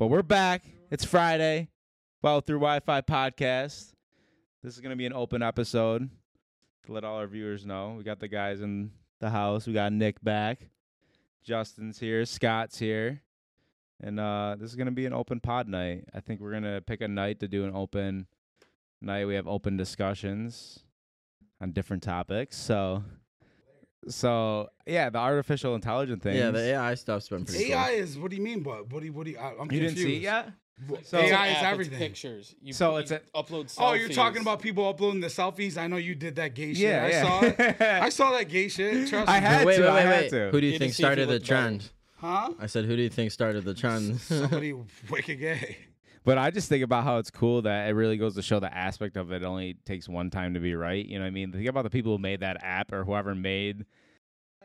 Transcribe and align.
But 0.00 0.06
we're 0.06 0.22
back. 0.22 0.64
It's 0.90 1.04
Friday. 1.04 1.68
Follow 2.22 2.40
through 2.40 2.60
Wi-Fi 2.60 3.02
podcast. 3.02 3.92
This 4.62 4.74
is 4.74 4.80
gonna 4.80 4.96
be 4.96 5.04
an 5.04 5.12
open 5.12 5.42
episode 5.42 6.08
to 6.86 6.92
let 6.92 7.04
all 7.04 7.18
our 7.18 7.26
viewers 7.26 7.66
know. 7.66 7.96
We 7.98 8.02
got 8.02 8.18
the 8.18 8.26
guys 8.26 8.62
in 8.62 8.92
the 9.20 9.28
house. 9.28 9.66
We 9.66 9.74
got 9.74 9.92
Nick 9.92 10.24
back. 10.24 10.70
Justin's 11.44 11.98
here. 11.98 12.24
Scott's 12.24 12.78
here. 12.78 13.20
And 14.02 14.18
uh, 14.18 14.56
this 14.58 14.70
is 14.70 14.76
gonna 14.76 14.90
be 14.90 15.04
an 15.04 15.12
open 15.12 15.38
pod 15.38 15.68
night. 15.68 16.06
I 16.14 16.20
think 16.20 16.40
we're 16.40 16.54
gonna 16.54 16.80
pick 16.80 17.02
a 17.02 17.08
night 17.08 17.40
to 17.40 17.46
do 17.46 17.66
an 17.66 17.76
open 17.76 18.26
night. 19.02 19.26
We 19.26 19.34
have 19.34 19.46
open 19.46 19.76
discussions 19.76 20.82
on 21.60 21.72
different 21.72 22.02
topics. 22.02 22.56
So, 22.56 23.04
so 24.08 24.70
yeah, 24.86 25.10
the 25.10 25.18
artificial 25.18 25.74
intelligence 25.74 26.22
thing. 26.22 26.36
Yeah, 26.36 26.50
the 26.50 26.60
AI 26.74 26.94
stuff's 26.94 27.28
been 27.28 27.44
pretty 27.44 27.64
cool. 27.66 27.74
AI 27.74 27.90
is 27.90 28.18
what 28.18 28.30
do 28.30 28.36
you 28.36 28.42
mean? 28.42 28.62
But 28.62 28.90
what 28.92 29.00
do 29.00 29.06
you 29.06 29.12
what 29.12 29.24
do 29.26 29.32
you? 29.32 29.38
I, 29.38 29.48
I'm 29.50 29.70
you 29.72 29.80
confused. 29.80 29.96
didn't 29.96 30.08
see 30.08 30.16
it 30.16 30.22
yet. 30.22 30.50
So- 31.02 31.18
AI 31.18 31.22
It's 31.22 31.28
is 31.30 31.32
app, 31.34 31.50
it's 31.52 31.62
everything. 31.64 31.98
pictures. 31.98 32.54
You, 32.62 32.72
So 32.72 32.92
you 32.92 32.98
it's 32.98 33.10
a- 33.10 33.20
upload. 33.34 33.66
Selfies. 33.66 33.76
Oh, 33.80 33.92
you're 33.92 34.08
talking 34.08 34.40
about 34.40 34.62
people 34.62 34.88
uploading 34.88 35.20
the 35.20 35.26
selfies. 35.26 35.76
I 35.76 35.86
know 35.88 35.96
you 35.98 36.14
did 36.14 36.36
that 36.36 36.54
gay 36.54 36.72
shit. 36.72 36.78
Yeah, 36.88 37.04
I 37.04 37.08
yeah. 37.10 37.22
saw 37.22 37.40
it. 37.44 37.80
I 37.82 38.08
saw 38.08 38.30
that 38.32 38.48
gay 38.48 38.68
shit. 38.68 39.08
Trust 39.10 39.28
I 39.28 39.38
had 39.40 39.66
wait, 39.66 39.76
to. 39.76 39.82
wait, 39.82 39.88
I 39.90 39.94
wait, 39.96 40.02
had 40.06 40.20
wait. 40.22 40.30
to. 40.30 40.50
Who 40.52 40.60
do 40.60 40.66
you 40.66 40.72
You 40.72 40.78
think 40.78 40.94
see 40.94 41.02
you 41.02 41.06
started 41.06 41.28
the 41.28 41.34
looked 41.34 41.48
better. 41.48 41.60
trend? 41.62 41.90
huh? 42.16 42.52
I 42.58 42.66
said, 42.66 42.86
who 42.86 42.96
do 42.96 43.02
you 43.02 43.10
think 43.10 43.30
started 43.30 43.64
the 43.64 43.74
trend? 43.74 44.20
Somebody 44.22 44.72
wicked 45.10 45.38
gay. 45.40 45.76
But 46.24 46.38
I 46.38 46.50
just 46.50 46.68
think 46.68 46.84
about 46.84 47.04
how 47.04 47.18
it's 47.18 47.30
cool 47.30 47.62
that 47.62 47.88
it 47.88 47.92
really 47.92 48.16
goes 48.16 48.34
to 48.34 48.42
show 48.42 48.60
the 48.60 48.72
aspect 48.74 49.16
of 49.16 49.32
it 49.32 49.42
only 49.42 49.74
takes 49.86 50.08
one 50.08 50.30
time 50.30 50.54
to 50.54 50.60
be 50.60 50.74
right. 50.74 51.04
You 51.04 51.18
know 51.18 51.24
what 51.24 51.28
I 51.28 51.30
mean? 51.30 51.52
Think 51.52 51.66
about 51.68 51.84
the 51.84 51.90
people 51.90 52.12
who 52.12 52.18
made 52.18 52.40
that 52.40 52.58
app 52.62 52.92
or 52.92 53.04
whoever 53.04 53.34
made 53.34 53.86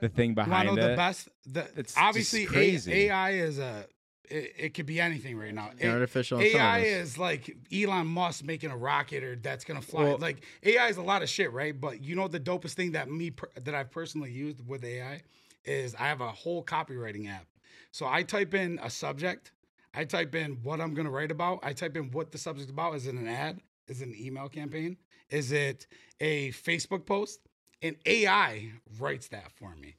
the 0.01 0.09
thing 0.09 0.33
behind 0.33 0.69
to 0.69 0.75
know 0.75 0.81
it. 0.85 0.89
the 0.89 0.95
best? 0.95 1.29
The, 1.45 1.61
It's 1.77 1.93
just 1.93 1.97
obviously 1.97 2.45
A- 2.53 3.07
AI 3.07 3.31
is 3.31 3.59
a. 3.59 3.85
It, 4.27 4.53
it 4.57 4.73
could 4.73 4.87
be 4.87 4.99
anything 4.99 5.37
right 5.37 5.53
now. 5.53 5.69
A- 5.79 5.87
Artificial 5.87 6.39
AI 6.41 6.45
intelligence. 6.79 7.09
is 7.11 7.17
like 7.19 7.55
Elon 7.71 8.07
Musk 8.07 8.43
making 8.43 8.71
a 8.71 8.77
rocket 8.77 9.23
or 9.23 9.35
that's 9.35 9.63
gonna 9.63 9.81
fly. 9.81 10.03
Well- 10.03 10.17
like 10.17 10.43
AI 10.63 10.87
is 10.87 10.97
a 10.97 11.03
lot 11.03 11.21
of 11.21 11.29
shit, 11.29 11.53
right? 11.53 11.79
But 11.79 12.03
you 12.03 12.15
know 12.15 12.27
the 12.27 12.39
dopest 12.39 12.73
thing 12.73 12.93
that 12.93 13.09
me 13.09 13.31
per- 13.31 13.51
that 13.63 13.75
I've 13.75 13.91
personally 13.91 14.31
used 14.31 14.67
with 14.67 14.83
AI 14.83 15.21
is 15.63 15.95
I 15.95 16.07
have 16.07 16.21
a 16.21 16.31
whole 16.31 16.63
copywriting 16.63 17.29
app. 17.29 17.45
So 17.91 18.07
I 18.07 18.23
type 18.23 18.53
in 18.53 18.79
a 18.83 18.89
subject, 18.89 19.51
I 19.95 20.03
type 20.03 20.35
in 20.35 20.59
what 20.63 20.81
I'm 20.81 20.93
gonna 20.93 21.11
write 21.11 21.31
about, 21.31 21.59
I 21.63 21.73
type 21.73 21.95
in 21.95 22.11
what 22.11 22.31
the 22.31 22.37
subject's 22.37 22.71
about. 22.71 22.95
Is 22.95 23.07
it 23.07 23.15
an 23.15 23.27
ad? 23.27 23.59
Is 23.87 24.01
it 24.01 24.07
an 24.07 24.15
email 24.19 24.49
campaign? 24.49 24.97
Is 25.29 25.51
it 25.51 25.87
a 26.19 26.51
Facebook 26.51 27.05
post? 27.05 27.39
And 27.81 27.95
AI 28.05 28.71
writes 28.99 29.27
that 29.29 29.51
for 29.51 29.75
me. 29.75 29.95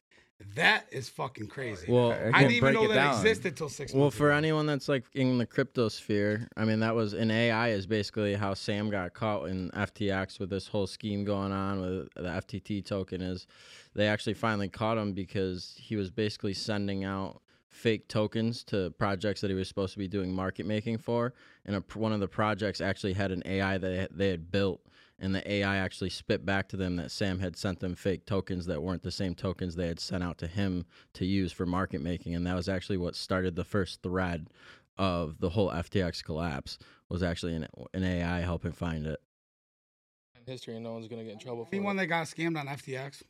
That 0.54 0.86
is 0.92 1.08
fucking 1.08 1.48
crazy. 1.48 1.90
Well, 1.90 2.12
I 2.12 2.30
I 2.32 2.40
didn't 2.40 2.52
even 2.52 2.74
know 2.74 2.88
that 2.88 2.94
down. 2.94 3.14
existed 3.14 3.56
till 3.56 3.70
six 3.70 3.94
well, 3.94 4.04
months 4.04 4.18
for 4.18 4.28
ago. 4.28 4.36
anyone 4.36 4.66
that's 4.66 4.86
like 4.86 5.04
in 5.14 5.38
the 5.38 5.46
crypto 5.46 5.88
sphere, 5.88 6.46
I 6.58 6.66
mean, 6.66 6.80
that 6.80 6.94
was 6.94 7.14
an 7.14 7.30
AI 7.30 7.70
is 7.70 7.86
basically 7.86 8.34
how 8.34 8.52
Sam 8.52 8.90
got 8.90 9.14
caught 9.14 9.48
in 9.48 9.70
FTX 9.70 10.38
with 10.38 10.50
this 10.50 10.68
whole 10.68 10.86
scheme 10.86 11.24
going 11.24 11.52
on 11.52 11.80
with 11.80 12.08
the 12.16 12.28
FTT 12.28 12.84
token. 12.84 13.22
Is 13.22 13.46
they 13.94 14.08
actually 14.08 14.34
finally 14.34 14.68
caught 14.68 14.98
him 14.98 15.14
because 15.14 15.74
he 15.78 15.96
was 15.96 16.10
basically 16.10 16.52
sending 16.52 17.04
out 17.04 17.40
fake 17.76 18.08
tokens 18.08 18.64
to 18.64 18.90
projects 18.98 19.40
that 19.42 19.50
he 19.50 19.54
was 19.54 19.68
supposed 19.68 19.92
to 19.92 19.98
be 19.98 20.08
doing 20.08 20.32
market 20.32 20.66
making 20.66 20.98
for, 20.98 21.34
and 21.64 21.76
a, 21.76 21.84
one 21.94 22.12
of 22.12 22.20
the 22.20 22.28
projects 22.28 22.80
actually 22.80 23.12
had 23.12 23.30
an 23.30 23.42
AI 23.44 23.78
that 23.78 24.16
they 24.16 24.30
had 24.30 24.50
built. 24.50 24.80
And 25.18 25.34
the 25.34 25.50
AI 25.50 25.76
actually 25.78 26.10
spit 26.10 26.44
back 26.44 26.68
to 26.68 26.76
them 26.76 26.96
that 26.96 27.10
Sam 27.10 27.38
had 27.38 27.56
sent 27.56 27.80
them 27.80 27.94
fake 27.94 28.26
tokens 28.26 28.66
that 28.66 28.82
weren't 28.82 29.02
the 29.02 29.10
same 29.10 29.34
tokens 29.34 29.74
they 29.74 29.86
had 29.88 29.98
sent 29.98 30.22
out 30.22 30.36
to 30.38 30.46
him 30.46 30.84
to 31.14 31.24
use 31.24 31.52
for 31.52 31.64
market 31.64 32.02
making. 32.02 32.34
And 32.34 32.46
that 32.46 32.54
was 32.54 32.68
actually 32.68 32.98
what 32.98 33.16
started 33.16 33.56
the 33.56 33.64
first 33.64 34.02
thread 34.02 34.48
of 34.98 35.38
the 35.40 35.48
whole 35.48 35.70
FTX 35.70 36.22
collapse 36.22 36.78
was 37.08 37.22
actually 37.22 37.54
an, 37.54 37.66
an 37.94 38.04
AI 38.04 38.40
helping 38.40 38.72
find 38.72 39.06
it. 39.06 39.20
history, 40.46 40.74
and 40.74 40.84
no 40.84 40.92
one's 40.92 41.08
gonna 41.08 41.24
get 41.24 41.32
in 41.32 41.38
trouble 41.38 41.64
for 41.64 41.74
Anyone 41.74 41.96
it. 41.96 42.02
that 42.02 42.06
got 42.06 42.26
scammed 42.26 42.58
on 42.58 42.66
FTX, 42.66 43.22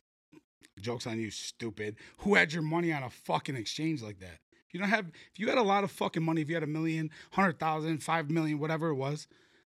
jokes 0.80 1.06
on 1.06 1.18
you, 1.20 1.30
stupid. 1.30 1.96
Who 2.18 2.34
had 2.34 2.52
your 2.52 2.62
money 2.62 2.92
on 2.92 3.02
a 3.02 3.10
fucking 3.10 3.56
exchange 3.56 4.02
like 4.02 4.20
that? 4.20 4.38
You 4.72 4.80
don't 4.80 4.88
have, 4.90 5.06
if 5.32 5.38
you 5.38 5.48
had 5.48 5.58
a 5.58 5.62
lot 5.62 5.84
of 5.84 5.90
fucking 5.90 6.22
money, 6.22 6.42
if 6.42 6.48
you 6.48 6.54
had 6.54 6.62
a 6.62 6.66
million, 6.66 7.10
hundred 7.32 7.58
thousand, 7.58 8.02
five 8.02 8.30
million, 8.30 8.58
whatever 8.58 8.88
it 8.88 8.94
was, 8.96 9.26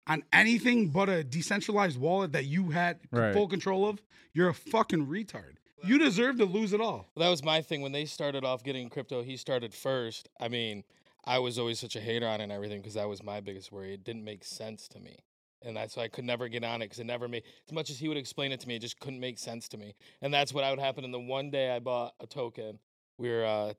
on 0.08 0.24
anything 0.32 0.90
but 0.90 1.10
a 1.10 1.24
decentralized 1.24 2.00
wallet 2.00 2.32
that 2.34 2.46
you 2.46 2.70
had 2.72 3.00
Right. 3.12 3.34
full 3.34 3.48
control 3.48 3.88
of, 3.88 4.02
you're 4.34 4.50
a 4.50 4.54
fucking 4.54 5.08
retard. 5.08 5.56
You 5.86 5.98
deserve 5.98 6.38
to 6.38 6.46
lose 6.46 6.72
it 6.72 6.80
all. 6.80 7.10
Well, 7.16 7.26
that 7.26 7.30
was 7.30 7.44
my 7.44 7.62
thing 7.62 7.82
when 7.82 7.92
they 7.92 8.06
started 8.06 8.46
off 8.46 8.64
getting 8.64 8.90
crypto. 8.90 9.22
He 9.24 9.36
started 9.36 9.74
first. 9.74 10.30
I 10.40 10.48
mean, 10.48 10.86
I 11.26 11.40
was 11.40 11.60
always 11.60 11.80
such 11.80 11.98
a 11.98 12.00
hater 12.00 12.26
on 12.28 12.40
it 12.40 12.44
and 12.44 12.52
everything 12.54 12.80
because 12.80 12.94
that 12.94 13.10
was 13.10 13.22
my 13.22 13.42
biggest 13.42 13.72
worry. 13.72 13.94
It 13.94 14.04
didn't 14.06 14.24
make 14.24 14.46
sense 14.46 14.88
to 14.90 15.00
me, 15.02 15.18
and 15.66 15.76
that's 15.76 15.96
why 15.96 16.04
I 16.04 16.08
could 16.08 16.26
never 16.26 16.48
get 16.48 16.64
on 16.64 16.82
it 16.82 16.86
because 16.86 17.00
it 17.00 17.06
never 17.06 17.28
made 17.28 17.44
as 17.68 17.74
much 17.74 17.90
as 17.90 18.00
he 18.00 18.08
would 18.08 18.18
explain 18.18 18.52
it 18.52 18.60
to 18.62 18.68
me. 18.68 18.76
It 18.76 18.80
just 18.80 19.00
couldn't 19.00 19.20
make 19.20 19.40
sense 19.40 19.68
to 19.70 19.78
me, 19.78 19.96
and 20.22 20.34
that's 20.34 20.54
what 20.54 20.64
I 20.64 20.70
would 20.70 20.80
happen. 20.80 21.04
And 21.04 21.14
the 21.14 21.20
one 21.20 21.50
day 21.52 21.72
I 21.72 21.80
bought 21.80 22.14
a 22.20 22.28
token, 22.28 22.80
we 23.18 23.30
were 23.30 23.46
uh, 23.46 23.74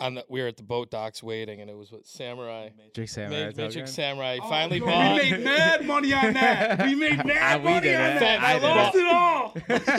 on 0.00 0.14
the 0.14 0.24
we 0.28 0.40
were 0.40 0.46
at 0.46 0.56
the 0.56 0.62
boat 0.62 0.90
docks 0.90 1.22
waiting, 1.22 1.60
and 1.60 1.68
it 1.68 1.76
was 1.76 1.90
what 1.90 2.06
Samurai. 2.06 2.68
Matrix 2.76 3.12
Samurai. 3.12 3.40
Ma- 3.40 3.46
Matrix 3.46 3.74
token? 3.74 3.86
Samurai 3.88 4.38
Oh, 4.40 4.48
finally 4.48 4.78
yo, 4.78 4.86
bought. 4.86 5.22
We 5.22 5.30
made 5.32 5.44
mad 5.44 5.84
money 5.86 6.12
on 6.12 6.32
that. 6.34 6.86
We 6.86 6.94
made 6.94 7.24
mad 7.26 7.62
we 7.64 7.70
money 7.70 7.94
on 7.94 8.02
it. 8.16 8.20
that. 8.20 8.40
I 8.40 8.54
I, 8.54 8.58
lost 8.58 8.94
it. 8.94 9.00
it 9.00 9.08
all. 9.08 9.54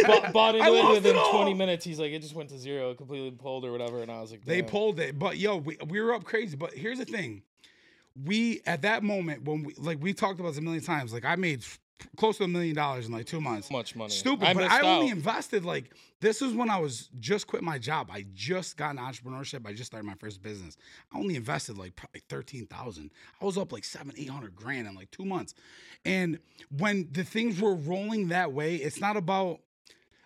bought, 0.21 0.33
bought 0.33 0.56
I 0.56 0.67
into 0.69 0.79
it 0.89 0.91
within 0.94 1.16
it 1.16 1.19
all. 1.19 1.33
20 1.33 1.53
minutes. 1.53 1.83
He's 1.83 2.00
like, 2.00 2.11
it 2.13 2.21
just 2.21 2.33
went 2.33 2.50
to 2.51 2.57
zero, 2.57 2.94
completely 2.94 3.31
pulled 3.31 3.66
or 3.66 3.71
whatever. 3.73 4.01
And 4.01 4.09
I 4.09 4.21
was 4.21 4.31
like, 4.31 4.45
They 4.45 4.61
pulled 4.61 5.00
it, 5.01 5.19
but 5.19 5.38
yo, 5.38 5.57
we, 5.57 5.77
we 5.88 6.00
were 6.00 6.13
up 6.13 6.23
crazy. 6.23 6.56
But 6.56 6.73
here's 6.73 7.00
the 7.00 7.06
thing: 7.06 7.41
we 8.25 8.62
at 8.66 8.81
that 8.84 9.03
moment 9.03 9.44
when 9.44 9.64
we 9.64 9.74
like 9.75 10.02
we 10.02 10.14
talked 10.14 10.40
about 10.40 10.50
this 10.50 10.58
a 10.58 10.62
million 10.62 10.84
times. 10.84 11.14
Like 11.14 11.25
I 11.25 11.36
made 11.36 11.64
close 12.16 12.38
to 12.38 12.44
a 12.46 12.47
million 12.47 12.75
dollars 12.75 13.06
in 13.08 13.12
like 13.12 13.25
two 13.25 13.42
months. 13.42 13.68
so 13.68 13.74
much 13.74 13.96
money. 13.96 14.12
Stupid, 14.12 14.47
I 14.47 14.53
but 14.53 14.64
I 14.64 14.81
only 14.81 15.12
out. 15.12 15.18
invested 15.18 15.66
like 15.66 15.94
this 16.22 16.42
is 16.42 16.53
when 16.53 16.69
I 16.69 16.80
was 16.80 17.09
just 17.19 17.48
quit 17.48 17.64
my 17.64 17.78
job. 17.78 18.09
I 18.12 18.25
just 18.34 18.78
got 18.78 18.92
an 18.92 18.98
entrepreneurship. 18.98 19.66
I 19.66 19.74
just 19.74 19.92
started 19.92 20.06
my 20.06 20.16
first 20.16 20.42
business. 20.42 20.78
I 21.14 21.18
only 21.18 21.36
invested 21.36 21.78
like 21.78 21.96
probably 21.96 22.22
thirteen 22.30 22.68
thousand. 22.68 23.12
I 23.42 23.46
was 23.46 23.58
up 23.58 23.72
like 23.72 23.84
seven, 23.84 24.14
eight 24.18 24.30
hundred 24.30 24.56
grand 24.56 24.88
in 24.88 24.96
like 24.96 25.12
two 25.12 25.25
months. 25.25 25.53
And 26.06 26.40
when 26.78 27.09
the 27.12 27.24
things 27.24 27.59
were 27.62 27.75
rolling 27.75 28.30
that 28.30 28.53
way, 28.53 28.75
it's 28.75 29.00
not 29.00 29.18
about 29.18 29.59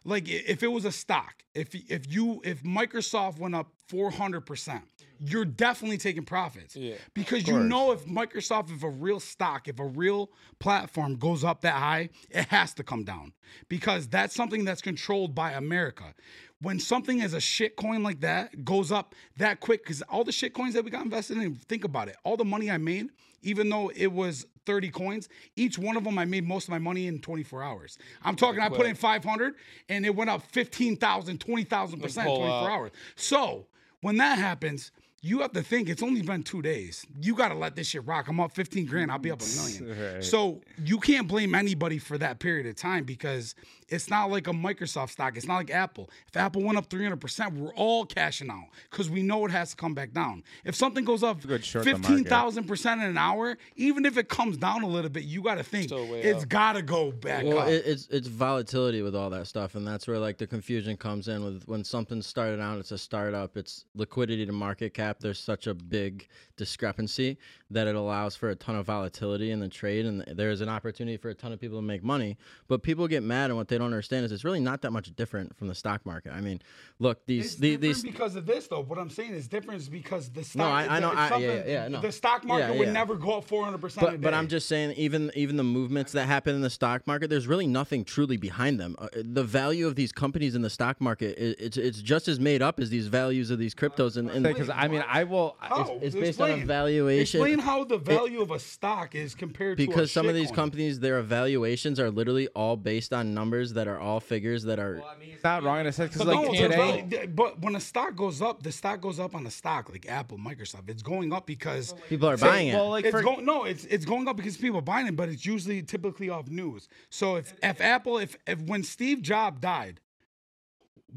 like 0.04 0.28
if 0.28 0.64
it 0.64 0.72
was 0.72 0.86
a 0.86 0.92
stock. 0.92 1.44
If 1.54 1.76
if 1.90 2.12
you 2.12 2.42
if 2.44 2.64
Microsoft 2.64 3.40
went 3.40 3.56
up 3.56 3.72
four 3.88 4.12
hundred 4.12 4.42
percent, 4.42 4.84
you're 5.20 5.46
definitely 5.46 5.98
taking 5.98 6.24
profits 6.24 6.76
Yeah. 6.76 6.96
because 7.14 7.48
you 7.48 7.60
know 7.60 7.92
if 7.92 8.06
Microsoft, 8.06 8.72
if 8.76 8.84
a 8.84 8.90
real 8.90 9.20
stock, 9.20 9.68
if 9.68 9.80
a 9.80 9.86
real 9.86 10.32
platform 10.60 11.16
goes 11.16 11.44
up 11.44 11.62
that 11.62 11.76
high, 11.76 12.10
it 12.30 12.46
has 12.48 12.74
to 12.76 12.84
come 12.84 13.04
down 13.04 13.34
because 13.70 14.08
that's 14.08 14.34
something 14.36 14.66
that's 14.66 14.82
controlled 14.82 15.34
by 15.36 15.52
America. 15.52 16.14
When 16.62 16.80
something 16.80 17.22
as 17.22 17.34
a 17.34 17.42
shit 17.42 17.76
coin 17.76 18.04
like 18.04 18.22
that 18.22 18.64
goes 18.64 18.92
up 18.92 19.16
that 19.38 19.60
quick, 19.60 19.84
because 19.84 20.02
all 20.04 20.24
the 20.24 20.32
shit 20.32 20.54
coins 20.54 20.74
that 20.76 20.86
we 20.86 20.92
got 20.92 21.04
invested 21.04 21.38
in, 21.38 21.56
think 21.56 21.84
about 21.84 22.08
it. 22.08 22.16
All 22.24 22.38
the 22.38 22.46
money 22.46 22.72
I 22.72 22.78
made, 22.78 23.10
even 23.42 23.68
though 23.68 23.92
it 23.94 24.08
was 24.14 24.46
30 24.66 24.90
coins, 24.92 25.28
each 25.58 25.78
one 25.78 25.98
of 25.98 26.06
them 26.06 26.18
I 26.18 26.24
made 26.24 26.48
most 26.48 26.64
of 26.64 26.70
my 26.70 26.80
money 26.80 27.08
in 27.08 27.20
24 27.20 27.62
hours. 27.64 27.98
I'm 28.24 28.38
talking, 28.38 28.62
I 28.62 28.70
put 28.70 28.86
in 28.86 28.96
500 28.96 29.56
and 29.90 30.06
it 30.06 30.16
went 30.16 30.30
up 30.30 30.42
15,000, 30.54 31.38
20,000% 31.38 31.94
in 31.94 32.00
pull 32.00 32.38
24 32.38 32.48
out. 32.48 32.70
hours. 32.72 32.92
So 33.18 33.68
when 34.00 34.16
that 34.18 34.38
happens, 34.40 34.92
you 35.26 35.40
have 35.40 35.54
to 35.54 35.64
think 35.64 35.88
it's 35.88 36.04
only 36.04 36.22
been 36.22 36.44
two 36.44 36.62
days. 36.62 37.06
You 37.22 37.34
got 37.34 37.48
to 37.48 37.56
let 37.56 37.78
this 37.78 37.88
shit 37.88 38.06
rock. 38.06 38.28
I'm 38.28 38.42
up 38.42 38.52
15 38.52 38.86
grand. 38.86 39.10
I'll 39.10 39.18
be 39.20 39.32
up 39.32 39.42
a 39.42 39.46
million. 39.56 39.96
Right. 40.14 40.24
So 40.24 40.62
you 40.84 41.00
can't 41.00 41.28
blame 41.30 41.56
anybody 41.56 41.98
for 41.98 42.18
that 42.18 42.40
period 42.40 42.66
of 42.68 42.76
time 42.76 43.06
because 43.06 43.56
it's 43.88 44.10
not 44.10 44.30
like 44.30 44.48
a 44.48 44.52
Microsoft 44.52 45.12
stock. 45.12 45.38
It's 45.38 45.46
not 45.48 45.56
like 45.56 45.72
Apple. 45.72 46.10
If 46.28 46.36
Apple 46.36 46.62
went 46.64 46.78
up 46.78 46.90
300%, 46.90 47.54
we're 47.58 47.74
all 47.76 48.06
cashing 48.06 48.50
out 48.50 48.66
because 48.92 49.10
we 49.10 49.24
know 49.24 49.46
it 49.46 49.52
has 49.52 49.70
to 49.72 49.76
come 49.78 49.94
back 49.94 50.12
down. 50.14 50.44
If 50.66 50.76
something 50.76 51.06
goes 51.06 51.24
up 51.24 51.42
good 51.46 51.64
short 51.64 51.86
the 51.86 51.98
market. 51.98 52.26
15,000% 52.26 52.94
in 52.94 53.02
an 53.02 53.18
hour, 53.18 53.58
even 53.78 54.06
if 54.06 54.18
it 54.18 54.28
comes 54.28 54.58
down 54.58 54.84
a 54.84 54.88
little 54.88 55.10
bit, 55.12 55.24
you 55.24 55.42
got 55.42 55.56
to 55.56 55.64
think 55.64 55.90
it's 55.92 56.44
got 56.46 56.74
to 56.74 56.82
go 56.82 57.12
back 57.12 57.46
Well, 57.46 57.60
up. 57.60 57.68
it, 57.70 57.84
it's 57.86 58.08
it's 58.10 58.28
volatility 58.28 59.02
with 59.02 59.16
all 59.16 59.30
that 59.30 59.48
stuff, 59.48 59.76
and 59.76 59.88
that's 59.88 60.08
where 60.08 60.20
like 60.20 60.38
the 60.38 60.48
confusion 60.48 60.98
comes 60.98 61.28
in 61.30 61.44
with 61.46 61.64
when 61.68 61.84
something 61.84 62.22
started 62.22 62.60
out. 62.60 62.80
It's 62.80 62.92
a 62.92 62.98
startup. 62.98 63.56
It's 63.56 63.86
liquidity 63.96 64.46
to 64.46 64.52
market 64.52 64.94
cap. 64.94 65.13
There's 65.20 65.40
such 65.40 65.68
a 65.68 65.74
big 65.74 66.28
discrepancy 66.56 67.38
that 67.72 67.88
it 67.88 67.96
allows 67.96 68.36
for 68.36 68.50
a 68.50 68.56
ton 68.56 68.76
of 68.76 68.86
volatility 68.86 69.52
in 69.52 69.60
the 69.60 69.68
trade, 69.68 70.06
and 70.06 70.22
there's 70.28 70.62
an 70.62 70.70
opportunity 70.70 71.18
for 71.18 71.30
a 71.30 71.34
ton 71.34 71.52
of 71.52 71.60
people 71.60 71.80
to 71.80 71.82
make 71.82 72.04
money. 72.04 72.38
But 72.68 72.84
people 72.84 73.08
get 73.08 73.24
mad, 73.24 73.50
and 73.50 73.58
what 73.58 73.68
they 73.68 73.78
don't 73.78 73.88
understand 73.88 74.26
is 74.26 74.32
it's 74.32 74.44
really 74.44 74.60
not 74.60 74.82
that 74.84 74.92
much 74.92 75.14
different 75.16 75.56
from 75.58 75.68
the 75.68 75.76
stock 75.76 76.06
market. 76.06 76.32
I 76.32 76.42
mean, 76.42 76.62
look, 77.00 77.26
these 77.26 77.46
It's 77.46 77.56
the, 77.56 77.76
these 77.76 78.04
because 78.04 78.36
of 78.36 78.46
this, 78.46 78.68
though. 78.68 78.82
What 78.82 79.00
I'm 79.00 79.10
saying 79.10 79.32
is 79.32 79.48
different 79.48 79.82
is 79.82 79.90
because 79.90 80.30
the 80.30 80.44
stock. 80.44 80.58
No, 80.58 80.66
I- 80.66 80.98
I 80.98 81.00
know- 81.00 81.12
I- 81.12 81.38
yeah, 81.38 81.54
yeah, 81.54 81.64
yeah, 81.66 81.88
no. 81.88 82.02
The 82.02 82.12
stock 82.12 82.46
market 82.46 82.74
Yeah, 82.74 82.80
would 82.80 82.94
never 82.94 83.16
go 83.16 83.38
up 83.38 83.46
400 83.46 83.80
percent. 83.80 84.06
But 84.06 84.22
but 84.22 84.34
I'm 84.34 84.48
just 84.48 84.68
saying, 84.68 84.94
even 84.98 85.32
even 85.36 85.58
the 85.58 85.64
movements 85.64 86.12
that 86.12 86.28
happen 86.28 86.56
in 86.56 86.62
the 86.62 86.70
stock 86.70 87.08
market, 87.08 87.30
there's 87.30 87.48
really 87.48 87.68
nothing 87.68 88.06
truly 88.06 88.38
behind 88.38 88.80
them. 88.80 88.96
Uh, 89.00 89.08
the 89.16 89.44
value 89.44 89.88
of 89.88 89.96
these 89.96 90.12
companies 90.12 90.56
in 90.56 90.62
the 90.62 90.70
stock 90.70 91.02
market, 91.02 91.38
i 91.40 91.56
it's 91.64 91.78
it's 91.78 92.02
just 92.02 92.28
as 92.28 92.40
made 92.40 92.62
up 92.62 92.80
as 92.80 92.90
these 92.90 93.08
values 93.08 93.50
of 93.50 93.60
these 93.60 93.74
cryptos. 93.74 94.18
And, 94.18 94.30
and 94.30 94.44
Because 94.44 94.70
I 94.70 94.88
mean, 94.88 95.03
I 95.08 95.24
will. 95.24 95.56
How? 95.60 96.00
It's 96.02 96.16
based 96.16 96.40
on 96.40 96.50
a 96.50 96.54
Explain. 96.54 96.68
valuation. 96.68 97.42
Explain 97.42 97.60
how 97.60 97.84
the 97.84 97.98
value 97.98 98.42
of 98.42 98.52
a 98.52 98.60
stock 98.60 99.16
is 99.16 99.36
compared 99.36 99.78
to 99.78 99.86
because 99.86 100.12
some 100.12 100.28
of 100.28 100.36
these 100.36 100.52
shitcoin. 100.52 100.56
companies, 100.56 101.00
their 101.00 101.20
evaluations 101.20 102.00
are 102.00 102.10
literally 102.12 102.48
all 102.50 102.76
based 102.78 103.14
on 103.14 103.34
numbers 103.34 103.74
that 103.74 103.88
are 103.88 104.00
all 104.00 104.20
figures 104.20 104.64
that 104.64 104.80
are. 104.80 105.04
It's 105.22 105.44
not 105.44 105.64
wrong 105.64 105.80
in 105.82 105.88
a 105.88 105.92
sense 105.92 106.14
because 106.14 106.26
But 106.26 106.36
like 106.36 106.46
no, 106.48 106.54
today, 106.54 107.08
but, 107.10 107.36
but 107.36 107.62
when 107.62 107.76
a 107.76 107.80
stock 107.80 108.16
goes 108.16 108.42
up, 108.42 108.64
the 108.64 108.72
stock 108.72 109.02
goes 109.02 109.20
up 109.20 109.36
on 109.36 109.46
a 109.46 109.52
stock 109.52 109.90
like 109.92 110.08
Apple, 110.10 110.38
Microsoft. 110.38 110.90
It's 110.90 111.04
going 111.04 111.34
up 111.34 111.46
because 111.46 111.94
People 112.10 112.30
are 112.30 112.38
buying 112.38 112.70
it. 112.70 112.76
well, 112.76 112.90
like 112.90 113.06
it's 113.06 113.12
for, 113.12 113.22
going 113.22 113.46
no, 113.46 113.64
it's 113.66 113.86
it's 113.86 114.06
going 114.06 114.28
up 114.28 114.38
because 114.38 114.58
people 114.58 114.80
are 114.80 114.82
buying 114.82 115.08
it, 115.08 115.16
but 115.16 115.30
it's 115.30 115.46
usually 115.46 115.82
typically 115.84 116.30
off 116.30 116.48
news. 116.50 116.88
So 117.10 117.36
if 117.36 117.54
if 117.62 117.82
Apple 117.82 118.18
if 118.18 118.38
if 118.48 118.62
when 118.62 118.84
Steve 118.84 119.22
Jobs 119.22 119.60
died, 119.60 120.00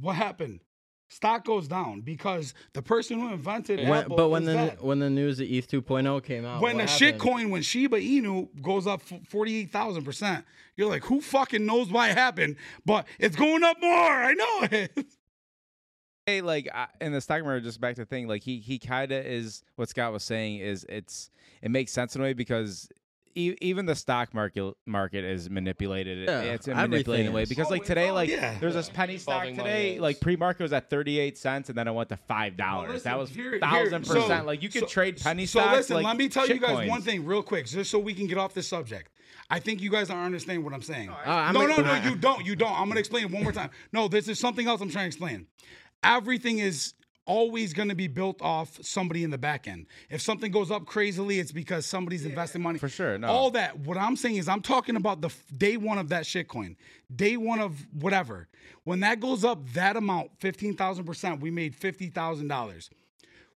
what 0.00 0.16
happened? 0.16 0.60
Stock 1.08 1.44
goes 1.44 1.68
down 1.68 2.00
because 2.00 2.52
the 2.72 2.82
person 2.82 3.20
who 3.20 3.32
invented 3.32 3.88
When, 3.88 4.04
Apple 4.04 4.16
but 4.16 4.28
when 4.28 4.42
is 4.42 4.48
the 4.48 4.54
dead. 4.54 4.78
when 4.80 4.98
the 4.98 5.08
news 5.08 5.38
of 5.38 5.46
ETH 5.48 5.68
2.0 5.68 6.24
came 6.24 6.44
out, 6.44 6.60
when 6.60 6.76
the 6.78 6.82
what 6.82 6.90
shit 6.90 7.14
happened? 7.14 7.20
coin, 7.20 7.50
when 7.50 7.62
Shiba 7.62 7.98
Inu 8.00 8.48
goes 8.60 8.86
up 8.88 9.02
forty 9.28 9.56
eight 9.56 9.70
thousand 9.70 10.04
percent, 10.04 10.44
you're 10.76 10.88
like, 10.88 11.04
who 11.04 11.20
fucking 11.20 11.64
knows 11.64 11.90
why 11.90 12.10
it 12.10 12.16
happened? 12.18 12.56
But 12.84 13.06
it's 13.20 13.36
going 13.36 13.62
up 13.62 13.76
more. 13.80 13.92
I 13.92 14.32
know 14.34 14.68
it. 14.70 15.06
Hey, 16.28 16.40
like 16.40 16.68
I, 16.74 16.88
in 17.00 17.12
the 17.12 17.20
stock 17.20 17.44
market, 17.44 17.62
just 17.62 17.80
back 17.80 17.94
to 17.94 18.00
the 18.00 18.04
thing, 18.06 18.26
like 18.26 18.42
he 18.42 18.58
he 18.58 18.80
kind 18.80 19.12
of 19.12 19.24
is 19.24 19.62
what 19.76 19.88
Scott 19.88 20.12
was 20.12 20.24
saying 20.24 20.58
is 20.58 20.84
it's 20.88 21.30
it 21.62 21.70
makes 21.70 21.92
sense 21.92 22.16
in 22.16 22.20
a 22.20 22.24
way 22.24 22.32
because 22.32 22.88
e- 23.36 23.56
even 23.60 23.86
the 23.86 23.94
stock 23.94 24.34
market 24.34 24.74
market 24.86 25.24
is 25.24 25.48
manipulated. 25.48 26.26
Yeah, 26.26 26.40
it's 26.40 26.66
a 26.66 26.72
everything 26.72 26.90
manipulated 26.90 27.32
way 27.32 27.44
because 27.44 27.70
like 27.70 27.84
today, 27.84 28.10
like 28.10 28.28
yeah. 28.28 28.56
there's 28.58 28.74
this 28.74 28.88
penny 28.88 29.18
stock 29.18 29.46
Involving 29.46 29.56
today, 29.56 30.00
like 30.00 30.18
pre 30.20 30.34
market 30.36 30.62
was 30.62 30.72
at 30.72 30.90
38 30.90 31.38
cents 31.38 31.68
and 31.68 31.78
then 31.78 31.86
it 31.86 31.92
went 31.92 32.08
to 32.08 32.16
five 32.16 32.56
dollars. 32.56 32.90
listen, 32.94 33.10
that 33.10 33.18
was 33.18 33.30
here- 33.30 33.50
here- 33.50 33.60
thousand 33.60 34.04
so- 34.04 34.14
percent. 34.14 34.46
Like 34.46 34.62
you 34.62 34.68
could 34.68 34.82
so- 34.82 34.86
trade 34.86 35.20
penny 35.20 35.46
so 35.46 35.60
stocks. 35.60 35.76
listen, 35.76 35.96
like 35.96 36.04
let 36.06 36.16
me 36.16 36.28
tell 36.28 36.46
you 36.48 36.58
guys 36.58 36.70
shitcoins. 36.78 36.88
one 36.88 37.02
thing 37.02 37.24
real 37.24 37.42
quick, 37.42 37.66
just 37.66 37.90
so 37.90 37.98
we 37.98 38.14
can 38.14 38.26
get 38.26 38.38
off 38.38 38.54
this 38.54 38.66
subject. 38.66 39.10
I 39.48 39.60
think 39.60 39.80
you 39.80 39.90
guys 39.90 40.08
don't 40.08 40.18
understand 40.18 40.64
what 40.64 40.72
I'm 40.74 40.82
saying. 40.82 41.08
Uh, 41.08 41.14
I'm 41.24 41.54
no, 41.54 41.60
a- 41.60 41.68
no, 41.68 41.76
no, 41.76 41.94
you 42.08 42.16
don't. 42.16 42.44
You 42.44 42.56
don't. 42.56 42.72
I'm 42.72 42.88
gonna 42.88 42.98
explain 43.00 43.24
it 43.26 43.30
one 43.30 43.42
more 43.44 43.52
time. 43.52 43.70
No, 43.92 44.08
this 44.08 44.26
is 44.26 44.40
something 44.40 44.66
else 44.66 44.80
I'm 44.80 44.90
trying 44.90 45.04
to 45.04 45.06
explain. 45.08 45.46
Everything 46.02 46.58
is 46.58 46.94
always 47.26 47.72
going 47.72 47.88
to 47.88 47.94
be 47.94 48.08
built 48.08 48.40
off 48.40 48.78
somebody 48.82 49.24
in 49.24 49.30
the 49.30 49.38
back 49.38 49.68
end. 49.68 49.86
If 50.08 50.20
something 50.20 50.50
goes 50.50 50.70
up 50.70 50.86
crazily, 50.86 51.38
it's 51.38 51.52
because 51.52 51.84
somebody's 51.86 52.24
investing 52.24 52.62
money. 52.62 52.78
For 52.78 52.88
sure, 52.88 53.18
no. 53.18 53.28
All 53.28 53.50
that. 53.50 53.78
What 53.80 53.98
I'm 53.98 54.16
saying 54.16 54.36
is, 54.36 54.48
I'm 54.48 54.62
talking 54.62 54.96
about 54.96 55.20
the 55.20 55.30
day 55.56 55.76
one 55.76 55.98
of 55.98 56.08
that 56.08 56.24
shitcoin, 56.24 56.76
day 57.14 57.36
one 57.36 57.60
of 57.60 57.86
whatever. 57.92 58.48
When 58.84 59.00
that 59.00 59.20
goes 59.20 59.44
up 59.44 59.68
that 59.72 59.96
amount, 59.96 60.30
fifteen 60.38 60.74
thousand 60.74 61.04
percent, 61.04 61.40
we 61.40 61.50
made 61.50 61.74
fifty 61.74 62.08
thousand 62.08 62.48
dollars. 62.48 62.90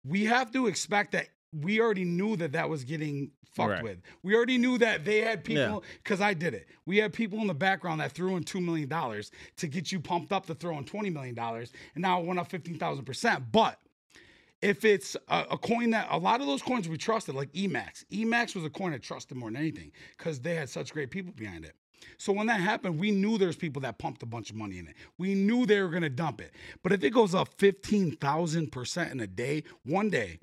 We 0.04 0.24
have 0.24 0.50
to 0.52 0.66
expect 0.66 1.12
that 1.12 1.28
we 1.52 1.80
already 1.80 2.04
knew 2.04 2.36
that 2.36 2.52
that 2.52 2.68
was 2.68 2.84
getting 2.84 3.30
fucked 3.52 3.70
Right. 3.70 3.82
with. 3.82 3.98
We 4.22 4.34
already 4.34 4.58
knew 4.58 4.78
that 4.78 5.04
they 5.04 5.20
had 5.20 5.42
people 5.44 5.82
because 6.02 6.20
I 6.20 6.34
did 6.34 6.54
it. 6.54 6.66
We 6.86 6.98
had 6.98 7.12
people 7.12 7.40
in 7.40 7.46
the 7.46 7.54
background 7.54 8.00
that 8.00 8.12
threw 8.12 8.36
in 8.36 8.44
two 8.44 8.60
million 8.60 8.88
dollars 8.88 9.30
to 9.56 9.66
get 9.66 9.90
you 9.90 10.00
pumped 10.00 10.32
up 10.32 10.46
to 10.46 10.54
throw 10.54 10.76
in 10.78 10.84
twenty 10.84 11.10
million 11.10 11.34
dollars, 11.34 11.72
and 11.94 12.02
now 12.02 12.20
it 12.20 12.26
went 12.26 12.38
up 12.38 12.50
fifteen 12.50 12.78
thousand 12.78 13.04
percent. 13.04 13.50
But 13.50 13.78
if 14.60 14.84
it's 14.84 15.16
a, 15.28 15.46
a 15.52 15.58
coin 15.58 15.90
that 15.90 16.08
a 16.10 16.18
lot 16.18 16.40
of 16.40 16.46
those 16.46 16.62
coins 16.62 16.88
we 16.88 16.96
trusted, 16.98 17.34
like 17.34 17.52
Emax, 17.52 18.04
Emax 18.12 18.54
was 18.54 18.64
a 18.64 18.70
coin 18.70 18.92
I 18.92 18.98
trusted 18.98 19.36
more 19.36 19.50
than 19.50 19.56
anything 19.60 19.92
because 20.16 20.40
they 20.40 20.54
had 20.56 20.68
such 20.68 20.92
great 20.92 21.10
people 21.10 21.32
behind 21.32 21.64
it. 21.64 21.74
So 22.16 22.32
when 22.32 22.46
that 22.46 22.60
happened, 22.60 22.98
we 22.98 23.10
knew 23.10 23.38
there's 23.38 23.56
people 23.56 23.82
that 23.82 23.98
pumped 23.98 24.22
a 24.22 24.26
bunch 24.26 24.50
of 24.50 24.56
money 24.56 24.78
in 24.78 24.86
it. 24.88 24.94
We 25.16 25.34
knew 25.34 25.64
they 25.66 25.80
were 25.80 25.88
gonna 25.88 26.08
dump 26.10 26.40
it. 26.40 26.52
But 26.82 26.92
if 26.92 27.02
it 27.02 27.10
goes 27.10 27.34
up 27.34 27.48
fifteen 27.58 28.12
thousand 28.16 28.70
percent 28.72 29.10
in 29.12 29.20
a 29.20 29.26
day, 29.26 29.64
one 29.84 30.10
day, 30.10 30.38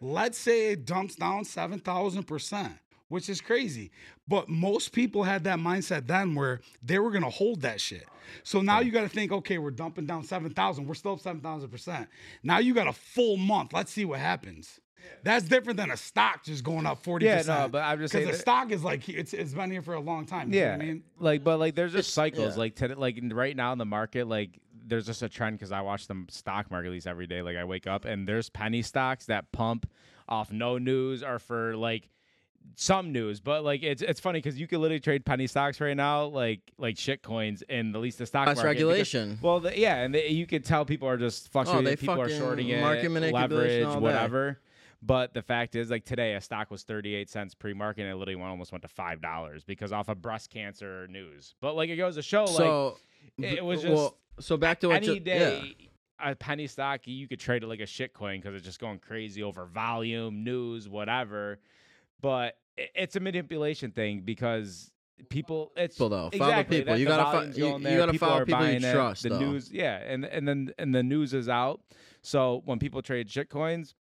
let's 0.00 0.38
say 0.38 0.72
it 0.72 0.84
dumps 0.86 1.16
down 1.16 1.44
seven 1.44 1.78
thousand 1.78 2.24
percent, 2.24 2.72
which 3.08 3.28
is 3.28 3.40
crazy. 3.40 3.90
But 4.28 4.48
most 4.48 4.92
people 4.92 5.24
had 5.24 5.44
that 5.44 5.58
mindset 5.58 6.06
then 6.06 6.34
where 6.34 6.60
they 6.82 6.98
were 6.98 7.10
gonna 7.10 7.30
hold 7.30 7.62
that 7.62 7.80
shit. 7.80 8.06
So 8.44 8.60
now 8.60 8.78
you 8.80 8.92
got 8.92 9.02
to 9.02 9.08
think, 9.08 9.32
okay, 9.32 9.58
we're 9.58 9.72
dumping 9.72 10.06
down 10.06 10.22
seven 10.22 10.52
thousand. 10.54 10.86
We're 10.86 10.94
still 10.94 11.12
up 11.14 11.20
seven 11.20 11.40
thousand 11.40 11.68
percent. 11.70 12.08
Now 12.44 12.58
you 12.58 12.74
got 12.74 12.86
a 12.86 12.92
full 12.92 13.36
month. 13.36 13.72
Let's 13.72 13.90
see 13.92 14.04
what 14.04 14.20
happens. 14.20 14.78
That's 15.24 15.46
different 15.46 15.78
than 15.78 15.90
a 15.90 15.96
stock 15.96 16.44
just 16.44 16.62
going 16.62 16.86
up 16.86 17.02
forty 17.02 17.26
Yeah, 17.26 17.38
percent. 17.38 17.58
no, 17.60 17.68
but 17.68 17.82
I'm 17.82 17.98
just 17.98 18.12
because 18.12 18.24
saying 18.26 18.28
a 18.28 18.32
that- 18.36 18.40
stock 18.40 18.70
is 18.70 18.84
like 18.84 19.08
it's 19.08 19.32
it's 19.32 19.52
been 19.54 19.70
here 19.70 19.82
for 19.82 19.94
a 19.94 20.00
long 20.00 20.26
time. 20.26 20.52
You 20.52 20.60
know 20.60 20.66
Yeah, 20.66 20.76
what 20.76 20.82
I 20.82 20.86
mean. 20.86 21.02
like, 21.18 21.42
but 21.42 21.58
like, 21.58 21.74
there's 21.74 21.92
just 21.92 22.14
cycles. 22.14 22.54
yeah. 22.54 22.60
Like, 22.60 22.76
today, 22.76 22.94
like 22.94 23.18
right 23.32 23.56
now 23.56 23.72
in 23.72 23.78
the 23.78 23.84
market, 23.86 24.28
like, 24.28 24.60
there's 24.86 25.06
just 25.06 25.22
a 25.22 25.28
trend 25.28 25.58
because 25.58 25.72
I 25.72 25.80
watch 25.80 26.06
the 26.06 26.24
stock 26.28 26.70
market 26.70 26.88
at 26.88 26.92
least 26.92 27.06
every 27.06 27.26
day. 27.26 27.42
Like, 27.42 27.56
I 27.56 27.64
wake 27.64 27.86
up 27.86 28.04
and 28.04 28.26
there's 28.26 28.48
penny 28.48 28.82
stocks 28.82 29.26
that 29.26 29.50
pump 29.52 29.88
off 30.28 30.52
no 30.52 30.78
news 30.78 31.22
or 31.22 31.38
for 31.38 31.76
like 31.76 32.08
some 32.76 33.12
news, 33.12 33.40
but 33.40 33.64
like 33.64 33.82
it's 33.82 34.02
it's 34.02 34.20
funny 34.20 34.38
because 34.38 34.58
you 34.58 34.66
can 34.66 34.80
literally 34.80 35.00
trade 35.00 35.24
penny 35.24 35.46
stocks 35.46 35.80
right 35.80 35.96
now, 35.96 36.26
like 36.26 36.60
like 36.78 36.96
shit 36.98 37.22
coins 37.22 37.62
in 37.68 37.94
at 37.94 38.00
least 38.00 38.18
the 38.18 38.26
stock 38.26 38.46
Less 38.46 38.56
market. 38.56 38.78
because- 38.78 38.88
regulation. 38.88 39.38
well, 39.42 39.60
the, 39.60 39.76
yeah, 39.78 39.96
and 39.96 40.14
they, 40.14 40.28
you 40.28 40.46
can 40.46 40.62
tell 40.62 40.84
people 40.84 41.08
are 41.08 41.16
just 41.16 41.48
oh, 41.48 41.50
fluctuating. 41.52 41.84
they 41.84 41.96
people 41.96 42.20
are 42.20 42.28
shorting 42.28 42.68
it, 42.68 42.80
market 42.80 43.10
leverage, 43.10 43.86
whatever. 43.96 44.58
But 45.02 45.32
the 45.32 45.40
fact 45.40 45.76
is, 45.76 45.90
like 45.90 46.04
today, 46.04 46.34
a 46.34 46.42
stock 46.42 46.70
was 46.70 46.82
38 46.82 47.30
cents 47.30 47.54
pre-market, 47.54 48.02
and 48.02 48.10
it 48.10 48.16
literally 48.16 48.36
went, 48.36 48.50
almost 48.50 48.70
went 48.70 48.82
to 48.82 48.88
five 48.88 49.22
dollars 49.22 49.64
because 49.64 49.92
off 49.92 50.08
of 50.08 50.20
breast 50.20 50.50
cancer 50.50 51.06
news. 51.08 51.54
But 51.60 51.74
like 51.74 51.88
it 51.88 51.96
goes 51.96 52.16
to 52.16 52.22
show, 52.22 52.44
So 52.46 52.86
like 52.86 52.96
it 53.38 53.64
was 53.64 53.80
uh, 53.80 53.88
just 53.88 53.94
well, 53.94 54.18
so 54.40 54.56
back 54.56 54.80
to 54.80 54.88
what 54.88 54.96
any 54.96 55.14
you- 55.14 55.20
day. 55.20 55.76
A 56.22 56.34
penny 56.34 56.66
stock, 56.66 57.06
you 57.06 57.26
could 57.26 57.40
trade 57.40 57.62
it 57.62 57.66
like 57.66 57.80
a 57.80 57.86
shit 57.86 58.12
coin 58.12 58.40
because 58.40 58.54
it's 58.54 58.64
just 58.66 58.78
going 58.78 58.98
crazy 58.98 59.42
over 59.42 59.64
volume, 59.64 60.44
news, 60.44 60.86
whatever. 60.86 61.58
But 62.20 62.58
it's 62.76 63.16
a 63.16 63.20
manipulation 63.20 63.90
thing 63.90 64.20
because 64.22 64.90
people, 65.30 65.72
it's 65.78 65.94
People, 65.94 66.10
though. 66.10 66.28
Follow 66.36 66.50
exactly, 66.50 66.78
people. 66.80 66.92
that 66.92 67.00
You 67.00 67.06
gotta 67.06 67.50
fo- 67.52 67.58
you- 67.58 67.78
you 67.78 67.96
gotta 67.96 68.12
people 68.12 68.28
follow 68.28 68.44
people 68.44 68.60
you 68.60 68.66
buying 68.66 68.84
it, 68.84 68.92
trust, 68.92 69.22
The 69.22 69.30
though. 69.30 69.38
news, 69.38 69.72
yeah, 69.72 69.96
and 69.96 70.26
and 70.26 70.46
then 70.46 70.74
and 70.78 70.94
the 70.94 71.02
news 71.02 71.32
is 71.32 71.48
out. 71.48 71.80
So 72.20 72.60
when 72.66 72.78
people 72.78 73.00
trade 73.00 73.30
shit 73.30 73.48
coins, 73.48 73.94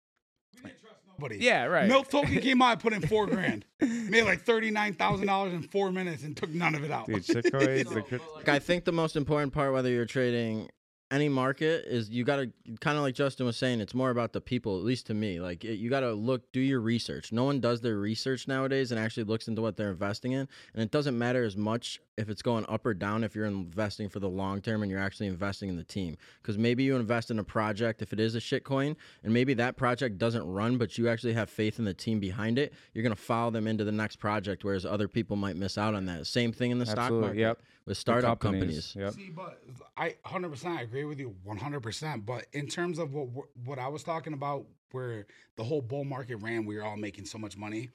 Nobody. 1.19 1.37
yeah, 1.43 1.65
right. 1.65 1.87
Milk 1.87 2.09
Token 2.09 2.39
came 2.41 2.61
out, 2.61 2.79
put 2.79 2.93
in 2.93 3.01
four 3.01 3.27
grand, 3.27 3.65
made 3.81 4.23
like 4.23 4.41
thirty 4.41 4.71
nine 4.71 4.93
thousand 4.93 5.27
dollars 5.27 5.53
in 5.53 5.63
four 5.63 5.91
minutes, 5.91 6.23
and 6.23 6.35
took 6.35 6.49
none 6.49 6.75
of 6.75 6.83
it 6.83 6.91
out. 6.91 7.07
Dude, 7.07 7.25
shit 7.25 7.51
coins. 7.51 7.89
the 7.89 8.21
Like, 8.35 8.49
I 8.49 8.59
think 8.59 8.85
the 8.85 8.91
most 8.91 9.15
important 9.15 9.53
part, 9.53 9.73
whether 9.73 9.89
you're 9.89 10.05
trading 10.05 10.69
any 11.09 11.29
market, 11.29 11.85
is 11.87 12.09
you 12.09 12.23
got 12.23 12.37
to 12.37 12.51
kind 12.81 12.97
of 12.97 13.03
like 13.03 13.15
Justin 13.15 13.45
was 13.45 13.57
saying. 13.57 13.79
It's 13.79 13.93
more 13.93 14.09
about 14.09 14.33
the 14.33 14.41
people, 14.41 14.77
at 14.77 14.83
least 14.83 15.07
to 15.07 15.13
me. 15.13 15.39
Like 15.39 15.63
it, 15.63 15.75
you 15.75 15.89
got 15.89 16.01
to 16.01 16.13
look, 16.13 16.51
do 16.51 16.59
your 16.59 16.81
research. 16.81 17.31
No 17.31 17.45
one 17.45 17.59
does 17.59 17.81
their 17.81 17.97
research 17.97 18.47
nowadays 18.47 18.91
and 18.91 18.99
actually 18.99 19.23
looks 19.23 19.47
into 19.47 19.61
what 19.61 19.77
they're 19.77 19.91
investing 19.91 20.33
in. 20.33 20.47
And 20.73 20.83
it 20.83 20.91
doesn't 20.91 21.17
matter 21.17 21.43
as 21.43 21.55
much 21.57 21.99
if 22.17 22.29
it's 22.29 22.41
going 22.41 22.65
up 22.67 22.85
or 22.85 22.93
down 22.93 23.23
if 23.23 23.35
you're 23.35 23.45
investing 23.45 24.09
for 24.09 24.19
the 24.19 24.27
long 24.27 24.59
term 24.59 24.81
and 24.81 24.91
you're 24.91 24.99
actually 24.99 25.27
investing 25.27 25.69
in 25.69 25.77
the 25.77 25.83
team. 25.83 26.17
Because 26.41 26.57
maybe 26.57 26.83
you 26.83 26.95
invest 26.95 27.29
in 27.29 27.37
a 27.37 27.43
project 27.43 28.01
if 28.01 28.11
it 28.11 28.19
is 28.19 28.35
a 28.35 28.39
shit 28.39 28.63
coin, 28.63 28.97
and 29.23 29.33
maybe 29.33 29.53
that 29.53 29.77
project 29.77 30.17
doesn't 30.17 30.45
run, 30.45 30.77
but 30.77 30.97
you 30.97 31.07
actually 31.07 31.33
have 31.33 31.49
faith 31.49 31.77
in 31.79 31.85
the 31.85 31.93
team 31.93 32.19
behind 32.19 32.57
it. 32.57 32.73
You're 32.93 33.03
gonna 33.03 33.15
follow 33.15 33.51
them 33.51 33.67
into 33.67 33.83
the 33.83 33.91
next 33.91 34.17
project, 34.17 34.63
whereas 34.63 34.85
other 34.85 35.07
people 35.07 35.35
might 35.35 35.55
miss 35.55 35.77
out 35.77 35.93
on 35.93 36.05
that. 36.05 36.25
Same 36.25 36.51
thing 36.51 36.71
in 36.71 36.79
the 36.79 36.85
stock 36.85 37.11
market 37.11 37.37
yep. 37.37 37.61
with 37.85 37.97
startup 37.97 38.39
companies. 38.39 38.95
Yep. 38.97 39.13
See, 39.13 39.29
but 39.29 39.61
I 39.95 40.15
100% 40.25 40.65
I 40.65 40.81
agree 40.81 41.05
with 41.05 41.19
you 41.19 41.35
100%. 41.45 42.25
But 42.25 42.47
in 42.53 42.67
terms 42.67 42.97
of 42.97 43.13
what 43.13 43.27
what 43.63 43.77
I 43.77 43.87
was 43.87 44.03
talking 44.03 44.33
about, 44.33 44.65
where 44.91 45.27
the 45.55 45.63
whole 45.63 45.81
bull 45.81 46.03
market 46.03 46.37
ran, 46.37 46.65
we 46.65 46.75
were 46.77 46.83
all 46.83 46.97
making 46.97 47.25
so 47.25 47.37
much 47.37 47.57
money. 47.57 47.89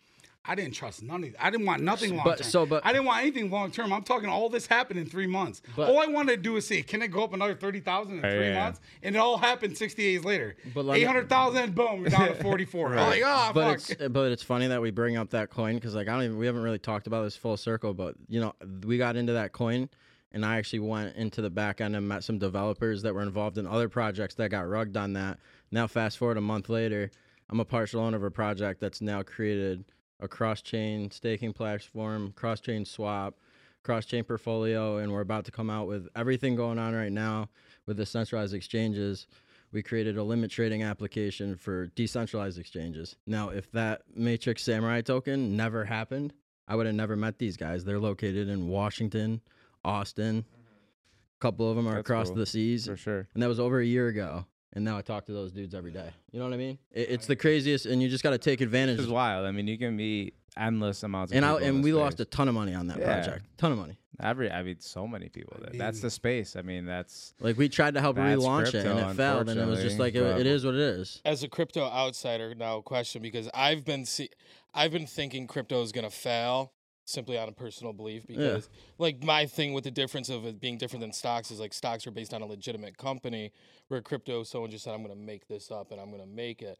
I 0.45 0.57
didn't 0.57 0.75
trust 0.75 1.05
none 1.05 1.23
of. 1.23 1.37
I 1.39 1.51
didn't 1.51 1.67
want 1.67 1.83
nothing 1.83 2.17
long 2.17 2.25
But- 2.25 2.39
term. 2.39 2.49
so, 2.51 2.67
but- 2.67 2.85
I 2.85 2.93
didn't 2.93 3.07
want 3.07 3.21
anything 3.23 3.49
long 3.49 3.71
term. 3.71 3.93
I'm 3.93 4.03
talking 4.03 4.29
all 4.29 4.49
this 4.49 4.67
happened 4.67 4.99
in 4.99 5.07
three 5.07 5.27
months. 5.29 5.63
But- 5.77 5.89
all 5.89 6.01
I 6.01 6.07
wanted 6.07 6.37
to 6.37 6.43
do 6.43 6.57
is 6.57 6.67
see, 6.67 6.83
can 6.83 7.01
it 7.01 7.09
go 7.09 7.23
up 7.23 7.33
another 7.33 7.55
thirty 7.55 7.79
thousand 7.79 8.15
in 8.17 8.21
three 8.23 8.49
oh, 8.49 8.51
yeah. 8.51 8.65
months? 8.65 8.81
And 9.05 9.15
it 9.15 9.19
all 9.21 9.39
happened 9.39 9.79
sixty 9.79 10.03
days 10.03 10.25
later. 10.25 10.57
But 10.75 10.89
Eight 10.91 11.05
hundred 11.05 11.29
thousand, 11.29 11.77
boom, 11.77 12.01
we're 12.03 12.09
down 12.09 12.29
to 12.29 12.35
forty 12.43 12.65
four. 12.65 12.89
I'm 12.89 13.09
like, 13.09 13.23
oh 13.25 13.53
but 13.55 13.81
fuck. 13.81 13.91
it's 14.01 14.09
but 14.09 14.33
it's 14.33 14.43
funny 14.43 14.67
that 14.67 14.83
we 14.83 14.91
bring 14.91 15.17
up 15.17 15.31
that 15.31 15.51
coin 15.51 15.77
because 15.77 15.95
like 15.95 16.09
I 16.09 16.13
don't 16.13 16.25
even 16.25 16.39
we 16.39 16.47
haven't 16.47 16.63
really 16.63 16.79
talked 16.79 17.07
about 17.07 17.23
this 17.23 17.37
full 17.37 17.57
circle, 17.57 17.95
but 17.95 18.17
you 18.29 18.41
know 18.41 18.53
we 18.85 18.99
got 18.99 19.15
into 19.15 19.35
that 19.35 19.53
coin, 19.53 19.89
and 20.33 20.45
I 20.45 20.59
actually 20.59 20.81
went 20.81 21.15
into 21.15 21.41
the 21.41 21.51
back 21.51 21.81
end 21.81 21.95
and 21.95 22.09
met 22.09 22.25
some 22.25 22.39
developers 22.39 23.03
that 23.03 23.15
were 23.15 23.23
involved 23.23 23.59
in 23.59 23.67
other 23.69 23.89
projects 23.89 24.35
that 24.35 24.51
got 24.51 24.69
rugged 24.69 24.97
on 24.97 25.13
that. 25.13 25.39
Now 25.71 25.87
fast 25.87 26.19
forward 26.19 26.37
a 26.37 26.41
month 26.41 26.69
later, 26.69 27.13
I'm 27.49 27.61
a 27.61 27.65
partial 27.65 28.01
owner 28.01 28.17
of 28.17 28.25
a 28.25 28.31
project 28.31 28.81
that's 28.81 29.01
now 29.01 29.23
created 29.23 29.85
a 30.23 30.29
cross 30.29 30.63
chain 30.63 31.11
staking 31.11 31.53
platform, 31.53 32.33
cross 32.37 32.61
chain 32.61 32.85
swap, 32.85 33.35
cross 33.83 34.07
chain 34.07 34.25
portfolio, 34.25 34.99
and 34.99 35.13
we're 35.13 35.21
about 35.21 35.45
to 35.47 35.51
come 35.51 35.69
out 35.69 35.89
with 35.89 36.09
everything 36.15 36.55
going 36.55 36.79
on 36.79 36.95
right 36.95 37.13
now 37.13 37.49
with 37.87 37.97
the 37.97 38.07
centralized 38.07 38.55
exchanges 38.55 39.27
we 39.73 39.83
created 39.83 40.19
a 40.19 40.23
limit 40.23 40.51
trading 40.51 40.83
application 40.83 41.57
for 41.57 41.87
decentralized 41.89 42.59
exchanges. 42.59 43.17
Now, 43.27 43.49
if 43.49 43.71
that 43.73 44.03
Matrix 44.15 44.63
Samurai 44.63 45.01
token 45.01 45.57
never 45.57 45.85
happened, 45.87 46.35
I 46.69 46.77
would 46.77 46.85
have 46.87 46.95
never 46.95 47.17
met 47.17 47.39
these 47.39 47.57
guys. 47.57 47.83
They're 47.85 47.99
located 47.99 48.49
in 48.49 48.69
Washington, 48.69 49.41
Austin. 49.83 50.45
A 50.45 51.41
couple 51.41 51.71
of 51.71 51.77
them 51.77 51.89
are 51.89 51.95
That's 51.95 52.01
across 52.01 52.27
cool. 52.29 52.37
the 52.37 52.47
seas, 52.47 52.87
For 52.87 52.97
sure. 52.97 53.27
and 53.33 53.43
that 53.43 53.49
was 53.49 53.59
over 53.59 53.81
a 53.81 53.85
year 53.87 54.09
ago. 54.09 54.45
And 54.73 54.85
now 54.85 54.97
I 54.99 55.03
talk 55.03 55.27
to 55.27 55.33
those 55.33 55.53
dudes 55.53 55.75
every 55.75 55.91
day. 55.91 56.11
You 56.31 56.39
know 56.39 56.47
what 56.47 56.55
I 56.55 56.59
mean? 56.59 56.79
It, 56.93 57.11
it's 57.11 57.27
the 57.27 57.37
craziest, 57.37 57.87
and 57.87 58.03
you 58.03 58.09
just 58.09 58.23
got 58.23 58.31
to 58.31 58.39
take 58.39 58.61
advantage. 58.61 58.97
This 58.99 59.07
is 59.07 59.13
wild. 59.13 59.47
I 59.47 59.51
mean, 59.53 59.67
you 59.67 59.79
can 59.79 59.97
meet 59.97 60.35
endless 60.57 61.03
amounts 61.03 61.33
of 61.33 61.37
and 61.37 61.45
I, 61.47 61.49
people 61.55 61.63
in 61.63 61.69
and 61.69 61.79
this 61.79 61.85
we 61.85 61.93
lost 61.95 62.21
a 62.21 62.25
ton 62.27 62.49
of 62.49 62.55
money 62.55 62.75
on 62.75 62.87
that 62.89 62.99
Yeah. 62.99 63.05
project. 63.23 63.47
Ton 63.59 63.73
of 63.73 63.79
money. 63.79 63.97
every. 64.21 64.51
I 64.51 64.63
mean, 64.63 64.77
so 64.81 65.07
many 65.09 65.29
people. 65.29 65.57
That, 65.61 65.77
that's 65.79 65.97
mean- 65.99 66.03
the 66.03 66.11
space. 66.11 66.57
I 66.57 66.63
mean, 66.63 66.85
that's 66.85 67.35
Like 67.41 67.57
we 67.57 67.69
tried 67.69 67.95
to 67.95 68.01
help 68.01 68.17
That's 68.17 68.43
relaunch 68.43 68.69
it, 68.75 68.87
and 68.87 68.99
it 68.99 69.15
failed, 69.15 69.49
and 69.49 69.59
it 69.61 69.67
was 69.67 69.81
just 69.81 69.99
like 69.99 70.15
it, 70.15 70.19
unfortunately, 70.19 70.41
it 70.43 70.45
but- 70.45 70.57
is 70.57 70.65
what 70.65 70.75
it 70.75 70.81
is. 70.81 71.21
as 71.25 71.43
a 71.43 71.49
crypto 71.49 71.83
outsider 71.85 72.55
now 72.55 72.81
question 72.83 73.23
because 73.23 73.49
I've 73.55 73.85
been 73.85 74.05
see- 74.05 74.31
I've 74.75 74.91
been 74.93 75.07
thinking 75.07 75.47
crypto 75.47 75.83
is 75.83 75.93
going 75.93 76.05
to 76.09 76.15
fail 76.15 76.73
simply 77.05 77.37
on 77.37 77.49
a 77.49 77.53
personal 77.53 77.93
belief 77.93 78.27
because 78.27 78.69
like 78.99 79.23
my 79.25 79.45
thing 79.47 79.73
with 79.73 79.85
the 79.85 79.91
difference 79.91 80.29
of 80.29 80.45
it 80.47 80.61
being 80.61 80.79
different 80.79 81.01
than 81.01 81.13
stocks 81.13 81.51
is 81.51 81.59
like 81.59 81.73
stocks 81.73 82.07
are 82.07 82.11
based 82.13 82.33
on 82.33 82.43
a 82.43 82.47
legitimate 82.47 82.97
company 82.97 83.53
where 83.89 84.01
crypto 84.01 84.43
someone 84.45 84.71
just 84.71 84.85
said 84.85 84.95
I'm 84.95 85.03
going 85.03 85.15
to 85.15 85.21
make 85.21 85.49
this 85.49 85.71
up 85.71 85.91
and 85.91 86.01
I'm 86.01 86.11
going 86.11 86.23
to 86.23 86.29
make 86.29 86.63
it. 86.63 86.79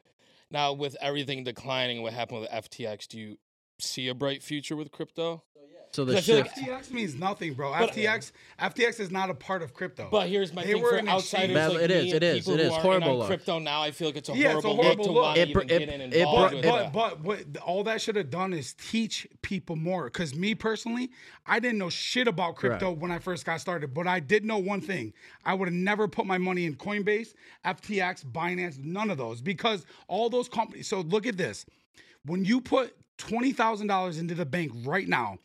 Now 0.51 0.73
with 0.73 0.97
everything 1.01 1.45
declining 1.45 2.03
what 2.03 2.13
happened 2.13 2.41
with 2.43 2.51
FTX 2.51 3.09
do 3.09 3.19
you 3.19 3.39
see 3.79 4.09
a 4.09 4.15
bright 4.15 4.43
future 4.43 4.77
with 4.77 4.93
crypto? 4.93 5.43
So 5.93 6.07
the 6.07 6.15
'Cause 6.15 6.23
I 6.23 6.27
feel 6.27 6.37
shift. 6.45 6.57
like- 6.57 6.67
FTX 6.69 6.91
means 6.91 7.15
nothing, 7.17 7.53
bro. 7.53 7.71
But- 7.73 7.91
FTX 7.91 8.33
FTX 8.59 8.99
is 8.99 9.11
not 9.11 9.29
a 9.29 9.35
part 9.35 9.63
of 9.63 9.75
crypto. 9.75 10.09
But 10.11 10.29
here's 10.31 10.51
my 10.55 10.65
They 10.65 10.73
thing 10.73 10.83
were 10.83 10.89
for 10.91 10.97
an 10.97 11.07
outsiders 11.09 11.51
exchange. 11.51 11.55
Bad- 11.55 11.73
like 11.75 11.83
it 11.83 11.91
is, 11.91 12.03
me 12.05 12.11
it 12.11 12.15
and 12.15 12.25
is, 12.25 12.39
people 12.39 12.53
it 12.55 12.57
who 12.61 12.63
is. 12.67 12.71
aren't 12.73 12.83
Horrible 12.83 13.09
in 13.13 13.17
look. 13.19 13.27
crypto 13.27 13.59
now. 13.59 13.83
I 13.83 13.91
feel 13.91 14.09
like 14.09 14.17
it's 14.17 14.29
a 14.31 14.33
Yeah, 14.33 14.57
it's 14.57 14.65
a 14.65 14.69
horrible, 14.69 14.83
horrible 14.85 15.05
look 15.05 15.15
to 15.15 15.21
want 15.21 15.35
to 15.37 15.43
It 15.43 15.53
br- 15.53 15.61
even 15.61 15.71
it- 15.71 15.79
get 15.81 15.89
in 15.91 16.01
it 16.01 16.15
involved 16.15 16.63
brought- 16.63 16.85
with 16.85 16.93
but 16.93 16.93
but 16.95 17.21
what 17.21 17.63
all 17.63 17.85
that 17.85 18.01
should 18.01 18.17
have 18.17 18.31
done 18.31 18.55
is 18.55 18.73
teach 18.73 19.27
people 19.43 19.77
more. 19.77 20.05
Because 20.05 20.35
me 20.35 20.55
personally, 20.55 21.11
I 21.45 21.59
didn't 21.61 21.77
know 21.77 21.91
shit 21.91 22.27
about 22.27 22.57
crypto 22.57 22.87
Correct. 22.87 23.01
when 23.03 23.11
I 23.11 23.19
first 23.19 23.45
got 23.45 23.61
started. 23.61 23.93
But 23.93 24.07
I 24.07 24.19
did 24.19 24.47
know 24.47 24.57
one 24.57 24.81
thing: 24.81 25.13
I 25.45 25.53
would 25.53 25.69
have 25.69 25.75
never 25.75 26.09
put 26.09 26.25
my 26.25 26.39
money 26.39 26.65
in 26.65 26.75
Coinbase, 26.77 27.35
FTX, 27.67 28.25
Binance, 28.25 28.79
none 28.83 29.11
of 29.11 29.19
those, 29.19 29.43
because 29.43 29.85
all 30.09 30.31
those 30.31 30.49
companies. 30.49 30.89
So 30.89 31.03
look 31.03 31.27
at 31.27 31.37
this: 31.37 31.67
when 32.25 32.47
you 32.47 32.63
put 32.63 32.97
twenty 33.19 33.53
thousand 33.53 33.89
dollars 33.89 34.17
into 34.17 34.35
the 34.35 34.47
bank 34.47 34.73
right 34.87 35.07
now. 35.07 35.37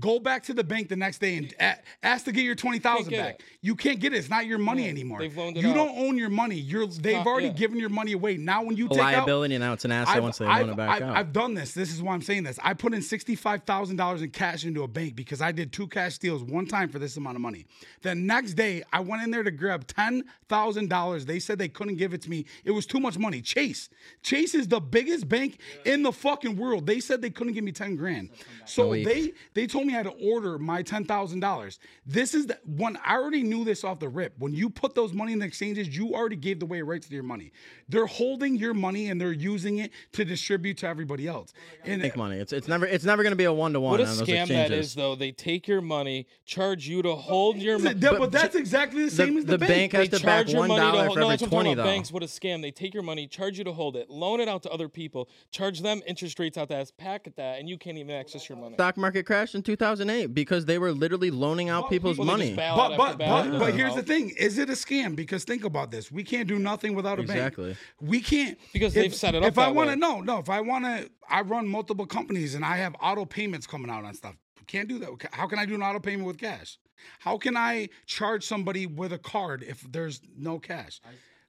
Go 0.00 0.18
back 0.18 0.42
to 0.44 0.54
the 0.54 0.64
bank 0.64 0.88
the 0.88 0.96
next 0.96 1.18
day 1.18 1.36
and 1.36 1.54
a- 1.60 1.76
ask 2.02 2.24
to 2.24 2.32
get 2.32 2.44
your 2.44 2.54
twenty 2.54 2.78
thousand 2.78 3.10
get 3.10 3.20
back. 3.22 3.34
it. 3.34 3.42
You 3.60 3.74
can't 3.76 4.00
get 4.00 4.14
it. 4.14 4.16
It's 4.16 4.30
not 4.30 4.46
your 4.46 4.56
money 4.56 4.84
Yeah, 4.84 4.88
anymore. 4.90 5.18
they've 5.18 5.36
loaned 5.36 5.58
it 5.58 5.60
you 5.62 5.68
out. 5.68 5.74
don't 5.74 5.98
own 5.98 6.16
your 6.16 6.30
money. 6.30 6.54
You're 6.54 6.86
they've 6.86 7.16
not- 7.18 7.26
already 7.26 7.48
yeah. 7.48 7.52
given 7.52 7.78
your 7.78 7.90
money 7.90 8.12
away. 8.12 8.38
Now 8.38 8.62
when 8.62 8.74
you 8.78 8.86
A 8.86 8.88
take 8.88 8.98
out 9.00 9.12
liability, 9.12 9.54
and 9.56 9.62
now 9.62 9.74
it's 9.74 9.84
an 9.84 9.92
asset 9.92 10.22
once 10.22 10.38
they 10.38 10.46
loan 10.46 10.70
it 10.70 10.76
back 10.76 10.88
I've, 10.88 11.02
out. 11.02 11.16
I've 11.18 11.32
done 11.34 11.52
this. 11.52 11.74
This 11.74 11.92
is 11.92 12.00
why 12.00 12.14
I'm 12.14 12.22
saying 12.22 12.44
this. 12.44 12.58
I 12.62 12.72
put 12.72 12.94
in 12.94 13.02
sixty-five 13.02 13.64
thousand 13.64 13.96
dollars 13.96 14.22
in 14.22 14.30
cash 14.30 14.64
into 14.64 14.82
a 14.82 14.88
bank 14.88 15.14
because 15.14 15.42
I 15.42 15.52
did 15.52 15.74
two 15.74 15.86
cash 15.88 16.16
deals 16.16 16.42
one 16.42 16.64
time 16.64 16.88
for 16.88 16.98
this 16.98 17.18
amount 17.18 17.36
of 17.36 17.42
money. 17.42 17.66
The 18.00 18.14
next 18.14 18.54
day, 18.54 18.82
I 18.94 19.00
went 19.00 19.22
in 19.22 19.30
there 19.30 19.42
to 19.42 19.50
grab 19.50 19.86
ten 19.86 20.24
thousand 20.48 20.88
dollars. 20.88 21.26
They 21.26 21.38
said 21.38 21.58
they 21.58 21.68
couldn't 21.68 21.96
give 21.96 22.14
it 22.14 22.22
to 22.22 22.30
me. 22.30 22.46
It 22.64 22.70
was 22.70 22.86
too 22.86 22.98
much 22.98 23.18
money. 23.18 23.42
Chase, 23.42 23.90
Chase 24.22 24.54
is 24.54 24.68
the 24.68 24.80
biggest 24.80 25.28
bank 25.28 25.58
in 25.84 26.02
the 26.02 26.12
fucking 26.12 26.56
world. 26.56 26.86
They 26.86 26.98
said 26.98 27.20
they 27.20 27.28
couldn't 27.28 27.52
give 27.52 27.62
me 27.64 27.72
ten 27.72 27.94
grand. 27.94 28.30
So 28.64 28.88
week. 28.88 29.04
they 29.04 29.32
they 29.52 29.66
told 29.66 29.81
me 29.84 29.94
I 29.94 29.98
had 29.98 30.04
to 30.06 30.10
order 30.10 30.58
my 30.58 30.82
ten 30.82 31.04
thousand 31.04 31.40
dollars. 31.40 31.78
This 32.06 32.34
is 32.34 32.46
the 32.46 32.58
one 32.64 32.98
I 33.04 33.14
already 33.14 33.42
knew 33.42 33.64
this 33.64 33.84
off 33.84 33.98
the 33.98 34.08
rip. 34.08 34.34
When 34.38 34.52
you 34.54 34.70
put 34.70 34.94
those 34.94 35.12
money 35.12 35.32
in 35.32 35.38
the 35.38 35.46
exchanges, 35.46 35.94
you 35.96 36.14
already 36.14 36.36
gave 36.36 36.60
the 36.60 36.66
way 36.66 36.82
rights 36.82 37.08
to 37.08 37.14
your 37.14 37.22
money. 37.22 37.52
They're 37.88 38.06
holding 38.06 38.56
your 38.56 38.74
money 38.74 39.08
and 39.08 39.20
they're 39.20 39.32
using 39.32 39.78
it 39.78 39.90
to 40.12 40.24
distribute 40.24 40.78
to 40.78 40.88
everybody 40.88 41.26
else. 41.28 41.52
And 41.84 42.02
Make 42.02 42.16
money. 42.16 42.38
It's 42.38 42.52
it's 42.52 42.68
never 42.68 42.86
it's 42.86 43.04
never 43.04 43.22
going 43.22 43.32
to 43.32 43.36
be 43.36 43.44
a 43.44 43.52
one 43.52 43.72
to 43.74 43.80
one 43.80 43.92
What 43.92 44.00
a 44.00 44.04
on 44.04 44.08
scam 44.10 44.20
exchanges. 44.42 44.48
that 44.48 44.72
is, 44.72 44.94
though. 44.94 45.14
They 45.14 45.32
take 45.32 45.68
your 45.68 45.80
money, 45.80 46.26
charge 46.44 46.86
you 46.88 47.02
to 47.02 47.14
hold 47.14 47.56
your 47.58 47.78
money. 47.78 47.94
that- 48.00 48.18
but, 48.18 48.32
that's 48.32 48.54
exactly 48.54 49.04
the 49.04 49.10
same 49.10 49.36
as 49.36 49.44
the, 49.44 49.58
bank 49.58 49.92
has 49.92 50.08
They 50.08 50.18
to 50.18 50.24
back 50.24 50.46
charge 50.46 50.50
your 50.52 50.60
one 50.60 50.68
money 50.68 50.80
to 50.80 50.86
hold. 51.04 51.14
for 51.14 51.20
No, 51.20 51.26
every 51.26 51.36
that's 51.36 51.42
what 51.42 51.46
I'm 51.46 51.50
talking 51.50 51.50
twenty 51.50 51.74
though. 51.74 51.84
Banks, 51.84 52.12
what 52.12 52.22
a 52.22 52.26
scam! 52.26 52.62
They 52.62 52.70
take 52.70 52.94
your 52.94 53.02
money, 53.02 53.26
charge 53.26 53.58
you 53.58 53.64
to 53.64 53.72
hold 53.72 53.96
it, 53.96 54.08
loan 54.10 54.40
it 54.40 54.48
out 54.48 54.62
to 54.64 54.70
other 54.70 54.88
people, 54.88 55.28
charge 55.50 55.80
them 55.80 56.02
interest 56.06 56.38
rates 56.38 56.56
out 56.58 56.68
the 56.68 56.74
that, 56.76 56.96
packet 56.96 57.36
that, 57.36 57.58
and 57.60 57.68
you 57.68 57.76
can't 57.78 57.98
even 57.98 58.14
access 58.14 58.48
your 58.48 58.56
money. 58.58 58.74
Stock 58.74 58.96
market 58.96 59.26
crashed 59.26 59.54
in 59.54 59.62
2008 59.76 60.26
because 60.34 60.64
they 60.66 60.78
were 60.78 60.92
literally 60.92 61.30
loaning 61.30 61.68
out 61.68 61.88
people's 61.90 62.18
Well, 62.18 62.26
they 62.36 62.46
just 62.46 62.56
money. 62.56 62.72
But 62.76 62.96
but 62.96 63.18
but, 63.18 63.58
but 63.58 63.74
here's 63.74 63.94
the 63.94 64.02
thing: 64.02 64.30
is 64.30 64.58
it 64.58 64.68
a 64.68 64.74
scam? 64.74 65.16
Because 65.16 65.44
think 65.44 65.64
about 65.64 65.90
this: 65.90 66.10
we 66.12 66.22
can't 66.24 66.48
do 66.48 66.58
nothing 66.58 66.94
without 66.94 67.18
a 67.18 67.22
Exactly. 67.22 67.64
bank. 67.64 67.78
Exactly. 67.78 68.08
We 68.08 68.20
can't 68.20 68.58
Because 68.72 68.94
if- 68.96 69.02
they've 69.02 69.14
set 69.14 69.34
it 69.34 69.42
up 69.42 69.48
If 69.48 69.58
I 69.58 69.68
want 69.70 69.88
to 69.88 69.94
way. 69.94 70.00
know, 70.00 70.20
no, 70.20 70.38
if 70.38 70.48
I 70.50 70.60
want 70.60 70.84
to, 70.84 71.10
I 71.28 71.40
run 71.42 71.66
multiple 71.68 72.06
companies 72.06 72.54
and 72.54 72.64
I 72.64 72.76
have 72.76 72.94
auto 73.00 73.24
payments 73.24 73.66
coming 73.66 73.90
out 73.90 74.04
on 74.04 74.14
stuff. 74.14 74.36
Can't 74.66 74.88
do 74.88 74.98
that. 75.00 75.10
How 75.32 75.46
can 75.46 75.58
I 75.58 75.66
do 75.66 75.74
an 75.74 75.82
auto 75.82 75.98
payment 75.98 76.26
with 76.26 76.38
cash? 76.38 76.78
How 77.18 77.36
can 77.36 77.56
I 77.56 77.88
charge 78.06 78.44
somebody 78.44 78.86
with 78.86 79.12
a 79.12 79.18
card 79.18 79.62
if 79.66 79.80
there's 79.90 80.20
no 80.36 80.58
cash? 80.58 81.00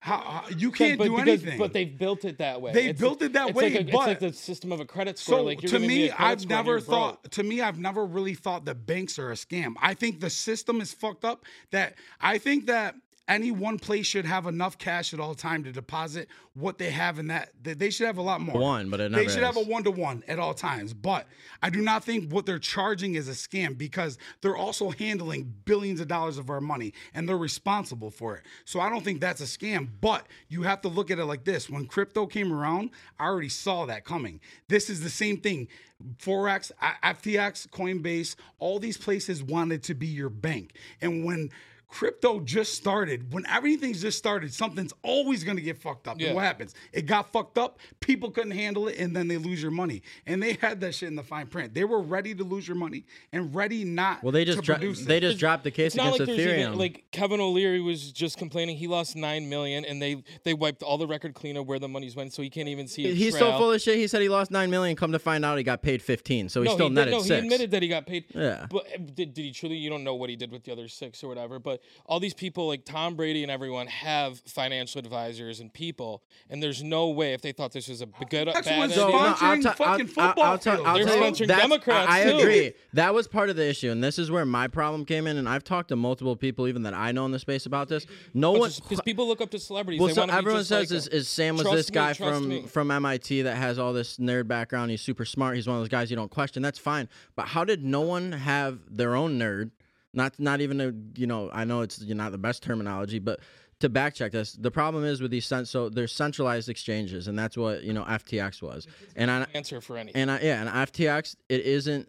How, 0.04 0.18
how 0.18 0.50
you 0.58 0.70
can't 0.70 0.98
but, 0.98 1.06
do 1.06 1.12
because- 1.16 1.28
anything. 1.44 1.58
But 1.58 1.72
they've 1.72 1.98
built 1.98 2.26
it 2.26 2.40
that 2.40 2.62
way. 2.62 2.74
They 2.74 2.88
It's- 2.90 3.00
built 3.00 3.22
it 3.22 3.32
that 3.34 3.48
it's 3.52 3.56
way, 3.56 3.70
Like 3.70 3.74
a, 3.74 3.84
but- 3.86 3.88
it's 3.88 3.96
like 4.08 4.20
the 4.20 4.34
system 4.34 4.74
of 4.74 4.82
a 4.82 4.86
credit 4.86 5.18
score. 5.18 5.38
So 5.40 5.44
like 5.46 5.60
to 5.62 5.80
me, 5.80 6.12
I've 6.12 6.46
never 6.46 6.72
you're 6.72 6.80
broke. 6.82 7.24
thought. 7.24 7.32
To 7.32 7.44
me, 7.44 7.62
I've 7.62 7.80
never 7.80 8.06
really 8.06 8.34
thought 8.34 8.66
that 8.66 8.86
banks 8.86 9.18
are 9.18 9.32
a 9.32 9.36
scam. 9.36 9.76
I 9.82 9.94
think 9.94 10.20
the 10.20 10.30
system 10.30 10.82
is 10.82 10.94
fucked 10.94 11.24
up. 11.24 11.46
That 11.72 11.96
I 12.20 12.38
think 12.38 12.66
that 12.66 12.96
any 13.28 13.52
one 13.52 13.80
place 13.80 14.06
should 14.06 14.26
have 14.26 14.46
enough 14.48 14.78
cash 14.78 15.14
at 15.14 15.20
all 15.20 15.34
time 15.34 15.64
to 15.64 15.72
deposit 15.72 16.28
what 16.56 16.78
they 16.78 16.90
have 16.92 17.20
in 17.20 17.28
that. 17.28 17.52
They 17.62 17.90
should 17.90 18.06
have 18.06 18.18
a 18.18 18.22
lot 18.22 18.42
more. 18.42 18.60
One, 18.60 18.90
but 18.90 19.12
they 19.12 19.28
should 19.28 19.44
have 19.44 19.56
a 19.56 19.62
one 19.62 19.84
to 19.86 19.92
one 19.92 20.24
at 20.28 20.40
all 20.40 20.54
times. 20.54 20.94
But 20.94 21.28
I 21.62 21.70
do 21.70 21.82
not 21.82 22.04
think 22.04 22.32
what 22.32 22.46
they're 22.46 22.60
charging 22.60 23.16
is 23.16 23.30
a 23.30 23.32
scam 23.32 23.78
because 23.78 24.18
they're 24.42 24.58
also 24.58 24.90
handling 24.92 25.54
billions 25.64 26.02
of 26.02 26.10
dollars 26.10 26.38
of 26.38 26.50
our 26.50 26.60
money 26.60 26.94
and 27.14 27.28
they're 27.28 27.38
responsible 27.38 28.12
for 28.12 28.36
it. 28.36 28.44
So 28.66 28.82
I 28.82 28.90
don't 28.90 29.04
think 29.04 29.22
that's 29.22 29.42
a 29.42 29.46
scam. 29.46 29.88
But 30.02 30.28
you 30.50 30.64
have 30.64 30.82
to 30.82 30.90
look 30.90 31.10
at 31.10 31.18
it 31.18 31.26
like 31.26 31.46
this: 31.46 31.70
when 31.70 31.86
crypto 31.86 32.26
came 32.26 32.52
around, 32.52 32.90
I 33.20 33.26
already 33.26 33.50
saw 33.50 33.86
that 33.86 34.04
coming. 34.04 34.42
This 34.68 34.90
is 34.90 35.02
the 35.02 35.10
same 35.10 35.38
thing. 35.38 35.70
Forex, 36.18 36.72
FTX, 37.02 37.70
Coinbase, 37.70 38.36
all 38.60 38.80
these 38.80 38.98
places 38.98 39.42
wanted 39.42 39.84
to 39.84 39.94
be 39.94 40.08
your 40.08 40.30
bank. 40.30 40.74
And 41.02 41.24
when 41.24 41.50
crypto 41.94 42.40
just 42.40 42.74
started, 42.74 43.32
when 43.32 43.46
everything's 43.46 44.02
just 44.02 44.18
started, 44.18 44.52
something's 44.52 44.94
always 45.04 45.44
going 45.44 45.58
to 45.58 45.62
get 45.62 45.78
fucked 45.78 46.08
up. 46.08 46.20
Yeah. 46.20 46.28
And 46.28 46.36
what 46.36 46.44
happens? 46.44 46.74
It 46.92 47.04
got 47.06 47.32
fucked 47.32 47.60
up, 47.60 47.78
people 48.00 48.32
couldn't 48.32 48.52
handle 48.52 48.88
it, 48.88 48.98
and 48.98 49.16
then 49.16 49.28
they 49.28 49.38
lose 49.38 49.62
your 49.62 49.70
money. 49.70 50.02
And 50.26 50.42
they 50.42 50.54
had 50.54 50.82
that 50.82 50.96
shit 50.96 51.10
in 51.10 51.16
the 51.16 51.22
fine 51.24 51.46
print. 51.46 51.76
They 51.76 51.84
were 51.84 52.02
ready 52.02 52.34
to 52.34 52.44
lose 52.44 52.68
your 52.68 52.78
money 52.78 53.06
and 53.32 53.54
ready 53.54 53.84
not 53.84 54.24
Well, 54.24 54.32
they 54.32 54.44
to 54.44 54.54
just 54.54 54.64
dro- 54.64 54.76
produce 54.78 55.06
they 55.06 55.18
it. 55.18 55.22
just 55.22 55.38
dropped 55.38 55.64
the 55.64 55.70
case 55.72 55.94
against 55.94 56.20
like 56.20 56.30
Ethereum. 56.30 56.60
even 56.60 56.78
like 56.80 57.06
Kevin 57.12 57.40
O'Leary 57.40 57.80
was 57.80 58.12
just 58.12 58.40
complaining 58.40 58.76
he 58.76 58.88
lost 58.88 59.16
nine 59.16 59.48
million 59.48 59.86
and 59.86 60.02
they 60.02 60.24
they 60.44 60.56
wiped 60.56 60.82
all 60.82 60.98
the 60.98 61.06
record 61.06 61.36
clean 61.36 61.58
of 61.58 61.68
where 61.68 61.78
the 61.78 61.88
money's 61.88 62.16
went 62.16 62.34
so 62.34 62.42
he 62.42 62.50
can't 62.50 62.70
even 62.70 62.88
see. 62.88 63.06
a 63.06 63.14
He's 63.14 63.36
trail. 63.36 63.52
so 63.52 63.58
full 63.60 63.72
of 63.72 63.80
shit. 63.82 63.98
He 63.98 64.08
said 64.08 64.22
he 64.24 64.30
lost 64.30 64.50
nine 64.50 64.72
million. 64.72 64.96
Come 64.96 65.12
to 65.12 65.20
find 65.20 65.46
out, 65.46 65.58
he 65.60 65.64
got 65.64 65.84
paid 65.84 66.02
fifteen. 66.02 66.50
So 66.50 66.62
he 66.64 66.70
no, 66.70 66.74
still 66.74 66.90
he 66.90 66.96
did, 66.96 66.96
netted 66.96 67.14
no, 67.14 67.22
he 67.22 67.34
admitted 67.34 67.72
that 67.72 67.84
he 67.84 67.88
got 67.88 68.08
paid. 68.08 68.26
Yeah. 68.34 68.66
But 68.70 68.88
uh, 68.88 68.98
did, 69.14 69.36
did 69.36 69.44
he 69.46 69.52
truly? 69.52 69.76
You 69.76 69.92
don't 69.92 70.04
know 70.04 70.16
what 70.16 70.32
he 70.32 70.36
did 70.36 70.52
with 70.52 70.64
the 70.64 70.72
other 70.72 70.88
six 70.88 71.24
or 71.24 71.28
whatever. 71.28 71.60
But 71.60 71.83
all 72.06 72.20
these 72.20 72.34
people, 72.34 72.68
like 72.68 72.86
Tom 72.86 73.16
Brady 73.16 73.44
and 73.44 73.52
everyone, 73.52 73.88
have 73.88 74.40
financial 74.42 75.00
advisors 75.00 75.60
and 75.60 75.74
people, 75.74 76.24
and 76.50 76.62
there's 76.62 76.84
no 76.84 77.10
way 77.10 77.34
if 77.34 77.42
they 77.42 77.52
thought 77.52 77.72
this 77.72 77.88
was 77.88 78.02
a 78.02 78.08
b- 78.08 78.14
good 78.30 78.48
That's 78.48 78.68
bad 78.68 78.78
what's 78.80 78.94
idea. 78.94 79.04
So, 79.06 79.10
no, 79.10 79.18
I'll 79.18 79.36
Sponsoring 79.36 79.76
fucking 79.76 79.86
I'll- 80.18 80.28
football 80.28 80.44
I'll 80.44 80.58
tell- 80.58 80.76
fields. 80.76 80.88
I'll 80.88 80.96
They're 80.96 81.06
tell 81.06 81.16
you, 81.18 81.24
sponsoring 81.24 81.48
that's- 81.48 81.62
Democrats, 81.62 82.12
I, 82.12 82.22
I 82.22 82.24
too. 82.32 82.38
agree. 82.40 82.74
That 82.94 83.14
was 83.14 83.28
part 83.28 83.50
of 83.50 83.56
the 83.56 83.66
issue, 83.68 83.92
and 83.92 84.04
this 84.04 84.20
is 84.20 84.30
where 84.32 84.46
my 84.46 84.68
problem 84.68 85.06
came 85.06 85.28
in. 85.28 85.38
And 85.38 85.48
I've 85.48 85.64
talked 85.64 85.90
to 85.90 85.96
multiple 85.96 86.36
people, 86.36 86.68
even 86.68 86.84
that 86.84 86.94
I 86.94 87.12
know 87.12 87.26
in 87.26 87.32
the 87.32 87.40
space, 87.40 87.66
about 87.66 87.88
this. 87.88 88.06
No 88.34 88.52
one. 88.52 88.72
because 88.76 89.02
people 89.02 89.28
look 89.28 89.42
up 89.42 89.50
to 89.52 89.60
celebrities. 89.60 90.00
Well, 90.00 90.08
they 90.10 90.14
so 90.14 90.22
wanna 90.22 90.34
be 90.34 90.38
everyone 90.38 90.60
just 90.62 90.70
says 90.70 90.92
like 90.92 90.98
is, 90.98 91.08
is 91.08 91.28
Sam 91.28 91.56
was 91.58 91.70
this 91.72 91.90
guy 91.90 92.14
trust 92.14 92.40
from 92.40 92.50
me. 92.50 92.62
from 92.64 92.92
MIT 92.92 93.44
that 93.44 93.56
has 93.56 93.80
all 93.80 93.94
this 93.94 94.18
nerd 94.18 94.48
background. 94.48 94.92
He's 94.92 95.02
super 95.02 95.26
smart. 95.26 95.56
He's 95.56 95.68
one 95.68 95.76
of 95.78 95.82
those 95.82 95.90
guys 95.90 96.10
you 96.10 96.16
don't 96.16 96.32
question. 96.32 96.62
That's 96.62 96.80
fine. 96.80 97.08
But 97.36 97.48
how 97.48 97.64
did 97.64 97.84
no 97.84 98.02
one 98.02 98.32
have 98.32 98.80
their 98.90 99.16
own 99.16 99.40
nerd? 99.40 99.72
Not 100.14 100.40
not 100.40 100.62
even 100.62 100.80
a 100.80 100.94
you 101.20 101.28
know 101.28 101.50
I 101.52 101.66
know 101.66 101.82
it's 101.82 102.02
not 102.02 102.32
the 102.32 102.38
best 102.38 102.64
terminology, 102.64 103.20
but 103.20 103.40
to 103.80 103.90
backcheck 103.90 104.32
this, 104.32 104.54
the 104.54 104.72
problem 104.72 105.04
is 105.04 105.22
with 105.22 105.32
these 105.32 105.46
cent- 105.46 105.68
so 105.68 105.90
there's 105.90 106.14
centralized 106.14 106.70
exchanges, 106.70 107.28
and 107.28 107.38
that's 107.38 107.58
what 107.58 107.84
you 107.84 107.94
know 107.94 108.04
FTX 108.04 108.62
was. 108.62 108.88
And 109.16 109.30
I, 109.30 109.46
answer 109.54 109.82
for 109.82 109.98
anything. 109.98 110.22
and 110.22 110.32
I, 110.32 110.40
yeah, 110.40 110.62
and 110.62 110.70
FTX 110.70 111.36
it 111.50 111.62
isn't 111.62 112.08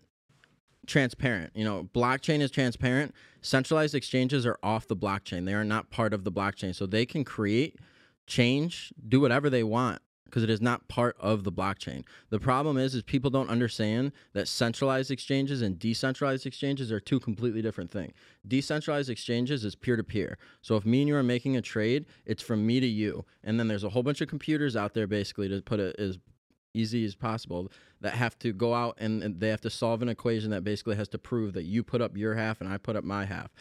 transparent. 0.87 1.52
You 1.54 1.64
know, 1.64 1.88
blockchain 1.94 2.40
is 2.40 2.50
transparent. 2.50 3.14
Centralized 3.40 3.94
exchanges 3.94 4.46
are 4.46 4.58
off 4.62 4.87
the 4.87 4.96
blockchain. 4.96 5.46
They 5.46 5.54
are 5.54 5.64
not 5.64 5.90
part 5.90 6.12
of 6.14 6.25
the 6.25 6.32
blockchain, 6.32 6.75
so 6.75 6.87
they 6.87 7.06
can 7.06 7.25
create, 7.25 7.76
change, 8.26 8.92
do 9.08 9.20
whatever 9.20 9.50
they 9.50 9.64
want 9.64 10.00
because 10.34 10.42
it 10.42 10.50
is 10.50 10.60
not 10.60 10.88
part 10.88 11.16
of 11.20 11.44
the 11.44 11.52
blockchain. 11.52 12.02
The 12.30 12.40
problem 12.40 12.76
is, 12.76 12.92
is 12.96 13.04
people 13.04 13.30
don't 13.30 13.48
understand 13.48 14.10
that 14.32 14.48
centralized 14.48 15.12
exchanges 15.12 15.62
and 15.62 15.78
decentralized 15.78 16.44
exchanges 16.44 16.90
are 16.90 16.98
two 16.98 17.20
completely 17.20 17.62
different 17.62 17.92
things. 17.92 18.14
Decentralized 18.48 19.08
exchanges 19.08 19.64
is 19.64 19.76
peer 19.76 19.94
to 19.94 20.02
peer. 20.02 20.36
So 20.60 20.74
if 20.74 20.84
me 20.84 21.02
and 21.02 21.08
you 21.08 21.14
are 21.14 21.22
making 21.22 21.56
a 21.56 21.62
trade, 21.62 22.06
it's 22.26 22.42
from 22.42 22.66
me 22.66 22.80
to 22.80 22.86
you, 22.86 23.24
and 23.44 23.60
then 23.60 23.68
there's 23.68 23.84
a 23.84 23.90
whole 23.90 24.02
bunch 24.02 24.20
of 24.22 24.26
computers 24.26 24.74
out 24.74 24.92
there 24.92 25.06
basically 25.06 25.48
to 25.50 25.62
put 25.62 25.78
it 25.78 25.94
as 26.00 26.18
easy 26.74 27.04
as 27.04 27.14
possible 27.14 27.70
that 28.00 28.14
have 28.14 28.36
to 28.40 28.52
go 28.52 28.74
out 28.74 28.96
and, 28.98 29.22
and 29.22 29.38
they 29.38 29.50
have 29.50 29.60
to 29.60 29.70
solve 29.70 30.02
an 30.02 30.08
equation 30.08 30.50
that 30.50 30.64
basically 30.64 30.96
has 30.96 31.06
to 31.10 31.18
prove 31.18 31.52
that 31.52 31.62
you 31.62 31.84
put 31.84 32.02
up 32.02 32.16
your 32.16 32.34
half 32.34 32.60
and 32.60 32.68
I 32.68 32.76
put 32.76 32.96
up 32.96 33.04
my 33.04 33.24
half. 33.24 33.52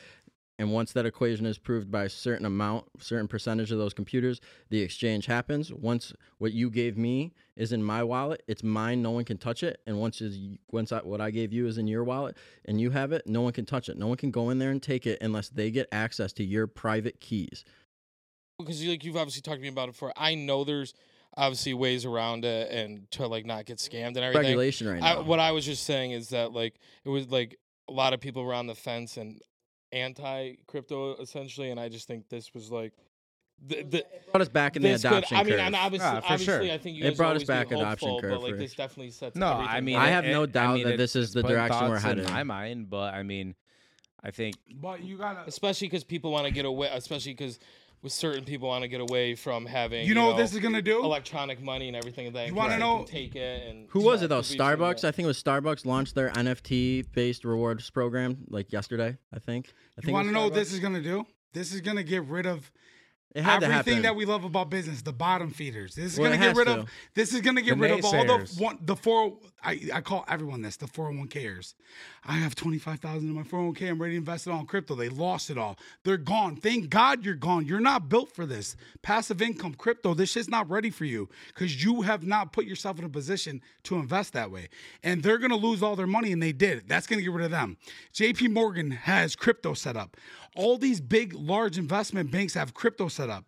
And 0.63 0.71
once 0.71 0.93
that 0.93 1.05
equation 1.05 1.45
is 1.45 1.57
proved 1.57 1.91
by 1.91 2.05
a 2.05 2.09
certain 2.09 2.45
amount, 2.45 2.85
certain 2.97 3.27
percentage 3.27 3.69
of 3.73 3.79
those 3.79 3.93
computers, 3.93 4.39
the 4.69 4.81
exchange 4.81 5.25
happens. 5.25 5.73
Once 5.73 6.13
what 6.37 6.53
you 6.53 6.69
gave 6.69 6.97
me 6.97 7.33
is 7.57 7.73
in 7.73 7.83
my 7.83 8.01
wallet, 8.01 8.43
it's 8.47 8.63
mine. 8.63 9.01
No 9.01 9.11
one 9.11 9.25
can 9.25 9.37
touch 9.37 9.61
it. 9.61 9.81
And 9.85 9.99
once 9.99 10.21
is 10.21 10.39
once 10.71 10.93
I, 10.93 10.99
what 10.99 11.19
I 11.19 11.31
gave 11.31 11.51
you 11.51 11.67
is 11.67 11.77
in 11.77 11.85
your 11.85 12.05
wallet 12.05 12.37
and 12.63 12.79
you 12.79 12.91
have 12.91 13.11
it, 13.11 13.27
no 13.27 13.41
one 13.41 13.51
can 13.51 13.65
touch 13.65 13.89
it. 13.89 13.97
No 13.97 14.07
one 14.07 14.15
can 14.15 14.31
go 14.31 14.51
in 14.51 14.59
there 14.59 14.71
and 14.71 14.81
take 14.81 15.05
it 15.05 15.17
unless 15.21 15.49
they 15.49 15.69
get 15.69 15.89
access 15.91 16.31
to 16.31 16.45
your 16.45 16.65
private 16.65 17.19
keys. 17.19 17.65
because 18.57 18.81
you 18.81 18.89
like 18.91 19.03
you've 19.03 19.17
obviously 19.17 19.41
talked 19.41 19.57
to 19.57 19.61
me 19.63 19.67
about 19.67 19.89
it 19.89 19.91
before. 19.91 20.13
I 20.15 20.35
know 20.35 20.63
there's 20.63 20.93
obviously 21.35 21.73
ways 21.73 22.05
around 22.05 22.45
it 22.45 22.71
and 22.71 23.11
to 23.11 23.27
like 23.27 23.45
not 23.45 23.65
get 23.65 23.79
scammed 23.79 24.15
and 24.15 24.19
everything. 24.19 24.43
Regulation 24.43 24.87
right 24.87 25.03
I, 25.03 25.19
what 25.19 25.41
I 25.41 25.51
was 25.51 25.65
just 25.65 25.83
saying 25.83 26.11
is 26.11 26.29
that 26.29 26.53
like 26.53 26.75
it 27.03 27.09
was 27.09 27.29
like 27.29 27.59
a 27.89 27.91
lot 27.91 28.13
of 28.13 28.21
people 28.21 28.45
were 28.45 28.53
on 28.53 28.67
the 28.67 28.75
fence 28.75 29.17
and 29.17 29.41
anti 29.93 30.53
crypto 30.67 31.15
essentially, 31.17 31.69
and 31.71 31.79
I 31.79 31.89
just 31.89 32.07
think 32.07 32.27
this 32.29 32.53
was 32.53 32.71
like 32.71 32.93
the, 33.65 33.83
the 33.83 34.05
brought 34.31 34.41
us 34.41 34.49
back 34.49 34.75
in 34.75 34.81
the 34.81 34.89
this 34.89 35.03
could, 35.03 35.11
adoption 35.11 35.37
I 35.37 35.43
mean, 35.43 35.51
curve. 35.53 35.59
and 35.61 35.75
obviously, 35.75 36.07
Ah, 36.07 36.19
for 36.19 36.33
obviously, 36.33 36.45
sure. 36.67 36.73
I 36.73 36.77
think 36.79 36.97
you 36.97 37.05
It 37.05 37.15
brought 37.17 37.35
us 37.35 37.43
always 37.43 37.47
back 37.47 37.69
be 37.69 37.75
adoption 37.75 38.09
hopeful, 38.09 38.21
curve 38.29 38.41
but 38.41 38.49
like 38.49 38.57
this 38.57 38.73
definitely 38.73 39.11
sets. 39.11 39.35
No, 39.37 39.53
everything 39.53 39.69
I 39.75 39.81
mean, 39.81 39.95
I 39.95 40.05
back. 40.05 40.09
have 40.11 40.25
no 40.25 40.43
it- 40.43 40.51
doubt 40.51 40.75
mean, 40.75 40.83
that 40.85 40.93
it- 40.95 40.97
this 40.97 41.15
is 41.15 41.31
the 41.33 41.43
direction 41.43 41.89
we're 41.89 41.99
thoughts 41.99 42.19
in 42.19 42.23
my 42.33 42.43
mind, 42.43 42.89
but 42.89 43.13
I 43.13 43.23
mean, 43.23 43.55
I 44.23 44.31
think 44.31 44.55
But 44.75 45.03
you 45.03 45.17
gotta. 45.17 45.43
especially 45.47 45.87
because 45.87 46.03
people 46.03 46.31
want 46.31 46.45
to 46.47 46.51
get 46.51 46.65
away, 46.65 46.89
especially 46.91 47.33
because 47.33 47.59
with 48.03 48.11
certain 48.11 48.43
people 48.43 48.67
want 48.67 48.83
to 48.83 48.87
get 48.87 49.01
away 49.01 49.33
from 49.33 49.65
having. 49.65 50.05
You 50.05 50.13
know 50.13 50.27
what 50.27 50.37
this 50.37 50.53
is 50.53 50.59
gonna 50.59 50.81
do? 50.81 51.03
electronic 51.03 51.61
money 51.61 51.87
and 51.87 51.95
everything 51.97 52.25
like 52.25 52.33
that. 52.35 52.47
You 52.49 52.53
wanna 52.53 52.77
know- 52.77 52.97
can 52.99 53.05
take 53.07 53.35
it 53.35 53.67
and 53.67 53.87
Who 53.91 54.01
was 54.01 54.21
it 54.21 54.27
though? 54.27 54.41
Starbucks. 54.41 54.99
it. 54.99 55.05
I 55.05 55.11
think 55.11 55.23
it 55.23 55.27
was 55.27 55.41
Starbucks 55.41 55.85
launched 55.85 56.13
their 56.13 56.29
NFT 56.29 57.05
based 57.13 57.45
rewards 57.45 57.89
program 57.89 58.37
like 58.49 58.71
yesterday. 58.71 59.17
I 59.33 59.39
think. 59.39 59.73
I 59.97 60.01
think 60.01 60.07
You 60.07 60.09
it 60.09 60.13
want 60.13 60.25
was 60.25 60.29
to 60.29 60.33
know 60.33 60.43
what 60.43 60.51
Starbucks. 60.51 60.55
this 60.55 60.73
is 60.73 60.79
gonna 60.79 61.01
do? 61.01 61.25
This 61.53 61.73
is 61.73 61.81
gonna 61.81 62.03
get 62.03 62.23
rid 62.25 62.45
of 62.45 62.69
It 63.35 63.41
had 63.43 63.61
to 63.61 63.65
everything 63.67 63.93
happen. 63.95 64.01
that 64.03 64.15
we 64.15 64.25
love 64.25 64.43
about 64.43 64.69
business, 64.69 65.01
the 65.01 65.13
bottom 65.13 65.49
feeders. 65.51 65.95
This 65.95 66.13
is 66.13 66.19
Well, 66.19 66.27
gonna 66.29 66.37
get 66.39 66.47
has 66.49 66.57
rid 66.57 66.65
to. 66.67 66.79
of. 66.81 66.89
This 67.15 67.33
is 67.33 67.41
gonna 67.41 67.61
get 67.61 67.75
The 67.75 67.81
rid 67.81 67.91
of 67.91 68.05
all 68.05 68.11
the 68.11 68.17
naysayers. 68.17 68.59
one, 68.59 68.77
the 68.81 68.95
four. 68.95 69.39
I, 69.63 69.79
I 69.93 70.01
call 70.01 70.25
everyone 70.27 70.61
this 70.61 70.77
the 70.77 70.85
401kers. 70.87 71.73
I 72.25 72.33
have 72.33 72.55
twenty 72.55 72.77
five 72.77 72.99
thousand 72.99 73.29
in 73.29 73.35
my 73.35 73.43
401k. 73.43 73.89
I'm 73.89 74.01
ready 74.01 74.13
to 74.13 74.17
invest 74.17 74.47
it 74.47 74.51
all 74.51 74.59
in 74.59 74.65
crypto. 74.65 74.95
They 74.95 75.09
lost 75.09 75.49
it 75.49 75.57
all. 75.57 75.77
They're 76.03 76.17
gone. 76.17 76.55
Thank 76.55 76.89
God 76.89 77.25
you're 77.25 77.35
gone. 77.35 77.65
You're 77.65 77.79
not 77.79 78.09
built 78.09 78.33
for 78.33 78.45
this 78.45 78.75
passive 79.01 79.41
income 79.41 79.73
crypto. 79.73 80.13
This 80.13 80.31
shit's 80.31 80.49
not 80.49 80.69
ready 80.69 80.89
for 80.89 81.05
you 81.05 81.29
because 81.47 81.83
you 81.83 82.01
have 82.01 82.25
not 82.25 82.53
put 82.53 82.65
yourself 82.65 82.99
in 82.99 83.05
a 83.05 83.09
position 83.09 83.61
to 83.83 83.95
invest 83.95 84.33
that 84.33 84.51
way. 84.51 84.69
And 85.03 85.21
they're 85.23 85.37
gonna 85.37 85.55
lose 85.55 85.83
all 85.83 85.95
their 85.95 86.07
money, 86.07 86.31
and 86.31 86.41
they 86.41 86.51
did. 86.53 86.87
That's 86.87 87.07
gonna 87.07 87.21
get 87.21 87.31
rid 87.31 87.45
of 87.45 87.51
them. 87.51 87.77
J.P. 88.13 88.49
Morgan 88.49 88.91
has 88.91 89.35
crypto 89.35 89.73
set 89.73 89.97
up. 89.97 90.17
All 90.55 90.77
these 90.77 91.01
big, 91.01 91.33
large 91.33 91.77
investment 91.77 92.29
banks 92.31 92.53
have 92.53 92.73
crypto 92.73 93.07
set 93.07 93.29
up. 93.29 93.45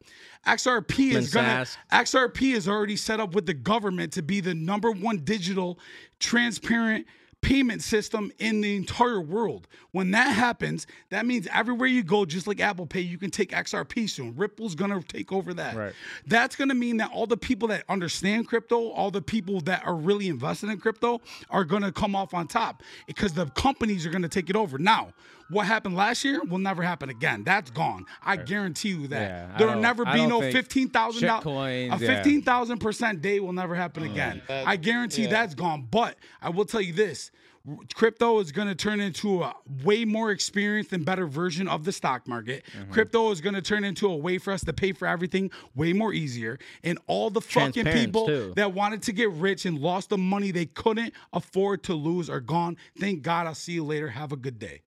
XRP 0.48 1.12
is 1.13 1.34
gonna 1.34 1.65
XRP 1.91 2.53
is 2.53 2.67
already 2.67 2.95
set 2.95 3.19
up 3.19 3.34
with 3.34 3.45
the 3.45 3.53
government 3.53 4.13
to 4.13 4.22
be 4.22 4.39
the 4.41 4.53
number 4.53 4.91
one 4.91 5.17
digital, 5.17 5.79
transparent 6.20 7.06
payment 7.46 7.84
system 7.84 8.32
in 8.40 8.62
the 8.62 8.76
entire 8.76 9.22
world. 9.22 9.68
When 9.92 10.10
that 10.12 10.30
happens, 10.30 10.88
that 11.12 11.28
means 11.28 11.48
everywhere 11.54 11.88
you 11.88 12.02
go, 12.02 12.26
just 12.26 12.48
like 12.48 12.60
Apple 12.60 12.88
Pay, 12.88 13.02
you 13.02 13.20
can 13.20 13.30
take 13.30 13.52
XRP 13.52 14.10
soon. 14.10 14.36
Ripple's 14.36 14.74
gonna 14.74 15.02
take 15.04 15.32
over 15.32 15.54
that. 15.54 15.76
Right. 15.76 15.94
That's 16.26 16.56
gonna 16.56 16.74
mean 16.74 16.98
that 16.98 17.12
all 17.12 17.28
the 17.28 17.38
people 17.38 17.68
that 17.68 17.84
understand 17.88 18.48
crypto, 18.48 18.90
all 18.90 19.12
the 19.12 19.22
people 19.22 19.62
that 19.62 19.86
are 19.86 19.96
really 19.96 20.28
invested 20.28 20.72
in 20.72 20.80
crypto, 20.80 21.22
are 21.52 21.64
gonna 21.64 21.92
come 21.92 22.16
off 22.16 22.34
on 22.34 22.48
top 22.48 22.82
because 23.06 23.34
the 23.34 23.46
companies 23.52 24.08
are 24.08 24.10
gonna 24.10 24.28
take 24.28 24.50
it 24.50 24.56
over. 24.56 24.80
Now, 24.80 25.14
what 25.50 25.66
happened 25.68 25.96
last 25.96 26.24
year 26.24 26.42
will 26.44 26.58
never 26.58 26.82
happen 26.82 27.10
again. 27.10 27.44
That's 27.44 27.72
gone. 27.72 28.06
I 28.24 28.36
guarantee 28.38 28.90
you 28.90 29.08
that. 29.08 29.22
Yeah, 29.52 29.58
There'll 29.58 29.80
never 29.82 30.06
be 30.06 30.25
no 30.25 30.42
fifteen 30.42 30.90
thousand 30.90 31.28
dollars. 31.28 31.46
shitcoins, 31.46 32.00
A 32.00 32.04
yeah. 32.04 32.16
fifteen 32.16 32.42
thousand 32.42 32.80
percent 32.80 33.22
day 33.22 33.40
will 33.40 33.54
never 33.54 33.75
happen 33.75 34.04
again. 34.04 34.42
that- 34.48 34.68
I 34.68 34.75
guarantee 34.75 35.24
yeah. 35.24 35.30
that's 35.30 35.56
gone. 35.56 35.88
But 35.90 36.18
I 36.42 36.50
will 36.50 36.66
tell 36.66 36.82
you 36.82 36.94
this: 36.94 37.32
crypto 37.94 38.40
is 38.40 38.52
going 38.52 38.68
to 38.68 38.75
turn 38.75 39.00
into 39.00 39.44
a 39.44 39.54
way 39.84 40.06
more 40.06 40.32
experienced 40.32 40.93
and 40.93 41.06
better 41.06 41.26
version 41.28 41.67
of 41.67 41.84
the 41.84 41.91
stock 41.91 42.28
market. 42.28 42.63
Mm-hmm. 42.78 42.91
Crypto 42.91 43.32
is 43.32 43.41
going 43.41 43.56
to 43.56 43.62
turn 43.62 43.84
into 43.84 44.08
a 44.08 44.15
way 44.15 44.38
for 44.38 44.52
us 44.52 44.63
to 44.65 44.74
pay 44.74 44.93
for 44.93 45.08
everything 45.08 45.52
way 45.76 45.93
more 45.93 46.13
easier. 46.13 46.58
And 46.84 47.00
all 47.08 47.30
the 47.30 47.41
fucking 47.41 47.86
people 47.86 48.28
too. 48.28 48.54
that 48.56 48.74
wanted 48.74 49.04
to 49.04 49.12
get 49.12 49.30
rich 49.32 49.65
and 49.65 49.80
lost 49.80 50.10
the 50.10 50.17
money 50.17 50.52
they 50.52 50.65
couldn't 50.65 51.13
afford 51.34 51.84
to 51.84 51.93
lose 51.93 52.30
are 52.30 52.39
gone. 52.41 52.78
Thank 53.00 53.22
God. 53.22 53.48
I'll 53.48 53.56
see 53.56 53.74
you 53.74 53.84
later. 53.84 54.10
Have 54.10 54.32
a 54.32 54.38
good 54.38 54.60
day. 54.60 54.82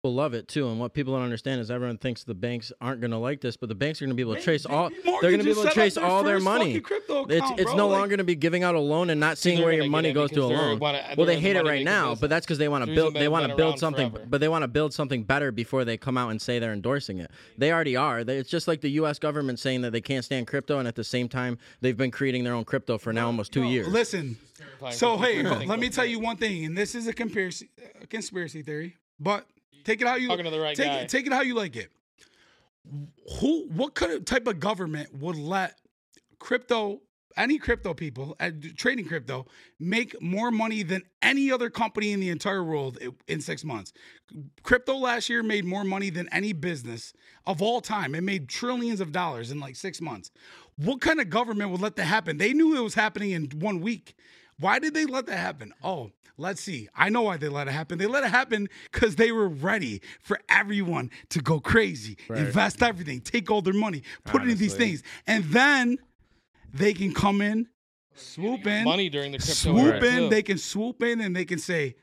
People 0.00 0.14
love 0.14 0.32
it 0.32 0.46
too, 0.46 0.68
and 0.68 0.78
what 0.78 0.94
people 0.94 1.12
don't 1.14 1.24
understand 1.24 1.60
is 1.60 1.72
everyone 1.72 1.98
thinks 1.98 2.22
the 2.22 2.32
banks 2.32 2.70
aren't 2.80 3.00
going 3.00 3.10
to 3.10 3.16
like 3.18 3.40
this, 3.40 3.56
but 3.56 3.68
the 3.68 3.74
banks 3.74 4.00
are 4.00 4.04
going 4.04 4.10
to 4.10 4.14
be 4.14 4.22
able 4.22 4.36
to 4.36 4.40
trace 4.40 4.64
all. 4.64 4.90
Morgan 4.90 5.02
They're 5.22 5.30
going 5.32 5.38
to 5.40 5.44
be 5.44 5.50
able 5.50 5.64
to 5.64 5.70
trace 5.70 5.96
their 5.96 6.04
all 6.04 6.22
their 6.22 6.38
money. 6.38 6.66
fucking 6.66 6.82
crypto 6.82 7.24
It's 7.24 7.34
account, 7.38 7.58
it's 7.58 7.64
bro. 7.70 7.76
no 7.76 7.88
Like- 7.88 7.98
longer 7.98 8.08
going 8.10 8.18
to 8.18 8.24
be 8.24 8.36
giving 8.36 8.62
out 8.62 8.76
a 8.76 8.78
loan 8.78 9.10
and 9.10 9.18
not 9.18 9.38
seeing 9.38 9.60
where 9.60 9.72
your 9.72 9.88
money 9.88 10.12
goes 10.12 10.30
to 10.30 10.42
a 10.42 10.46
loan. 10.46 10.78
wanna- 10.78 11.02
well, 11.16 11.16
they're 11.16 11.26
they 11.26 11.32
in 11.38 11.42
the 11.42 11.48
hate 11.48 11.56
it 11.56 11.64
right 11.64 11.84
now, 11.84 12.10
business. 12.10 12.20
but 12.20 12.30
that's 12.30 12.46
because 12.46 12.58
they 12.58 12.68
want 12.68 12.84
to 12.86 12.94
build. 12.94 13.14
They 13.14 13.26
want 13.26 13.50
to 13.50 13.56
build 13.56 13.80
something, 13.80 14.12
forever. 14.12 14.26
but 14.30 14.40
they 14.40 14.48
want 14.48 14.62
to 14.62 14.68
build 14.68 14.94
something 14.94 15.24
better 15.24 15.50
before 15.50 15.84
they 15.84 15.96
come 15.96 16.16
out 16.16 16.30
and 16.30 16.40
say 16.40 16.60
they're 16.60 16.72
endorsing 16.72 17.18
it. 17.18 17.32
They 17.56 17.72
already 17.72 17.96
are. 17.96 18.22
They, 18.22 18.36
it's 18.38 18.48
just 18.50 18.68
like 18.68 18.82
the 18.82 18.90
U.S. 18.90 19.18
government 19.18 19.58
saying 19.58 19.80
that 19.80 19.90
they 19.90 20.00
can't 20.00 20.24
stand 20.24 20.46
crypto, 20.46 20.78
and 20.78 20.86
at 20.86 20.94
the 20.94 21.02
same 21.02 21.28
time 21.28 21.58
they've 21.80 21.96
been 21.96 22.12
creating 22.12 22.44
their 22.44 22.54
own 22.54 22.64
crypto 22.64 22.98
for 22.98 23.12
now 23.12 23.26
almost 23.26 23.50
two 23.50 23.64
years. 23.64 23.88
Listen. 23.88 24.36
So 24.92 25.18
hey, 25.18 25.38
people 25.38 25.54
to 25.54 25.58
think 25.58 25.68
let 25.68 25.80
me 25.80 25.90
tell 25.90 26.06
you 26.06 26.20
one 26.20 26.36
thing, 26.36 26.64
and 26.66 26.78
this 26.78 26.94
is 26.94 27.08
a 27.08 27.12
conspiracy, 27.12 27.68
a 28.00 28.06
conspiracy 28.06 28.62
theory, 28.62 28.94
but 29.18 29.44
take 29.84 30.00
it 30.00 30.06
how 30.06 30.16
you 30.16 30.28
Talking 30.28 30.44
to 30.44 30.50
the 30.50 30.60
right 30.60 30.76
take 30.76 30.86
guy. 30.86 30.98
it, 31.00 31.08
take 31.08 31.26
it 31.26 31.32
how 31.32 31.42
you 31.42 31.54
like 31.54 31.76
it. 31.76 31.90
Who, 33.40 33.68
what 33.68 33.94
kind 33.94 34.12
of 34.12 34.24
type 34.24 34.46
of 34.46 34.60
government 34.60 35.14
would 35.14 35.36
let 35.36 35.74
crypto, 36.38 37.00
any 37.36 37.58
crypto 37.58 37.92
people 37.92 38.34
uh, 38.40 38.50
trading 38.76 39.04
crypto, 39.06 39.46
make 39.78 40.20
more 40.22 40.50
money 40.50 40.82
than 40.82 41.02
any 41.20 41.52
other 41.52 41.68
company 41.68 42.12
in 42.12 42.20
the 42.20 42.30
entire 42.30 42.64
world 42.64 42.98
in 43.26 43.40
six 43.42 43.62
months? 43.62 43.92
Crypto 44.62 44.96
last 44.96 45.28
year 45.28 45.42
made 45.42 45.66
more 45.66 45.84
money 45.84 46.08
than 46.08 46.28
any 46.32 46.54
business 46.54 47.12
of 47.46 47.60
all 47.60 47.82
time. 47.82 48.14
It 48.14 48.22
made 48.22 48.48
trillions 48.48 49.00
of 49.00 49.12
dollars 49.12 49.50
in 49.50 49.60
like 49.60 49.76
six 49.76 50.00
months. 50.00 50.30
What 50.76 51.02
kind 51.02 51.20
of 51.20 51.28
government 51.28 51.70
would 51.70 51.82
let 51.82 51.96
that 51.96 52.04
happen? 52.04 52.38
They 52.38 52.54
knew 52.54 52.74
it 52.76 52.80
was 52.82 52.94
happening 52.94 53.32
in 53.32 53.50
one 53.58 53.80
week. 53.80 54.16
Why 54.60 54.78
did 54.78 54.94
they 54.94 55.04
let 55.06 55.26
that 55.26 55.38
happen? 55.38 55.72
Oh, 55.82 56.10
let's 56.36 56.60
see. 56.60 56.88
I 56.94 57.08
know 57.10 57.22
why 57.22 57.36
they 57.36 57.48
let 57.48 57.68
it 57.68 57.72
happen. 57.72 57.98
They 57.98 58.06
let 58.06 58.24
it 58.24 58.30
happen 58.30 58.68
because 58.90 59.16
they 59.16 59.32
were 59.32 59.48
ready 59.48 60.00
for 60.20 60.38
everyone 60.48 61.10
to 61.30 61.40
go 61.40 61.60
crazy, 61.60 62.16
invest 62.28 62.82
everything, 62.82 63.20
take 63.20 63.50
all 63.50 63.62
their 63.62 63.74
money, 63.74 64.02
put 64.24 64.42
it 64.42 64.48
in 64.48 64.58
these 64.58 64.74
things. 64.74 65.02
And 65.26 65.44
then 65.44 65.98
they 66.72 66.92
can 66.92 67.14
come 67.14 67.40
in, 67.40 67.68
swoop 68.14 68.66
in, 68.66 68.84
money 68.84 69.08
during 69.08 69.32
the 69.32 69.38
crypto 69.38 69.54
swoop 69.54 69.94
era, 69.94 70.04
in, 70.04 70.18
too. 70.24 70.28
they 70.28 70.42
can 70.42 70.58
swoop 70.58 71.02
in 71.02 71.20
and 71.20 71.34
they 71.34 71.44
can 71.44 71.58
say, 71.58 71.94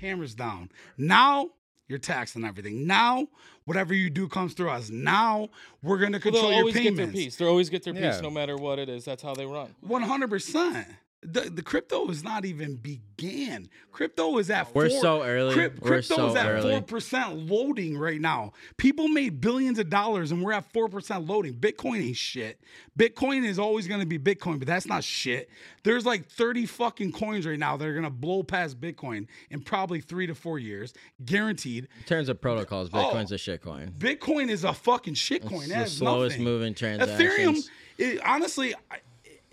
hammers 0.00 0.34
down. 0.34 0.70
Now 0.98 1.50
you're 1.88 1.98
taxed 1.98 2.36
on 2.36 2.44
everything. 2.44 2.86
Now 2.86 3.28
whatever 3.64 3.94
you 3.94 4.10
do 4.10 4.28
comes 4.28 4.54
through 4.54 4.70
us. 4.70 4.90
Now 4.90 5.48
we're 5.82 5.98
gonna 5.98 6.18
control 6.20 6.50
Well, 6.50 6.50
control 6.50 6.50
they'll 6.50 6.58
always 6.58 6.74
get 6.74 6.96
their 6.96 7.06
piece. 7.06 7.36
They'll 7.36 7.48
always 7.48 7.70
get 7.70 7.84
their 7.84 7.94
Yeah. 7.94 8.10
piece, 8.10 8.20
no 8.20 8.30
matter 8.30 8.56
what 8.56 8.78
it 8.78 8.88
is. 8.88 9.04
That's 9.04 9.22
how 9.22 9.34
they 9.34 9.46
run. 9.46 9.74
One 9.80 10.02
hundred 10.02 10.30
percent. 10.30 10.86
The 11.26 11.48
the 11.50 11.62
crypto 11.62 12.08
is 12.10 12.22
not 12.22 12.44
even 12.44 12.76
began. 12.76 13.68
Crypto 13.92 14.36
is 14.38 14.50
at 14.50 14.74
We're 14.74 14.90
four, 14.90 15.00
so 15.00 15.22
early. 15.22 15.54
Cryp- 15.54 15.80
We're 15.80 15.88
crypto 15.88 16.16
so 16.16 16.26
is 16.28 16.36
at 16.36 16.62
four 16.62 16.82
percent 16.82 17.48
loading 17.48 17.96
right 17.96 18.20
now. 18.20 18.52
People 18.76 19.08
made 19.08 19.40
billions 19.40 19.78
of 19.78 19.88
dollars 19.88 20.32
and 20.32 20.42
we're 20.42 20.52
at 20.52 20.70
four 20.72 20.88
percent 20.88 21.26
loading. 21.26 21.54
Bitcoin 21.54 22.02
ain't 22.06 22.16
shit. 22.16 22.60
Bitcoin 22.98 23.44
is 23.44 23.58
always 23.58 23.88
gonna 23.88 24.04
be 24.04 24.18
Bitcoin, 24.18 24.58
but 24.58 24.66
that's 24.68 24.86
not 24.86 25.02
shit. 25.02 25.48
There's 25.82 26.04
like 26.04 26.26
30 26.28 26.66
fucking 26.66 27.12
coins 27.12 27.46
right 27.46 27.58
now 27.58 27.76
that 27.76 27.86
are 27.86 27.94
gonna 27.94 28.10
blow 28.10 28.42
past 28.42 28.80
Bitcoin 28.80 29.26
in 29.50 29.60
probably 29.60 30.00
three 30.00 30.26
to 30.26 30.34
four 30.34 30.58
years, 30.58 30.92
guaranteed. 31.24 31.88
In 32.00 32.04
terms 32.04 32.28
of 32.28 32.40
protocols, 32.40 32.90
Oh. 32.92 32.98
Bitcoin's 32.98 33.32
a 33.32 33.36
shitcoin. 33.36 33.92
Bitcoin 33.92 34.48
is 34.50 34.64
a 34.64 34.72
fucking 34.74 35.14
shitcoin. 35.14 35.60
It's 35.62 35.68
That 35.68 35.84
the 35.84 35.90
slowest 35.90 36.34
nothing. 36.38 36.44
moving 36.44 36.74
Ethereum, 36.74 37.68
it, 37.98 38.20
honestly, 38.24 38.74
I- 38.90 38.98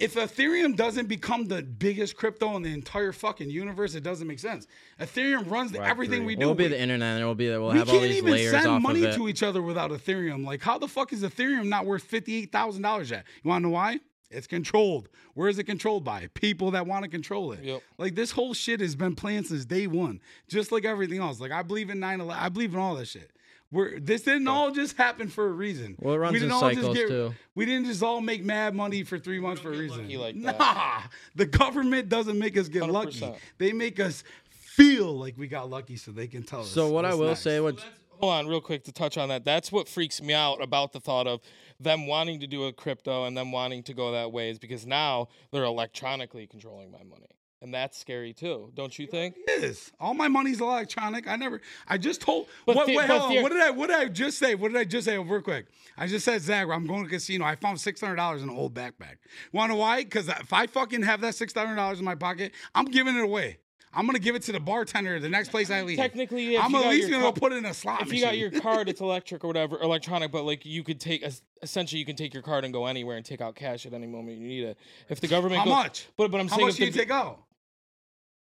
if 0.01 0.15
Ethereum 0.15 0.75
doesn't 0.75 1.07
become 1.07 1.45
the 1.47 1.61
biggest 1.61 2.15
crypto 2.15 2.55
in 2.57 2.63
the 2.63 2.73
entire 2.73 3.11
fucking 3.11 3.49
universe, 3.49 3.95
it 3.95 4.03
doesn't 4.03 4.27
make 4.27 4.39
sense. 4.39 4.67
Ethereum 4.99 5.49
runs 5.49 5.71
the, 5.71 5.79
Web 5.79 5.87
everything 5.89 6.19
three. 6.19 6.25
we 6.27 6.33
It 6.33 6.39
do. 6.39 6.47
will 6.47 6.55
be 6.55 6.63
We- 6.65 6.69
the 6.69 6.79
internet, 6.81 7.13
and 7.15 7.23
it 7.23 7.25
will 7.25 7.35
be 7.35 7.47
that 7.49 7.61
we'll 7.61 7.71
we 7.71 7.77
have 7.79 7.89
all 7.89 7.99
can't 7.99 8.11
even 8.11 8.37
send 8.49 8.81
money 8.83 9.01
to 9.11 9.27
each 9.29 9.43
other 9.43 9.61
without 9.61 9.91
Ethereum. 9.91 10.45
Like, 10.45 10.61
how 10.61 10.77
the 10.77 10.87
fuck 10.87 11.13
is 11.13 11.23
Ethereum 11.23 11.67
not 11.67 11.85
worth 11.85 12.03
fifty-eight 12.03 12.51
thousand 12.51 12.81
dollars 12.81 13.09
yet? 13.11 13.25
You 13.43 13.49
want 13.49 13.63
to 13.63 13.67
know 13.69 13.73
why? 13.73 13.99
It's 14.33 14.47
controlled. 14.47 15.09
Where 15.33 15.49
is 15.49 15.59
it 15.59 15.65
controlled 15.65 16.05
by? 16.05 16.27
People 16.33 16.71
that 16.71 16.87
want 16.87 17.03
to 17.03 17.09
control 17.09 17.51
it. 17.51 17.63
Yep. 17.63 17.81
Like 17.97 18.15
this 18.15 18.31
whole 18.31 18.53
shit 18.53 18.79
has 18.79 18.95
been 18.95 19.13
planned 19.13 19.47
since 19.47 19.65
day 19.65 19.87
one, 19.87 20.21
just 20.47 20.71
like 20.71 20.85
everything 20.85 21.19
else. 21.19 21.39
Like 21.41 21.51
I 21.51 21.63
believe 21.63 21.89
in 21.89 21.99
9/11. 21.99 22.31
I 22.37 22.47
believe 22.49 22.73
in 22.73 22.79
all 22.79 22.95
that 22.95 23.07
shit. 23.09 23.29
We're, 23.71 23.99
this 23.99 24.23
didn't 24.23 24.47
all 24.47 24.71
just 24.71 24.97
happen 24.97 25.29
for 25.29 25.47
a 25.47 25.51
reason. 25.51 25.95
Well, 25.99 26.15
it 26.15 26.17
runs 26.17 26.33
we 26.33 26.39
didn't 26.39 26.49
in 26.49 26.53
all 26.53 26.69
just 26.69 26.81
cycles, 26.81 26.97
too. 26.97 27.33
We 27.55 27.65
didn't 27.65 27.85
just 27.85 28.03
all 28.03 28.19
make 28.19 28.43
mad 28.43 28.75
money 28.75 29.03
for 29.03 29.17
three 29.17 29.39
months 29.39 29.61
for 29.61 29.69
a 29.69 29.77
reason. 29.77 30.03
lucky 30.03 30.17
like 30.17 30.35
nah, 30.35 30.51
that. 30.53 31.07
the 31.35 31.45
government 31.45 32.09
doesn't 32.09 32.37
make 32.37 32.57
us 32.57 32.67
get 32.67 32.89
lucky. 32.89 33.21
100%. 33.21 33.37
They 33.57 33.71
make 33.71 33.99
us 33.99 34.23
feel 34.49 35.17
like 35.17 35.37
we 35.37 35.47
got 35.47 35.69
lucky, 35.69 35.95
so 35.95 36.11
they 36.11 36.27
can 36.27 36.43
tell 36.43 36.61
us. 36.61 36.71
So 36.71 36.89
what 36.89 37.05
I 37.05 37.13
will 37.13 37.29
next. 37.29 37.41
say, 37.41 37.59
what 37.59 37.83
Hold 38.21 38.33
on, 38.33 38.47
real 38.47 38.61
quick 38.61 38.83
to 38.83 38.91
touch 38.91 39.17
on 39.17 39.29
that. 39.29 39.43
That's 39.43 39.71
what 39.71 39.87
freaks 39.87 40.21
me 40.21 40.35
out 40.35 40.61
about 40.61 40.93
the 40.93 40.99
thought 40.99 41.25
of 41.25 41.41
them 41.79 42.05
wanting 42.05 42.39
to 42.41 42.47
do 42.47 42.65
a 42.65 42.73
crypto 42.73 43.25
and 43.25 43.35
them 43.35 43.51
wanting 43.51 43.81
to 43.83 43.95
go 43.95 44.11
that 44.11 44.31
way 44.31 44.51
is 44.51 44.59
because 44.59 44.85
now 44.85 45.27
they're 45.51 45.63
electronically 45.63 46.45
controlling 46.45 46.91
my 46.91 47.01
money. 47.01 47.25
And 47.63 47.71
that's 47.71 47.95
scary 47.97 48.33
too, 48.33 48.71
don't 48.73 48.97
you 48.97 49.05
think? 49.05 49.35
It 49.47 49.63
is. 49.63 49.91
All 49.99 50.15
my 50.15 50.27
money's 50.27 50.61
electronic. 50.61 51.27
I 51.27 51.35
never. 51.35 51.61
I 51.87 51.99
just 51.99 52.19
told. 52.19 52.47
But 52.65 52.75
what, 52.75 52.87
the- 52.87 52.97
wait, 52.97 53.07
hold 53.07 53.21
on. 53.37 53.43
what 53.43 53.51
did 53.51 53.61
I? 53.61 53.69
What 53.69 53.87
did 53.87 53.97
I 53.97 54.07
just 54.07 54.39
say? 54.39 54.55
What 54.55 54.71
did 54.71 54.77
I 54.79 54.83
just 54.83 55.05
say? 55.05 55.15
Real 55.19 55.41
quick. 55.41 55.67
I 55.95 56.07
just 56.07 56.25
said, 56.25 56.41
Zach, 56.41 56.67
I'm 56.69 56.87
going 56.87 57.03
to 57.03 57.09
casino. 57.09 57.45
I 57.45 57.55
found 57.55 57.79
six 57.79 58.01
hundred 58.01 58.15
dollars 58.15 58.41
in 58.41 58.49
an 58.49 58.55
old 58.55 58.73
backpack. 58.73 59.17
Want 59.53 59.71
to 59.71 59.75
why? 59.75 60.03
Because 60.03 60.27
if 60.27 60.51
I 60.51 60.65
fucking 60.65 61.03
have 61.03 61.21
that 61.21 61.35
six 61.35 61.53
hundred 61.53 61.75
dollars 61.75 61.99
in 61.99 62.05
my 62.05 62.15
pocket, 62.15 62.51
I'm 62.73 62.85
giving 62.85 63.15
it 63.15 63.23
away. 63.23 63.59
I'm 63.93 64.05
gonna 64.05 64.19
give 64.19 64.35
it 64.35 64.41
to 64.43 64.53
the 64.53 64.59
bartender 64.59 65.19
the 65.19 65.27
next 65.27 65.49
place 65.49 65.69
I 65.69 65.81
leave. 65.81 65.97
Technically, 65.97 66.55
if 66.55 66.63
I'm 66.63 66.73
at 66.75 66.87
least 66.89 67.09
gonna 67.11 67.23
card- 67.23 67.35
put 67.35 67.51
it 67.51 67.57
in 67.57 67.65
a 67.65 67.73
slot 67.73 68.01
If 68.01 68.13
you 68.13 68.21
got 68.21 68.37
your 68.37 68.49
card, 68.49 68.87
it's 68.87 69.01
electric 69.09 69.43
or 69.43 69.47
whatever, 69.47 69.77
electronic, 69.81 70.31
but 70.31 70.45
like 70.45 70.65
you 70.65 70.81
could 70.81 70.97
take, 71.01 71.23
es- 71.23 71.41
essentially, 71.61 71.99
you 71.99 72.05
can 72.05 72.15
take 72.15 72.33
your 72.33 72.41
card 72.41 72.63
and 72.63 72.73
go 72.73 72.85
anywhere 72.85 73.17
and 73.17 73.25
take 73.25 73.41
out 73.41 73.53
cash 73.53 73.85
at 73.85 73.91
any 73.93 74.07
moment 74.07 74.37
you 74.37 74.47
need 74.47 74.63
it. 74.63 74.77
If 75.09 75.19
the 75.19 75.27
government 75.27 75.59
How 75.59 75.65
goes- 75.65 75.73
much? 75.73 76.07
But, 76.15 76.31
but 76.31 76.39
I'm 76.39 76.47
How 76.47 76.55
saying 76.55 76.67
much 76.67 76.75
if 76.75 76.79
do 76.79 76.85
you 76.85 76.91
take 76.93 77.11
out? 77.11 77.41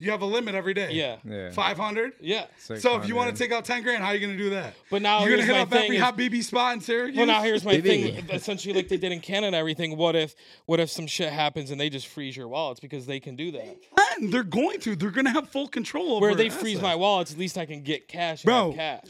You 0.01 0.09
have 0.11 0.21
a 0.23 0.25
limit 0.25 0.55
every 0.55 0.73
day. 0.73 0.91
Yeah. 0.93 1.17
Yeah. 1.23 1.51
Five 1.51 1.77
hundred. 1.77 2.13
Yeah. 2.19 2.47
So 2.57 2.99
if 2.99 3.07
you 3.07 3.15
want 3.15 3.33
to 3.35 3.41
take 3.41 3.51
out 3.51 3.65
ten 3.65 3.83
grand, 3.83 4.01
how 4.03 4.09
are 4.09 4.15
you 4.15 4.19
gonna 4.25 4.37
do 4.37 4.49
that? 4.49 4.73
But 4.89 5.01
now 5.03 5.19
You're 5.19 5.29
gonna 5.37 5.43
here's 5.43 5.55
hit 5.55 5.61
up 5.61 5.73
every 5.73 5.97
is- 5.97 6.01
hot 6.01 6.17
BB 6.17 6.43
spot 6.43 6.73
in 6.73 6.81
Syracuse. 6.81 7.17
Well, 7.17 7.27
now 7.27 7.43
here's 7.43 7.63
my 7.63 7.73
Maybe. 7.73 8.11
thing. 8.13 8.29
Essentially, 8.31 8.73
like 8.73 8.87
they 8.87 8.97
did 8.97 9.11
in 9.11 9.19
Canada 9.19 9.47
and 9.47 9.55
everything. 9.55 9.95
What 9.97 10.15
if, 10.15 10.33
what 10.65 10.79
if 10.79 10.89
some 10.89 11.05
shit 11.05 11.31
happens 11.31 11.69
and 11.69 11.79
they 11.79 11.89
just 11.89 12.07
freeze 12.07 12.35
your 12.35 12.47
wallets 12.47 12.79
because 12.79 13.05
they 13.05 13.19
can 13.19 13.35
do 13.35 13.51
that? 13.51 13.77
And 14.17 14.33
they're 14.33 14.43
going 14.43 14.79
to. 14.81 14.95
They're 14.95 15.11
gonna 15.11 15.29
have 15.29 15.49
full 15.49 15.67
control 15.67 16.13
over. 16.13 16.21
Where 16.27 16.35
they 16.35 16.49
freeze 16.49 16.81
my 16.81 16.95
wallets, 16.95 17.31
at 17.31 17.37
least 17.37 17.57
I 17.57 17.65
can 17.67 17.83
get 17.83 18.07
cash. 18.07 18.43
Bro, 18.43 18.73
cash. 18.73 19.03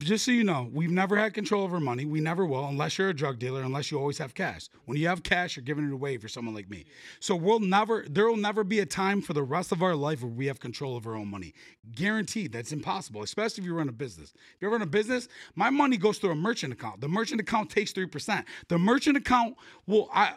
Just 0.00 0.24
so 0.24 0.30
you 0.30 0.44
know, 0.44 0.70
we've 0.72 0.92
never 0.92 1.16
had 1.16 1.34
control 1.34 1.64
over 1.64 1.80
money. 1.80 2.04
We 2.04 2.20
never 2.20 2.46
will, 2.46 2.64
unless 2.66 2.98
you're 2.98 3.08
a 3.08 3.14
drug 3.14 3.40
dealer, 3.40 3.62
unless 3.62 3.90
you 3.90 3.98
always 3.98 4.16
have 4.18 4.32
cash. 4.32 4.68
When 4.84 4.96
you 4.96 5.08
have 5.08 5.24
cash, 5.24 5.56
you're 5.56 5.64
giving 5.64 5.88
it 5.88 5.92
away 5.92 6.18
for 6.18 6.28
someone 6.28 6.54
like 6.54 6.70
me. 6.70 6.84
So 7.18 7.34
we'll 7.34 7.58
never, 7.58 8.04
there 8.08 8.28
will 8.28 8.36
never 8.36 8.62
be 8.62 8.78
a 8.78 8.86
time 8.86 9.20
for 9.20 9.32
the 9.32 9.42
rest 9.42 9.72
of 9.72 9.82
our 9.82 9.96
life 9.96 10.22
where 10.22 10.30
we 10.30 10.46
have 10.46 10.60
control 10.60 10.96
of 10.96 11.04
our 11.08 11.16
own 11.16 11.26
money. 11.26 11.52
Guaranteed, 11.96 12.52
that's 12.52 12.70
impossible, 12.70 13.24
especially 13.24 13.62
if 13.62 13.66
you 13.66 13.74
run 13.74 13.88
a 13.88 13.92
business. 13.92 14.32
If 14.54 14.62
you 14.62 14.68
run 14.68 14.82
a 14.82 14.86
business, 14.86 15.26
my 15.56 15.68
money 15.68 15.96
goes 15.96 16.18
through 16.18 16.30
a 16.30 16.36
merchant 16.36 16.72
account. 16.72 17.00
The 17.00 17.08
merchant 17.08 17.40
account 17.40 17.68
takes 17.68 17.92
3%. 17.92 18.44
The 18.68 18.78
merchant 18.78 19.16
account 19.16 19.56
will, 19.88 20.08
I, 20.14 20.34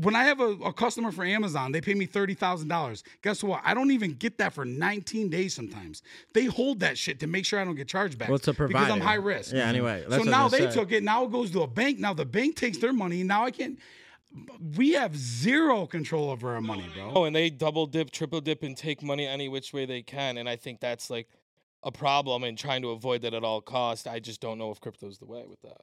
when 0.00 0.16
I 0.16 0.24
have 0.24 0.40
a, 0.40 0.52
a 0.64 0.72
customer 0.72 1.12
for 1.12 1.26
Amazon, 1.26 1.72
they 1.72 1.82
pay 1.82 1.92
me 1.92 2.06
$30,000. 2.06 3.02
Guess 3.20 3.44
what? 3.44 3.60
I 3.64 3.74
don't 3.74 3.90
even 3.90 4.14
get 4.14 4.38
that 4.38 4.54
for 4.54 4.64
19 4.64 5.28
days 5.28 5.52
sometimes. 5.52 6.02
They 6.32 6.46
hold 6.46 6.80
that 6.80 6.96
shit 6.96 7.20
to 7.20 7.26
make 7.26 7.44
sure 7.44 7.60
I 7.60 7.64
don't 7.66 7.74
get 7.74 7.86
charged 7.86 8.16
back. 8.16 8.30
Well, 8.30 8.38
a 8.93 8.93
Because 8.94 9.08
high 9.08 9.14
risk. 9.14 9.52
Yeah, 9.54 9.68
anyway, 9.68 10.04
So 10.08 10.18
what 10.18 10.26
now 10.26 10.48
they 10.48 10.70
say. 10.70 10.72
took 10.72 10.92
it. 10.92 11.02
Now 11.02 11.24
it 11.24 11.32
goes 11.32 11.50
to 11.52 11.62
a 11.62 11.66
bank. 11.66 11.98
Now 11.98 12.14
the 12.14 12.24
bank 12.24 12.56
takes 12.56 12.78
their 12.78 12.92
money. 12.92 13.22
Now 13.22 13.44
I 13.44 13.50
can't. 13.50 13.78
We 14.76 14.92
have 14.92 15.16
zero 15.16 15.86
control 15.86 16.30
over 16.30 16.54
our 16.54 16.60
money, 16.60 16.86
bro. 16.94 17.12
Oh, 17.14 17.24
and 17.24 17.34
they 17.36 17.50
double 17.50 17.86
dip, 17.86 18.10
triple 18.10 18.40
dip, 18.40 18.62
and 18.64 18.76
take 18.76 19.00
money 19.02 19.26
any 19.26 19.48
which 19.48 19.72
way 19.72 19.86
they 19.86 20.02
can. 20.02 20.38
And 20.38 20.48
I 20.48 20.56
think 20.56 20.80
that's 20.80 21.08
like 21.08 21.28
a 21.84 21.92
problem 21.92 22.44
and 22.44 22.56
trying 22.56 22.82
to 22.82 22.88
avoid 22.90 23.22
that 23.22 23.34
at 23.34 23.44
all 23.44 23.60
costs. 23.60 24.06
I 24.06 24.18
just 24.18 24.40
don't 24.40 24.58
know 24.58 24.70
if 24.70 24.80
crypto's 24.80 25.18
the 25.18 25.26
way 25.26 25.44
with 25.46 25.60
that. 25.62 25.82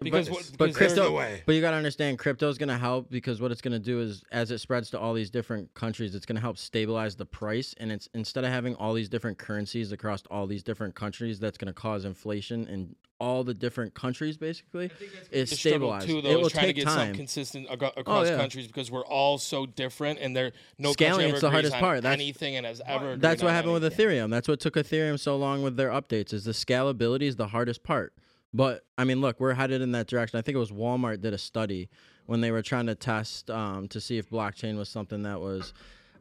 Because 0.00 0.28
but, 0.28 0.34
what? 0.34 0.50
but 0.56 0.66
because 0.68 0.78
there's- 0.78 0.94
crypto, 0.94 1.04
the 1.10 1.12
way. 1.12 1.42
but 1.44 1.54
you 1.54 1.60
gotta 1.60 1.76
understand, 1.76 2.18
crypto 2.18 2.48
is 2.48 2.56
gonna 2.56 2.78
help 2.78 3.10
because 3.10 3.40
what 3.40 3.52
it's 3.52 3.60
gonna 3.60 3.78
do 3.78 4.00
is, 4.00 4.22
as 4.32 4.50
it 4.50 4.58
spreads 4.58 4.88
to 4.90 4.98
all 4.98 5.12
these 5.12 5.30
different 5.30 5.72
countries, 5.74 6.14
it's 6.14 6.24
gonna 6.24 6.40
help 6.40 6.56
stabilize 6.56 7.16
the 7.16 7.26
price. 7.26 7.74
And 7.78 7.92
it's 7.92 8.08
instead 8.14 8.44
of 8.44 8.50
having 8.50 8.74
all 8.76 8.94
these 8.94 9.10
different 9.10 9.36
currencies 9.36 9.92
across 9.92 10.22
all 10.30 10.46
these 10.46 10.62
different 10.62 10.94
countries, 10.94 11.38
that's 11.38 11.58
gonna 11.58 11.74
cause 11.74 12.06
inflation 12.06 12.66
in 12.66 12.96
all 13.20 13.44
the 13.44 13.54
different 13.54 13.94
countries. 13.94 14.36
Basically, 14.36 14.90
is 15.30 15.50
stabilized. 15.50 16.06
too, 16.06 16.20
though, 16.20 16.28
it 16.28 16.32
is 16.32 16.42
will 16.42 16.50
trying 16.50 16.62
to 16.62 16.68
take 16.68 16.76
get 16.76 16.84
time. 16.86 16.96
something 16.96 17.14
consistent 17.14 17.68
ag- 17.70 17.92
across 17.96 18.28
yeah. 18.28 18.36
countries 18.36 18.66
because 18.66 18.90
we're 18.90 19.04
all 19.04 19.38
so 19.38 19.66
different, 19.66 20.18
and 20.18 20.34
there 20.34 20.52
no 20.78 20.92
Scaling 20.92 21.26
ever 21.26 21.32
it's 21.34 21.40
the 21.42 21.50
hardest 21.50 21.74
part. 21.76 22.02
That's- 22.02 22.20
anything 22.20 22.56
and 22.56 22.66
has 22.66 22.80
ever. 22.86 23.16
That's 23.16 23.42
what 23.42 23.50
on 23.50 23.54
happened 23.54 23.74
with. 23.74 23.84
Ethereum. 23.84 24.30
That's 24.30 24.48
what 24.48 24.58
took 24.58 24.74
Ethereum 24.74 25.18
so 25.20 25.36
long 25.36 25.62
with 25.62 25.76
their 25.76 25.90
updates. 25.90 26.32
Is 26.32 26.44
the 26.44 26.52
scalability 26.52 27.22
is 27.22 27.36
the 27.36 27.48
hardest 27.48 27.82
part. 27.82 28.14
But 28.52 28.84
I 28.98 29.04
mean, 29.04 29.20
look, 29.20 29.38
we're 29.38 29.54
headed 29.54 29.80
in 29.80 29.92
that 29.92 30.06
direction. 30.06 30.38
I 30.38 30.42
think 30.42 30.56
it 30.56 30.58
was 30.58 30.72
Walmart 30.72 31.20
did 31.20 31.32
a 31.32 31.38
study 31.38 31.88
when 32.26 32.40
they 32.40 32.50
were 32.50 32.62
trying 32.62 32.86
to 32.86 32.94
test 32.94 33.50
um, 33.50 33.88
to 33.88 34.00
see 34.00 34.18
if 34.18 34.30
blockchain 34.30 34.76
was 34.76 34.88
something 34.88 35.22
that 35.22 35.40
was 35.40 35.72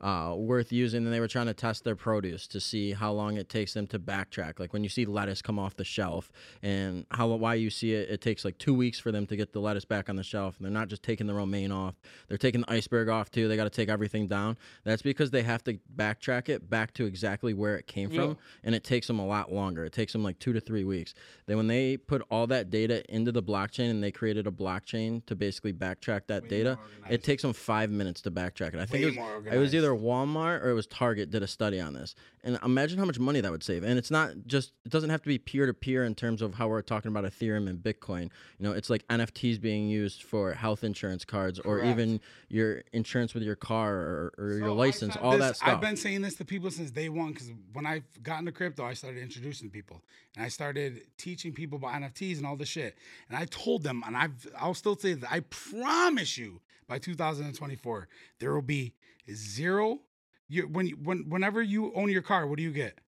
uh, 0.01 0.33
worth 0.37 0.71
using, 0.71 1.03
and 1.05 1.13
they 1.13 1.19
were 1.19 1.27
trying 1.27 1.47
to 1.47 1.53
test 1.53 1.83
their 1.83 1.95
produce 1.95 2.47
to 2.47 2.59
see 2.59 2.93
how 2.93 3.11
long 3.11 3.37
it 3.37 3.49
takes 3.49 3.73
them 3.73 3.87
to 3.87 3.99
backtrack. 3.99 4.59
Like 4.59 4.73
when 4.73 4.83
you 4.83 4.89
see 4.89 5.05
lettuce 5.05 5.41
come 5.41 5.59
off 5.59 5.75
the 5.75 5.83
shelf, 5.83 6.31
and 6.63 7.05
how 7.11 7.27
why 7.27 7.55
you 7.55 7.69
see 7.69 7.93
it, 7.93 8.09
it 8.09 8.21
takes 8.21 8.43
like 8.45 8.57
two 8.57 8.73
weeks 8.73 8.99
for 8.99 9.11
them 9.11 9.25
to 9.27 9.35
get 9.35 9.53
the 9.53 9.59
lettuce 9.59 9.85
back 9.85 10.09
on 10.09 10.15
the 10.15 10.23
shelf, 10.23 10.55
and 10.57 10.65
they're 10.65 10.71
not 10.73 10.87
just 10.87 11.03
taking 11.03 11.27
the 11.27 11.33
romaine 11.33 11.71
off; 11.71 11.95
they're 12.27 12.37
taking 12.37 12.61
the 12.61 12.71
iceberg 12.71 13.09
off 13.09 13.29
too. 13.31 13.47
They 13.47 13.55
got 13.55 13.65
to 13.65 13.69
take 13.69 13.89
everything 13.89 14.27
down. 14.27 14.57
That's 14.83 15.01
because 15.01 15.31
they 15.31 15.43
have 15.43 15.63
to 15.65 15.79
backtrack 15.95 16.49
it 16.49 16.69
back 16.69 16.93
to 16.95 17.05
exactly 17.05 17.53
where 17.53 17.75
it 17.77 17.87
came 17.87 18.11
Yeah. 18.11 18.21
from, 18.21 18.37
and 18.63 18.75
it 18.75 18.83
takes 18.83 19.07
them 19.07 19.19
a 19.19 19.25
lot 19.25 19.51
longer. 19.51 19.85
It 19.85 19.93
takes 19.93 20.13
them 20.13 20.23
like 20.23 20.39
two 20.39 20.53
to 20.53 20.59
three 20.61 20.83
weeks. 20.83 21.13
Then 21.45 21.57
when 21.57 21.67
they 21.67 21.97
put 21.97 22.21
all 22.31 22.47
that 22.47 22.69
data 22.69 23.03
into 23.13 23.31
the 23.31 23.43
blockchain 23.43 23.89
and 23.89 24.03
they 24.03 24.11
created 24.11 24.47
a 24.47 24.51
blockchain 24.51 25.25
to 25.25 25.35
basically 25.35 25.73
backtrack 25.73 26.21
that 26.27 26.47
data, 26.49 26.77
it 27.09 27.23
takes 27.23 27.41
them 27.41 27.53
five 27.53 27.89
minutes 27.89 28.21
to 28.21 28.31
backtrack 28.31 28.73
it. 28.73 28.79
I 28.79 28.85
think 28.85 29.03
Way 29.03 29.09
it 29.11 29.17
was, 29.17 29.17
it 29.17 29.57
was 29.59 29.73
organized. 29.73 29.88
Either 29.89 29.99
Walmart 30.01 30.63
or 30.63 30.69
it 30.69 30.73
was 30.73 30.87
Target 30.87 31.29
did 31.31 31.43
a 31.43 31.47
study 31.47 31.79
on 31.79 31.93
this. 31.93 32.15
And 32.43 32.57
imagine 32.63 32.97
how 32.97 33.05
much 33.05 33.19
money 33.19 33.41
that 33.41 33.51
would 33.51 33.63
save. 33.63 33.83
And 33.83 33.97
it's 33.97 34.09
not 34.11 34.31
just 34.47 34.71
it 34.85 34.91
doesn't 34.91 35.09
have 35.09 35.21
to 35.23 35.27
be 35.27 35.37
peer 35.37 35.65
to 35.65 35.73
peer 35.73 36.05
in 36.05 36.15
terms 36.15 36.41
of 36.41 36.53
how 36.55 36.67
we're 36.69 36.81
talking 36.81 37.09
about 37.09 37.25
Ethereum 37.25 37.67
and 37.69 37.79
Bitcoin. 37.79 38.23
You 38.57 38.67
know, 38.67 38.71
it's 38.71 38.89
like 38.89 39.05
NFTs 39.07 39.59
being 39.59 39.89
used 39.89 40.23
for 40.23 40.53
health 40.53 40.83
insurance 40.83 41.25
cards 41.25 41.59
or 41.59 41.83
even 41.83 42.21
your 42.47 42.83
insurance 42.93 43.33
with 43.33 43.43
your 43.43 43.55
car 43.55 43.93
or, 43.93 44.33
or 44.37 44.49
your 44.51 44.59
So 44.67 44.73
I 44.73 44.75
license, 44.75 45.15
all 45.17 45.31
this- 45.31 45.41
that 45.41 45.55
stuff. 45.57 45.69
I've 45.69 45.81
been 45.81 45.97
saying 45.97 46.21
this 46.21 46.35
to 46.35 46.45
people 46.45 46.71
since 46.71 46.91
day 46.91 47.09
one 47.09 47.33
because 47.33 47.51
when 47.73 47.85
I 47.85 48.03
got 48.23 48.39
into 48.39 48.51
crypto, 48.53 48.85
I 48.85 48.93
started 48.93 49.21
introducing 49.21 49.69
people 49.69 50.01
and 50.35 50.45
I 50.45 50.49
started 50.49 51.01
teaching 51.17 51.51
people 51.53 51.77
about 51.77 51.93
NFTs 52.01 52.37
and 52.37 52.45
all 52.45 52.55
this 52.55 52.69
shit. 52.69 52.97
And 53.27 53.37
I 53.37 53.45
told 53.45 53.83
them, 53.83 54.03
and 54.05 54.15
I've, 54.15 54.47
I'll 54.57 54.73
still 54.73 54.95
say 54.97 55.13
that 55.13 55.31
I 55.31 55.41
promise 55.41 56.37
you 56.37 56.61
by 56.87 56.97
2024 56.97 58.07
there 58.39 58.53
will 58.53 58.61
be 58.63 58.93
zero. 59.33 59.99
You, 60.47 60.63
when 60.63 60.87
you, 60.87 60.97
when 61.03 61.29
whenever 61.29 61.61
you 61.61 61.93
own 61.93 62.09
your 62.09 62.21
car, 62.21 62.47
what 62.47 62.57
do 62.57 62.63
you 62.63 62.71
get? 62.71 62.99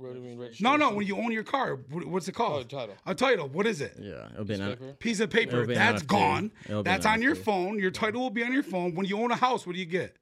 What 0.00 0.14
do 0.14 0.20
you 0.20 0.36
mean, 0.36 0.50
No, 0.60 0.76
no. 0.76 0.94
When 0.94 1.06
you 1.06 1.16
own 1.18 1.30
your 1.30 1.42
car, 1.42 1.78
what, 1.90 2.06
what's 2.06 2.26
it 2.26 2.34
oh, 2.36 2.38
called? 2.38 2.70
title. 2.70 2.94
A 3.04 3.14
title. 3.14 3.48
What 3.48 3.66
is 3.66 3.82
it? 3.82 3.96
yeah, 4.00 4.28
it'll 4.32 4.44
be 4.46 4.54
an, 4.54 4.60
Newspaper? 4.60 4.92
Piece 4.94 5.20
of 5.20 5.28
paper. 5.28 5.56
It'll 5.56 5.66
be 5.66 5.74
an 5.74 5.78
That's 5.78 6.02
NFT. 6.02 6.06
gone. 6.06 6.50
It'll 6.64 6.82
be 6.82 6.90
an 6.90 6.94
That's 6.94 7.06
on 7.06 7.20
your 7.20 7.36
NFT. 7.36 7.44
phone. 7.44 7.78
Your 7.78 7.90
title 7.90 8.22
will 8.22 8.30
be 8.30 8.42
on 8.42 8.52
your 8.52 8.62
phone. 8.62 8.94
When 8.94 9.04
you 9.04 9.20
own 9.20 9.30
a 9.30 9.36
house, 9.36 9.66
what 9.66 9.74
do 9.74 9.78
you 9.78 9.84
get? 9.86 10.16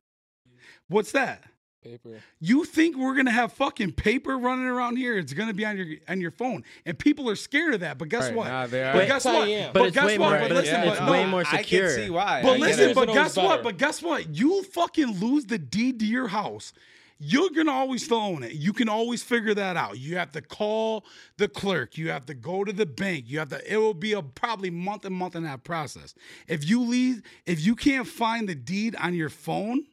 What's 0.89 1.13
that? 1.13 1.45
Paper. 1.91 2.21
You 2.41 2.65
think 2.65 2.97
we're 2.97 3.15
gonna 3.15 3.31
have 3.31 3.53
fucking 3.53 3.93
paper 3.93 4.37
running 4.39 4.67
around 4.67 4.97
here? 4.97 5.17
It's 5.19 5.33
gonna 5.33 5.55
be 5.55 5.65
on 5.65 5.77
your 5.77 5.87
on 6.09 6.21
your 6.21 6.31
phone, 6.31 6.65
and 6.87 6.99
people 6.99 7.29
are 7.31 7.37
scared 7.37 7.75
of 7.75 7.81
that. 7.81 7.99
But 7.99 8.09
guess 8.09 8.25
Right, 8.27 8.35
what? 8.35 8.49
nah, 8.49 8.67
they 8.67 8.83
are. 8.85 8.93
but 8.93 8.99
But 9.01 9.07
guess 9.09 9.27
I 9.27 9.33
what? 9.35 9.49
am. 9.49 9.73
But 9.73 9.79
But 9.81 9.87
it's 9.89 9.95
guess 9.95 10.07
way 10.07 10.19
what? 10.19 10.31
more- 10.31 10.39
But 10.41 10.49
but 10.49 10.55
listen, 10.57 10.81
it's 10.83 10.99
but 10.99 11.11
way 11.11 11.23
no. 11.25 11.29
more 11.31 11.45
I 11.47 11.63
can 11.63 11.89
see 11.91 12.11
why. 12.11 12.43
But 12.43 12.55
I 12.55 12.57
listen, 12.59 12.95
but 12.95 13.09
guess 13.09 13.37
always 13.37 13.51
what? 13.51 13.63
But 13.65 13.79
guess 13.79 14.03
what? 14.03 14.35
You 14.37 14.63
fucking 14.65 15.19
lose 15.21 15.45
the 15.47 15.59
deed 15.59 16.01
to 16.01 16.07
your 16.07 16.29
house. 16.29 16.73
You're 17.21 17.51
gonna 17.51 17.73
always 17.73 18.05
still 18.05 18.19
own 18.19 18.45
it. 18.45 18.53
You 18.53 18.73
can 18.73 18.89
always 18.89 19.25
figure 19.25 19.53
that 19.53 19.77
out. 19.77 19.99
You 19.99 20.17
have 20.19 20.31
to 20.33 20.41
call 20.41 21.05
the 21.37 21.49
clerk. 21.49 21.99
You 21.99 22.11
have 22.11 22.27
to 22.27 22.35
go 22.35 22.63
to 22.63 22.73
the 22.73 22.87
bank. 22.87 23.25
You 23.27 23.41
have 23.41 23.49
to. 23.49 23.73
It 23.73 23.77
will 23.79 23.93
be 23.93 24.13
a 24.13 24.23
probably 24.23 24.71
month 24.71 25.05
and 25.05 25.17
month 25.17 25.35
and 25.35 25.45
a 25.45 25.49
half 25.49 25.65
process. 25.65 26.15
If 26.47 26.69
you 26.69 26.81
leave, 26.81 27.23
if 27.45 27.61
you 27.61 27.75
can't 27.75 28.07
find 28.07 28.49
the 28.49 28.55
deed 28.55 28.95
on 29.01 29.15
your 29.15 29.31
phone, 29.31 29.85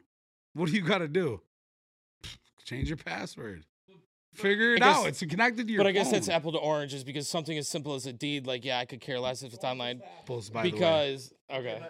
what 0.53 0.67
do 0.69 0.73
you 0.73 0.83
got 0.83 0.99
to 0.99 1.07
do? 1.07 1.41
Change 2.65 2.89
your 2.89 2.97
password. 2.97 3.63
Figure 4.33 4.73
it 4.73 4.79
guess- 4.79 4.97
out. 4.97 5.07
It's 5.07 5.19
connected 5.23 5.67
to 5.67 5.73
your. 5.73 5.79
But 5.79 5.87
I 5.87 5.91
guess 5.93 6.07
phone. 6.07 6.13
that's 6.13 6.29
apple 6.29 6.51
to 6.51 6.57
oranges 6.57 7.05
because 7.05 7.27
something 7.27 7.57
as 7.57 7.69
simple 7.69 7.93
as 7.93 8.05
a 8.05 8.11
deed, 8.11 8.45
like 8.45 8.65
yeah, 8.65 8.79
I 8.79 8.85
could 8.85 8.99
care 8.99 9.19
less 9.19 9.43
if 9.43 9.53
it's 9.53 9.63
online. 9.63 10.01
Apples, 10.21 10.49
by 10.49 10.63
the 10.63 10.69
way. 10.69 10.71
Because 10.71 11.33
okay, 11.51 11.81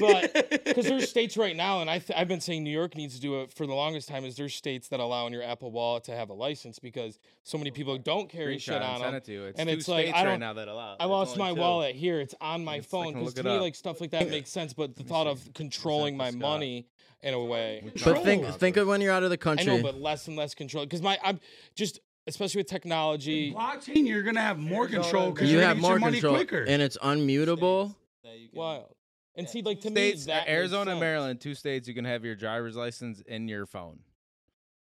but 0.00 0.64
because 0.64 0.86
there's 0.86 1.08
states 1.08 1.36
right 1.36 1.54
now, 1.56 1.80
and 1.80 1.90
I 1.90 1.98
th- 1.98 2.18
I've 2.18 2.28
been 2.28 2.40
saying 2.40 2.64
New 2.64 2.70
York 2.70 2.96
needs 2.96 3.14
to 3.14 3.20
do 3.20 3.40
it 3.42 3.52
for 3.52 3.66
the 3.66 3.74
longest 3.74 4.08
time. 4.08 4.24
Is 4.24 4.36
there's 4.36 4.54
states 4.54 4.88
that 4.88 5.00
allow 5.00 5.26
in 5.26 5.32
your 5.32 5.42
Apple 5.42 5.70
Wallet 5.70 6.04
to 6.04 6.12
have 6.16 6.30
a 6.30 6.34
license 6.34 6.78
because 6.78 7.18
so 7.42 7.58
many 7.58 7.70
people 7.70 7.96
don't 7.98 8.28
carry 8.28 8.58
shit 8.58 8.74
Screenshot 8.74 8.88
on 8.88 8.94
and 8.96 9.04
them. 9.04 9.14
it 9.14 9.24
to 9.24 9.32
you. 9.32 9.44
It's 9.44 9.58
and 9.60 9.68
two 9.68 9.74
it's 9.76 9.88
like, 9.88 10.14
I 10.14 10.24
don't- 10.24 10.40
now 10.40 10.52
that 10.54 10.68
allow. 10.68 10.96
I 10.98 11.04
lost 11.06 11.36
my 11.36 11.50
two. 11.54 11.60
wallet 11.60 11.94
here. 11.96 12.20
It's 12.20 12.34
on 12.40 12.64
my 12.64 12.76
It's- 12.76 12.90
phone 12.90 13.14
because 13.14 13.34
to 13.34 13.42
me, 13.44 13.56
up. 13.56 13.60
like 13.62 13.74
stuff 13.74 14.00
like 14.00 14.10
that 14.10 14.28
makes 14.30 14.50
sense. 14.50 14.72
But 14.72 14.96
the 14.96 15.04
thought 15.04 15.26
of 15.26 15.40
controlling 15.54 16.16
my 16.16 16.30
Scott. 16.30 16.40
money 16.40 16.86
in 17.22 17.32
a 17.34 17.42
way, 17.42 17.90
But 18.04 18.22
think 18.22 18.46
think 18.56 18.76
of 18.76 18.86
when 18.86 19.00
you're 19.00 19.12
out 19.12 19.22
of 19.22 19.30
the 19.30 19.38
country. 19.38 19.62
I 19.64 19.66
country. 19.66 19.82
know, 19.82 19.92
but 19.92 20.00
less 20.00 20.28
and 20.28 20.36
less 20.36 20.54
control. 20.54 20.84
Because 20.84 21.00
my 21.02 21.18
I'm 21.24 21.40
just 21.74 22.00
especially 22.26 22.60
with 22.60 22.66
technology. 22.68 23.52
blockchain, 23.54 24.06
you're 24.06 24.22
gonna 24.22 24.40
have 24.42 24.58
more 24.58 24.86
control 24.88 25.30
because 25.30 25.50
you 25.50 25.58
you're 25.58 25.66
have 25.66 25.78
more 25.78 25.92
your 25.92 25.98
money 26.00 26.12
control, 26.20 26.34
quicker. 26.36 26.64
and 26.64 26.82
it's 26.82 26.96
unmutable. 26.98 27.94
Wild. 28.52 28.94
And 29.36 29.48
see, 29.48 29.62
like 29.62 29.80
to 29.80 29.90
States, 29.90 30.26
me, 30.26 30.32
that 30.32 30.40
makes 30.40 30.50
Arizona, 30.50 30.92
sense. 30.92 31.00
Maryland, 31.00 31.40
two 31.40 31.54
states 31.54 31.88
you 31.88 31.94
can 31.94 32.04
have 32.04 32.24
your 32.24 32.36
driver's 32.36 32.76
license 32.76 33.20
in 33.20 33.48
your 33.48 33.66
phone. 33.66 33.98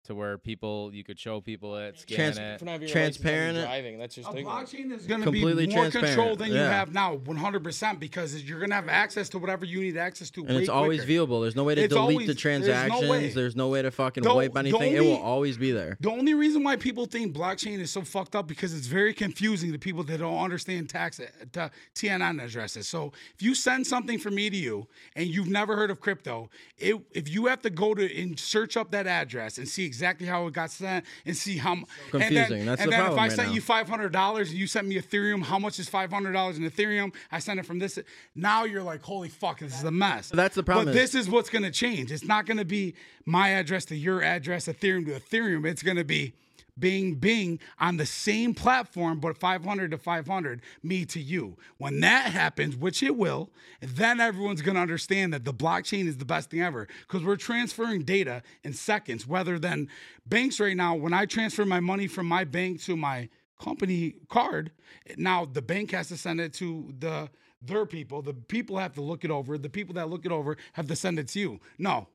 To 0.08 0.15
where 0.15 0.38
people 0.38 0.89
you 0.93 1.04
could 1.04 1.20
show 1.20 1.39
people 1.41 1.76
it, 1.78 2.00
scan 2.00 2.15
Trans- 2.34 2.38
it. 2.38 2.60
For 2.60 2.65
not 2.65 2.80
your 2.82 2.89
Transparent- 2.89 3.58
license 3.58 3.58
and 3.58 3.84
driving. 3.84 4.00
That's 4.00 4.15
just 4.15 4.30
A 4.30 4.32
blockchain 4.34 4.91
is 4.91 5.06
going 5.06 5.20
to 5.22 5.26
Completely 5.26 5.67
be 5.67 5.74
more 5.76 5.84
transparent, 5.89 6.15
control 6.15 6.36
than 6.36 6.50
you 6.50 6.56
yeah. 6.56 6.70
have 6.72 6.93
now, 6.93 7.17
100%, 7.17 8.00
because 8.00 8.41
you're 8.43 8.60
going 8.60 8.70
to 8.70 8.76
have 8.76 8.89
access 8.89 9.30
to 9.30 9.38
whatever 9.39 9.65
you 9.65 9.80
need 9.82 9.98
access 9.98 10.30
to. 10.32 10.41
And 10.46 10.56
way 10.56 10.62
it's 10.62 10.70
always 10.70 11.04
quicker. 11.04 11.26
viewable. 11.28 11.41
There's 11.43 11.56
no 11.56 11.63
way 11.63 11.76
to 11.76 11.82
It's 11.84 11.93
delete 11.93 12.02
always- 12.12 12.28
the 12.28 12.34
there's 12.34 12.38
no 12.38 12.41
transactions. 12.41 13.34
There's 13.36 13.56
no 13.56 13.67
way 13.70 13.82
to 13.82 13.91
fucking 13.91 14.24
The- 14.24 14.34
wipe 14.34 14.54
the 14.54 14.60
anything. 14.60 14.93
it 14.93 15.00
will 15.02 15.12
only- 15.12 15.22
always 15.22 15.58
be 15.58 15.72
there. 15.72 15.98
The 16.00 16.10
only 16.10 16.34
reason 16.34 16.63
why 16.63 16.76
people 16.78 17.06
think 17.06 17.36
blockchain 17.36 17.80
is 17.80 17.91
so 17.91 18.02
fucked 18.02 18.36
up 18.36 18.48
because 18.48 18.74
it's 18.74 18.88
very 18.88 19.13
confusing 19.13 19.72
to 19.74 19.78
people 19.80 20.04
that 20.04 20.20
don't 20.20 20.38
understand 20.39 20.89
tax 20.89 21.20
uh, 21.20 21.26
to 21.54 21.72
TNN 21.93 22.39
addresses. 22.43 22.88
So 22.88 23.12
if 23.36 23.41
you 23.41 23.54
send 23.56 23.86
something 23.86 24.17
from 24.20 24.36
me 24.36 24.50
to 24.50 24.58
you 24.58 24.88
and 25.15 25.28
you've 25.28 25.48
never 25.50 25.76
heard 25.76 25.91
of 25.91 26.00
crypto, 26.00 26.50
it, 26.78 26.96
if 27.12 27.28
you 27.30 27.46
have 27.48 27.62
to 27.63 27.70
go 27.70 27.93
to 27.93 28.08
and 28.22 28.39
search 28.39 28.78
up 28.78 28.91
that 28.91 29.08
address 29.08 29.58
and 29.58 29.67
see 29.67 29.86
exactly 29.98 30.28
how 30.28 30.46
it 30.48 30.54
got 30.54 30.70
sent 30.70 31.06
and 31.26 31.36
see 31.36 31.58
how 31.58 31.74
and 31.74 31.86
confusing. 32.12 32.50
then, 32.50 32.66
That's 32.68 32.82
and 32.82 32.88
the 32.88 32.92
then 32.92 33.06
problem 33.06 33.26
if 33.26 33.32
I 33.32 33.36
sent 33.36 33.54
you 33.54 33.62
five 33.62 33.90
hundred 33.90 34.12
dollars 34.14 34.52
and 34.52 34.60
you 34.60 34.68
sent 34.68 34.88
me 34.88 34.96
Ethereum, 35.00 35.44
how 35.44 35.58
much 35.58 35.80
is 35.80 35.90
five 35.90 36.12
hundred 36.12 36.34
dollars 36.34 36.58
in 36.58 36.70
Ethereum? 36.70 37.14
I 37.32 37.40
sent 37.40 37.60
it 37.60 37.66
from 37.66 37.80
this. 37.80 37.98
Now 38.36 38.64
you're 38.66 38.84
like, 38.84 39.02
holy 39.02 39.30
fuck, 39.30 39.60
this 39.60 39.78
is 39.78 39.84
a 39.84 39.92
mess. 39.92 40.30
That's 40.30 40.56
the 40.56 40.64
problem 40.64 40.86
But 40.86 40.94
this 40.94 41.16
is 41.16 41.30
what's 41.30 41.50
going 41.50 41.64
to 41.64 41.72
change. 41.72 42.12
It's 42.12 42.26
not 42.26 42.46
going 42.46 42.58
to 42.58 42.66
be 42.66 42.94
my 43.26 43.50
address 43.50 43.86
to 43.86 43.96
your 43.96 44.22
address, 44.22 44.68
Ethereum 44.68 45.06
to 45.08 45.20
Ethereum. 45.20 45.66
It's 45.66 45.84
going 45.84 45.98
to 45.98 46.04
be 46.04 46.34
Bing 46.80 47.16
Bing 47.16 47.60
on 47.80 47.98
the 47.98 48.06
same 48.06 48.54
platform, 48.54 49.20
but 49.20 49.38
500 49.38 49.92
to 49.92 49.98
500, 49.98 50.62
me 50.84 51.06
to 51.06 51.20
you. 51.20 51.58
When 51.78 52.00
that 52.02 52.32
happens, 52.32 52.76
which 52.76 53.02
it 53.04 53.16
will, 53.16 53.50
then 53.82 54.20
everyone's 54.20 54.62
going 54.62 54.76
to 54.76 54.82
understand 54.82 55.34
that 55.34 55.46
the 55.46 55.54
blockchain 55.54 56.08
is 56.08 56.18
the 56.18 56.26
best 56.26 56.50
thing 56.50 56.62
ever 56.62 56.88
because 57.02 57.24
we're 57.24 57.36
transferring 57.36 58.04
data 58.04 58.44
in 58.63 58.74
seconds, 58.74 59.28
rather 59.28 59.60
than 59.60 59.90
banks 60.26 60.60
right 60.60 60.78
now. 60.78 60.96
When 60.96 61.13
I 61.13 61.26
transfer 61.26 61.66
my 61.66 61.80
money 61.80 62.08
from 62.08 62.28
my 62.28 62.44
bank 62.44 62.82
to 62.84 62.96
my 62.96 63.30
company 63.60 64.16
card, 64.30 64.72
now 65.18 65.46
the 65.46 65.62
bank 65.62 65.92
has 65.92 66.10
to 66.10 66.18
send 66.18 66.40
it 66.40 66.54
to 66.56 66.94
the 67.00 67.30
their 67.62 67.86
people. 67.86 68.22
The 68.22 68.34
people 68.34 68.78
have 68.78 68.94
to 68.94 69.02
look 69.02 69.24
it 69.24 69.32
over. 69.32 69.58
The 69.58 69.70
people 69.70 69.96
that 69.96 70.10
look 70.10 70.26
it 70.26 70.32
over 70.32 70.58
have 70.74 70.88
to 70.88 70.96
send 70.96 71.20
it 71.20 71.28
to 71.30 71.40
you. 71.40 71.60
No, 71.78 72.08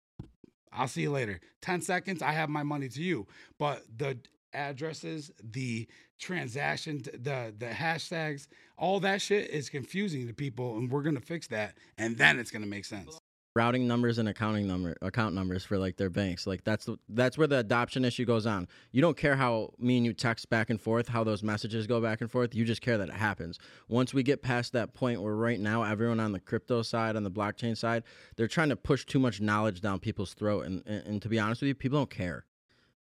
I'll 0.73 0.89
see 0.89 1.03
you 1.03 1.11
later. 1.11 1.41
10 1.63 1.81
seconds, 1.83 2.23
I 2.23 2.33
have 2.33 2.49
my 2.49 2.63
money 2.63 2.89
to 2.89 3.03
you. 3.03 3.27
But 3.59 3.83
the 3.97 4.19
addresses, 4.55 5.31
the 5.43 5.89
transaction, 6.19 7.03
the 7.03 7.53
the 7.59 7.67
hashtags, 7.67 8.47
all 8.79 9.01
that 9.01 9.21
shit 9.21 9.51
is 9.51 9.69
confusing 9.69 10.27
to 10.29 10.35
people 10.35 10.77
and 10.79 10.91
we're 10.91 11.03
to 11.03 11.21
fix 11.21 11.49
that 11.49 11.77
and 11.99 12.17
then 12.19 12.39
it's 12.39 12.51
to 12.51 12.61
make 12.61 12.85
sense. 12.85 13.19
routing 13.55 13.87
numbers 13.87 14.19
and 14.19 14.29
accounting 14.29 14.67
number 14.67 14.97
account 15.03 15.35
numbers 15.35 15.65
for 15.65 15.79
like 15.79 15.97
their 15.97 16.09
banks. 16.11 16.47
Like 16.47 16.65
that's 16.65 16.87
the, 16.87 16.97
that's 17.09 17.37
where 17.37 17.47
the 17.47 17.59
adoption 17.59 18.05
issue 18.05 18.25
goes 18.25 18.47
on. 18.47 18.67
You 18.93 19.03
don't 19.03 19.17
care 19.17 19.37
how 19.37 19.73
me 19.79 19.99
and 19.99 20.07
you 20.07 20.15
text 20.15 20.49
back 20.49 20.71
and 20.71 20.81
forth, 20.81 21.09
how 21.09 21.25
those 21.25 21.43
messages 21.43 21.87
go 21.87 22.01
back 22.01 22.21
and 22.21 22.31
forth. 22.31 22.55
You 22.55 22.65
just 22.65 22.81
care 22.81 22.97
that 22.99 23.09
it 23.09 23.15
happens. 23.15 23.59
Once 23.89 24.15
we 24.15 24.23
get 24.23 24.43
past 24.43 24.73
that 24.73 24.95
point 24.95 25.21
where 25.23 25.35
right 25.35 25.61
now 25.61 25.83
everyone 25.83 26.21
on 26.21 26.33
the 26.33 26.41
crypto 26.41 26.83
side, 26.83 27.17
on 27.17 27.25
the 27.25 27.31
blockchain 27.31 27.77
side, 27.77 28.05
they're 28.37 28.49
trying 28.49 28.71
to 28.71 28.77
push 28.77 29.05
too 29.05 29.19
much 29.19 29.41
knowledge 29.41 29.81
down 29.81 29.99
people's 29.99 30.35
throat. 30.35 30.65
And 30.65 30.83
and, 30.87 31.07
and 31.07 31.23
to 31.23 31.29
be 31.29 31.39
honest 31.39 31.61
with 31.61 31.69
you, 31.69 31.75
people 31.75 31.99
don't 31.99 32.11
care. 32.11 32.47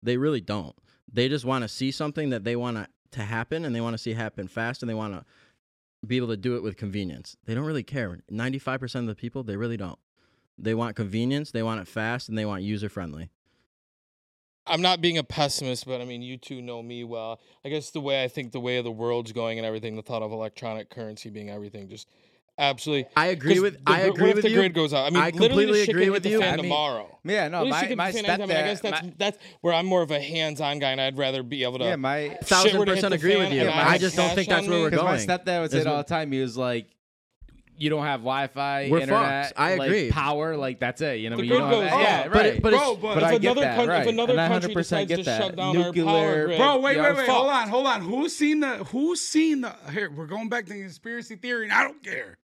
They 0.02 0.16
really 0.16 0.40
don't. 0.40 0.74
They 1.12 1.28
just 1.28 1.44
want 1.44 1.62
to 1.62 1.68
see 1.68 1.90
something 1.90 2.30
that 2.30 2.44
they 2.44 2.56
want 2.56 2.76
to 2.76 2.88
to 3.12 3.22
happen, 3.22 3.64
and 3.64 3.74
they 3.74 3.80
want 3.80 3.94
to 3.94 3.98
see 3.98 4.12
happen 4.12 4.46
fast, 4.46 4.82
and 4.82 4.88
they 4.88 4.94
want 4.94 5.14
to 5.14 5.24
be 6.06 6.16
able 6.16 6.28
to 6.28 6.36
do 6.36 6.54
it 6.56 6.62
with 6.62 6.76
convenience. 6.76 7.36
They 7.44 7.54
don't 7.54 7.64
really 7.64 7.82
care. 7.82 8.20
Ninety 8.30 8.58
five 8.58 8.80
percent 8.80 9.08
of 9.08 9.16
the 9.16 9.20
people, 9.20 9.42
they 9.42 9.56
really 9.56 9.76
don't. 9.76 9.98
They 10.56 10.74
want 10.74 10.94
convenience, 10.94 11.50
they 11.50 11.62
want 11.62 11.80
it 11.80 11.88
fast, 11.88 12.28
and 12.28 12.36
they 12.36 12.44
want 12.44 12.62
user 12.62 12.88
friendly. 12.88 13.30
I'm 14.66 14.82
not 14.82 15.00
being 15.00 15.18
a 15.18 15.24
pessimist, 15.24 15.86
but 15.86 16.00
I 16.00 16.04
mean, 16.04 16.22
you 16.22 16.36
two 16.36 16.62
know 16.62 16.82
me 16.82 17.02
well. 17.02 17.40
I 17.64 17.70
guess 17.70 17.90
the 17.90 18.00
way 18.00 18.22
I 18.22 18.28
think 18.28 18.52
the 18.52 18.60
way 18.60 18.76
of 18.76 18.84
the 18.84 18.90
world's 18.90 19.32
going 19.32 19.58
and 19.58 19.66
everything, 19.66 19.96
the 19.96 20.02
thought 20.02 20.22
of 20.22 20.32
electronic 20.32 20.90
currency 20.90 21.30
being 21.30 21.50
everything, 21.50 21.88
just 21.88 22.08
absolutely. 22.60 23.06
I 23.16 23.26
agree 23.26 23.54
'cause 23.54 23.62
with. 23.62 23.84
the 23.84 23.90
I 23.92 23.98
agree 24.00 24.22
what 24.22 24.28
if 24.30 24.34
with 24.36 24.44
the 24.44 24.50
you. 24.50 24.56
grid 24.56 24.74
goes 24.74 24.92
out? 24.94 25.06
I 25.06 25.10
mean, 25.10 25.22
I 25.22 25.30
completely 25.30 25.84
the 25.84 25.90
agree 25.90 26.10
with 26.10 26.24
you. 26.26 26.38
fan 26.40 26.52
I 26.54 26.56
mean, 26.56 26.62
tomorrow. 26.64 27.18
Yeah, 27.24 27.48
no, 27.48 27.64
Literally, 27.64 27.96
my, 27.96 28.04
my 28.06 28.10
hit 28.12 28.16
the 28.16 28.22
fan 28.22 28.30
anytime, 28.40 28.50
and 28.50 28.52
I 28.58 28.62
guess 28.62 28.80
stepdad. 28.80 28.82
that's 28.90 29.02
my- 29.02 29.12
that's 29.18 29.38
where 29.60 29.74
I'm 29.74 29.86
more 29.86 30.02
of 30.02 30.10
a 30.10 30.20
hands-on 30.20 30.78
guy, 30.78 30.90
and 30.92 31.00
I'd 31.00 31.18
rather 31.18 31.42
be 31.42 31.64
able 31.64 31.78
to. 31.80 31.84
yeah, 31.86 31.96
my 31.96 32.36
Thousand 32.44 32.78
were 32.78 32.84
to 32.86 32.92
hit 32.92 32.96
percent 32.98 33.14
agree 33.14 33.36
with 33.36 33.52
you. 33.52 33.68
I 33.68 33.98
just 33.98 34.16
don't 34.16 34.34
think 34.34 34.48
that's 34.48 34.66
where 34.68 34.78
we're 34.80 34.90
Because 34.90 35.04
my 35.04 35.16
going. 35.16 35.28
stepdad 35.28 35.60
would 35.62 35.70
say 35.70 35.78
it 35.80 35.86
all 35.86 35.98
the 35.98 36.04
time. 36.04 36.30
He 36.32 36.40
was 36.40 36.56
like, 36.56 36.86
"You 37.76 37.88
don't 37.90 38.04
have 38.04 38.20
Wi-Fi, 38.20 38.88
We're 38.90 39.00
internet, 39.00 39.46
fucked. 39.48 39.58
I 39.58 39.74
like, 39.76 39.86
agree. 39.88 40.10
power, 40.10 40.56
like 40.56 40.80
that's 40.80 41.00
it. 41.02 41.20
You 41.20 41.30
know, 41.30 41.36
The 41.36 41.42
what 41.42 41.46
I 41.46 41.48
mean? 41.48 41.52
you 41.52 41.58
don't 41.58 41.70
goes 41.82 41.90
have, 41.90 42.00
yeah, 42.00 42.18
off. 42.20 42.24
But 42.24 42.34
right. 42.34 42.46
it- 42.46 42.62
but 42.62 42.70
Bro, 42.72 42.96
but 42.96 43.14
But 43.14 43.22
if 43.22 43.28
I 43.28 43.30
get 43.32 43.42
another 43.42 43.60
that, 43.62 43.76
country, 43.76 43.94
right. 43.94 44.02
if 44.02 44.08
another 44.12 44.38
And 44.38 44.52
country 44.52 44.74
100% 44.74 44.74
decides 45.06 45.08
get 45.08 45.16
to 45.16 45.22
that. 45.24 45.42
shut 45.42 45.56
down 45.56 45.76
our 45.76 45.84
Nuclear- 45.84 46.04
power 46.04 46.44
grid, 46.46 46.58
Bro, 46.58 46.78
wait, 46.80 46.96
wait, 46.98 47.06
wait. 47.16 47.16
fuck. 47.16 47.28
Hold 47.28 47.48
on, 47.50 47.68
hold 47.68 47.86
on. 47.86 48.00
Who's 48.02 48.36
seen 48.36 48.60
the 48.60 48.68
who's 48.84 49.20
seen 49.22 49.60
the 49.62 49.74
here, 49.92 50.10
we're 50.10 50.26
going 50.26 50.48
back 50.48 50.66
to 50.66 50.72
the 50.72 50.80
conspiracy 50.80 51.36
theory, 51.36 51.64
and 51.64 51.72
I 51.72 51.84
don't 51.84 52.02
care. 52.02 52.36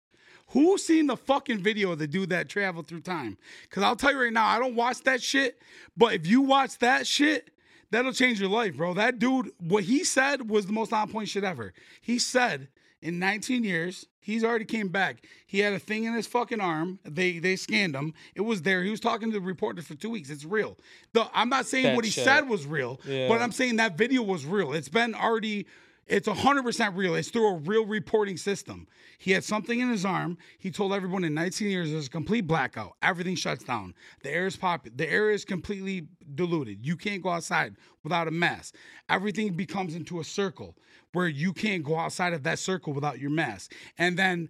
Who's 0.56 0.84
seen 0.86 1.08
the 1.08 1.18
fucking 1.18 1.58
video 1.60 1.92
of 1.92 2.00
the 2.00 2.08
dude 2.08 2.30
that 2.30 2.48
traveled 2.48 2.88
through 2.88 3.02
time? 3.02 3.38
Cause 3.70 3.84
I'll 3.84 3.98
tell 3.98 4.14
you 4.14 4.22
right 4.22 4.32
now, 4.32 4.48
I 4.48 4.58
don't 4.58 4.74
watch 4.76 5.02
that 5.04 5.22
shit. 5.22 5.62
But 5.98 6.14
if 6.14 6.26
you 6.26 6.40
watch 6.40 6.80
that 6.80 7.06
shit, 7.06 7.50
that'll 7.92 8.14
change 8.14 8.40
your 8.40 8.48
life, 8.50 8.78
bro. 8.78 8.94
That 8.94 9.20
dude, 9.20 9.52
what 9.60 9.84
he 9.84 10.06
said 10.06 10.50
was 10.50 10.66
the 10.66 10.72
most 10.72 10.94
on 10.94 11.12
point 11.12 11.28
shit 11.28 11.44
ever. 11.44 11.74
He 12.02 12.20
said 12.20 12.70
in 13.02 13.20
19 13.20 13.66
years, 13.66 14.06
he's 14.22 14.46
already 14.46 14.64
came 14.64 14.88
back. 14.88 15.26
He 15.46 15.60
had 15.60 15.74
a 15.74 15.80
thing 15.80 16.06
in 16.06 16.14
his 16.14 16.26
fucking 16.26 16.62
arm. 16.62 17.00
They 17.04 17.40
they 17.40 17.58
scanned 17.58 17.94
him. 17.94 18.14
It 18.34 18.42
was 18.42 18.62
there. 18.62 18.82
He 18.82 18.92
was 18.92 19.02
talking 19.02 19.32
to 19.34 19.40
the 19.40 19.46
reporters 19.46 19.88
for 19.88 19.96
two 19.96 20.10
weeks. 20.10 20.30
It's 20.30 20.46
real. 20.46 20.78
The, 21.12 21.28
I'm 21.34 21.50
not 21.50 21.66
saying 21.66 21.84
That 21.84 21.96
what 21.98 22.06
he 22.06 22.12
shit. 22.12 22.24
said 22.24 22.48
was 22.48 22.66
real, 22.66 23.02
Yeah. 23.06 23.28
but 23.28 23.42
I'm 23.42 23.52
saying 23.52 23.76
that 23.76 23.98
video 23.98 24.22
was 24.22 24.46
real. 24.46 24.72
It's 24.72 24.88
been 24.88 25.16
already. 25.16 25.68
It's 26.08 26.28
100% 26.28 26.96
real. 26.96 27.16
It's 27.16 27.30
through 27.30 27.48
a 27.48 27.58
real 27.58 27.86
reporting 27.86 28.38
system. 28.38 28.88
He 29.18 29.32
had 29.32 29.44
something 29.44 29.80
in 29.80 29.90
his 29.90 30.06
arm. 30.06 30.38
He 30.60 30.70
told 30.70 30.94
everyone 30.94 31.24
in 31.24 31.34
19 31.34 31.68
years 31.68 31.92
there's 31.92 32.06
a 32.08 32.12
complete 32.12 32.42
blackout. 32.42 32.94
Everything 33.02 33.36
shuts 33.36 33.64
down. 33.64 33.96
The 34.22 34.32
air 34.32 34.46
is 34.46 34.56
pop- 34.56 34.88
the 34.96 35.10
air 35.10 35.32
is 35.32 35.46
completely 35.46 36.08
diluted. 36.36 36.86
You 36.86 36.96
can't 36.96 37.24
go 37.24 37.30
outside 37.30 37.76
without 38.04 38.28
a 38.28 38.32
mask. 38.32 38.76
Everything 39.10 39.54
becomes 39.54 39.96
into 39.96 40.20
a 40.20 40.24
circle 40.24 40.76
where 41.14 41.28
you 41.28 41.54
can't 41.54 41.84
go 41.84 41.98
outside 41.98 42.34
of 42.34 42.44
that 42.44 42.60
circle 42.60 42.94
without 42.94 43.20
your 43.20 43.32
mask. 43.32 43.74
And 43.98 44.18
then 44.18 44.50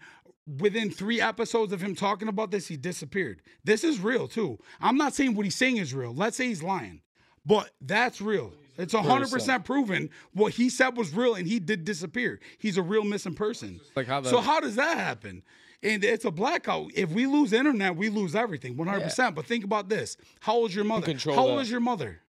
within 0.59 0.91
three 0.91 1.21
episodes 1.21 1.71
of 1.71 1.81
him 1.81 1.95
talking 1.95 2.27
about 2.27 2.51
this, 2.51 2.67
he 2.67 2.75
disappeared. 2.75 3.41
This 3.63 3.85
is 3.85 4.01
real 4.01 4.27
too. 4.27 4.59
I'm 4.81 4.97
not 4.97 5.15
saying 5.15 5.35
what 5.35 5.45
he's 5.45 5.55
saying 5.55 5.77
is 5.77 5.93
real. 5.93 6.13
Let's 6.13 6.35
say 6.35 6.47
he's 6.47 6.63
lying, 6.63 7.01
but 7.45 7.71
that's 7.79 8.19
real. 8.19 8.53
It's 8.77 8.93
100% 8.93 9.63
proven 9.63 10.09
what 10.33 10.53
he 10.53 10.69
said 10.69 10.97
was 10.97 11.13
real 11.13 11.35
and 11.35 11.47
he 11.47 11.59
did 11.59 11.85
disappear. 11.85 12.39
He's 12.57 12.77
a 12.77 12.81
real 12.81 13.03
missing 13.03 13.33
person. 13.33 13.79
like 13.95 14.07
how 14.07 14.21
so 14.23 14.41
how 14.41 14.59
does 14.59 14.75
that 14.75 14.97
happen? 14.97 15.43
And 15.83 16.03
it's 16.03 16.25
a 16.25 16.31
blackout. 16.31 16.91
If 16.95 17.11
we 17.11 17.27
lose 17.27 17.53
internet, 17.53 17.95
we 17.95 18.09
lose 18.09 18.35
everything, 18.35 18.75
100%. 18.75 19.35
But 19.35 19.45
think 19.45 19.63
about 19.63 19.87
this. 19.87 20.17
How 20.39 20.53
old 20.55 20.71
is 20.71 20.75
your 20.75 20.85
mother? 20.85 21.05
control 21.05 21.35
How 21.35 21.43
old 21.47 21.59
that. 21.59 21.63
is 21.63 21.71
your 21.71 21.79
mother? 21.79 22.21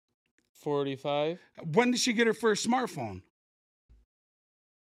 45. 0.55 1.39
When 1.73 1.91
did 1.93 2.01
she 2.01 2.13
get 2.13 2.27
her 2.27 2.35
first 2.35 2.67
smartphone? 2.69 3.23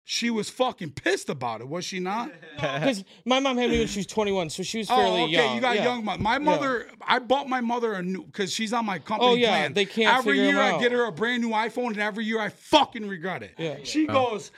She 0.05 0.31
was 0.31 0.51
fucking 0.51 0.91
pissed 0.91 1.29
about 1.29 1.61
it, 1.61 1.69
was 1.69 1.85
she 1.85 2.01
not? 2.01 2.33
Because 2.57 3.05
my 3.25 3.41
mom 3.41 3.57
had 3.57 3.71
me 3.71 3.79
when 3.79 3.89
she 3.89 4.01
was 4.01 4.07
21, 4.07 4.51
so 4.51 4.63
she 4.63 4.79
was 4.79 4.91
oh, 4.91 4.97
fairly 4.97 5.21
Oh, 5.21 5.25
okay. 5.25 5.33
young. 5.33 5.55
You 5.55 5.61
got 5.61 5.77
yeah. 5.77 5.85
young 5.85 6.05
mother. 6.05 6.23
My 6.23 6.39
mother, 6.39 6.89
I 7.01 7.19
bought 7.19 7.49
my 7.49 7.61
mother 7.61 7.95
a 7.95 8.03
new 8.03 8.25
because 8.25 8.53
she's 8.53 8.73
on 8.73 8.85
my 8.85 8.97
oh, 8.97 9.01
company 9.01 9.31
Oh, 9.31 9.35
yeah, 9.35 9.49
plan. 9.49 9.73
they 9.73 9.85
can't 9.85 10.17
Every 10.19 10.39
year 10.39 10.61
I 10.61 10.73
out. 10.73 10.81
get 10.81 10.93
her 10.93 11.07
a 11.07 11.13
brand 11.13 11.43
new 11.43 11.51
iPhone, 11.51 11.89
and 11.89 11.99
every 11.99 12.25
year 12.25 12.41
I 12.41 12.51
fucking 12.51 13.09
regret 13.09 13.43
it. 13.43 13.55
Yeah. 13.59 13.77
She 13.85 14.07
goes. 14.07 14.51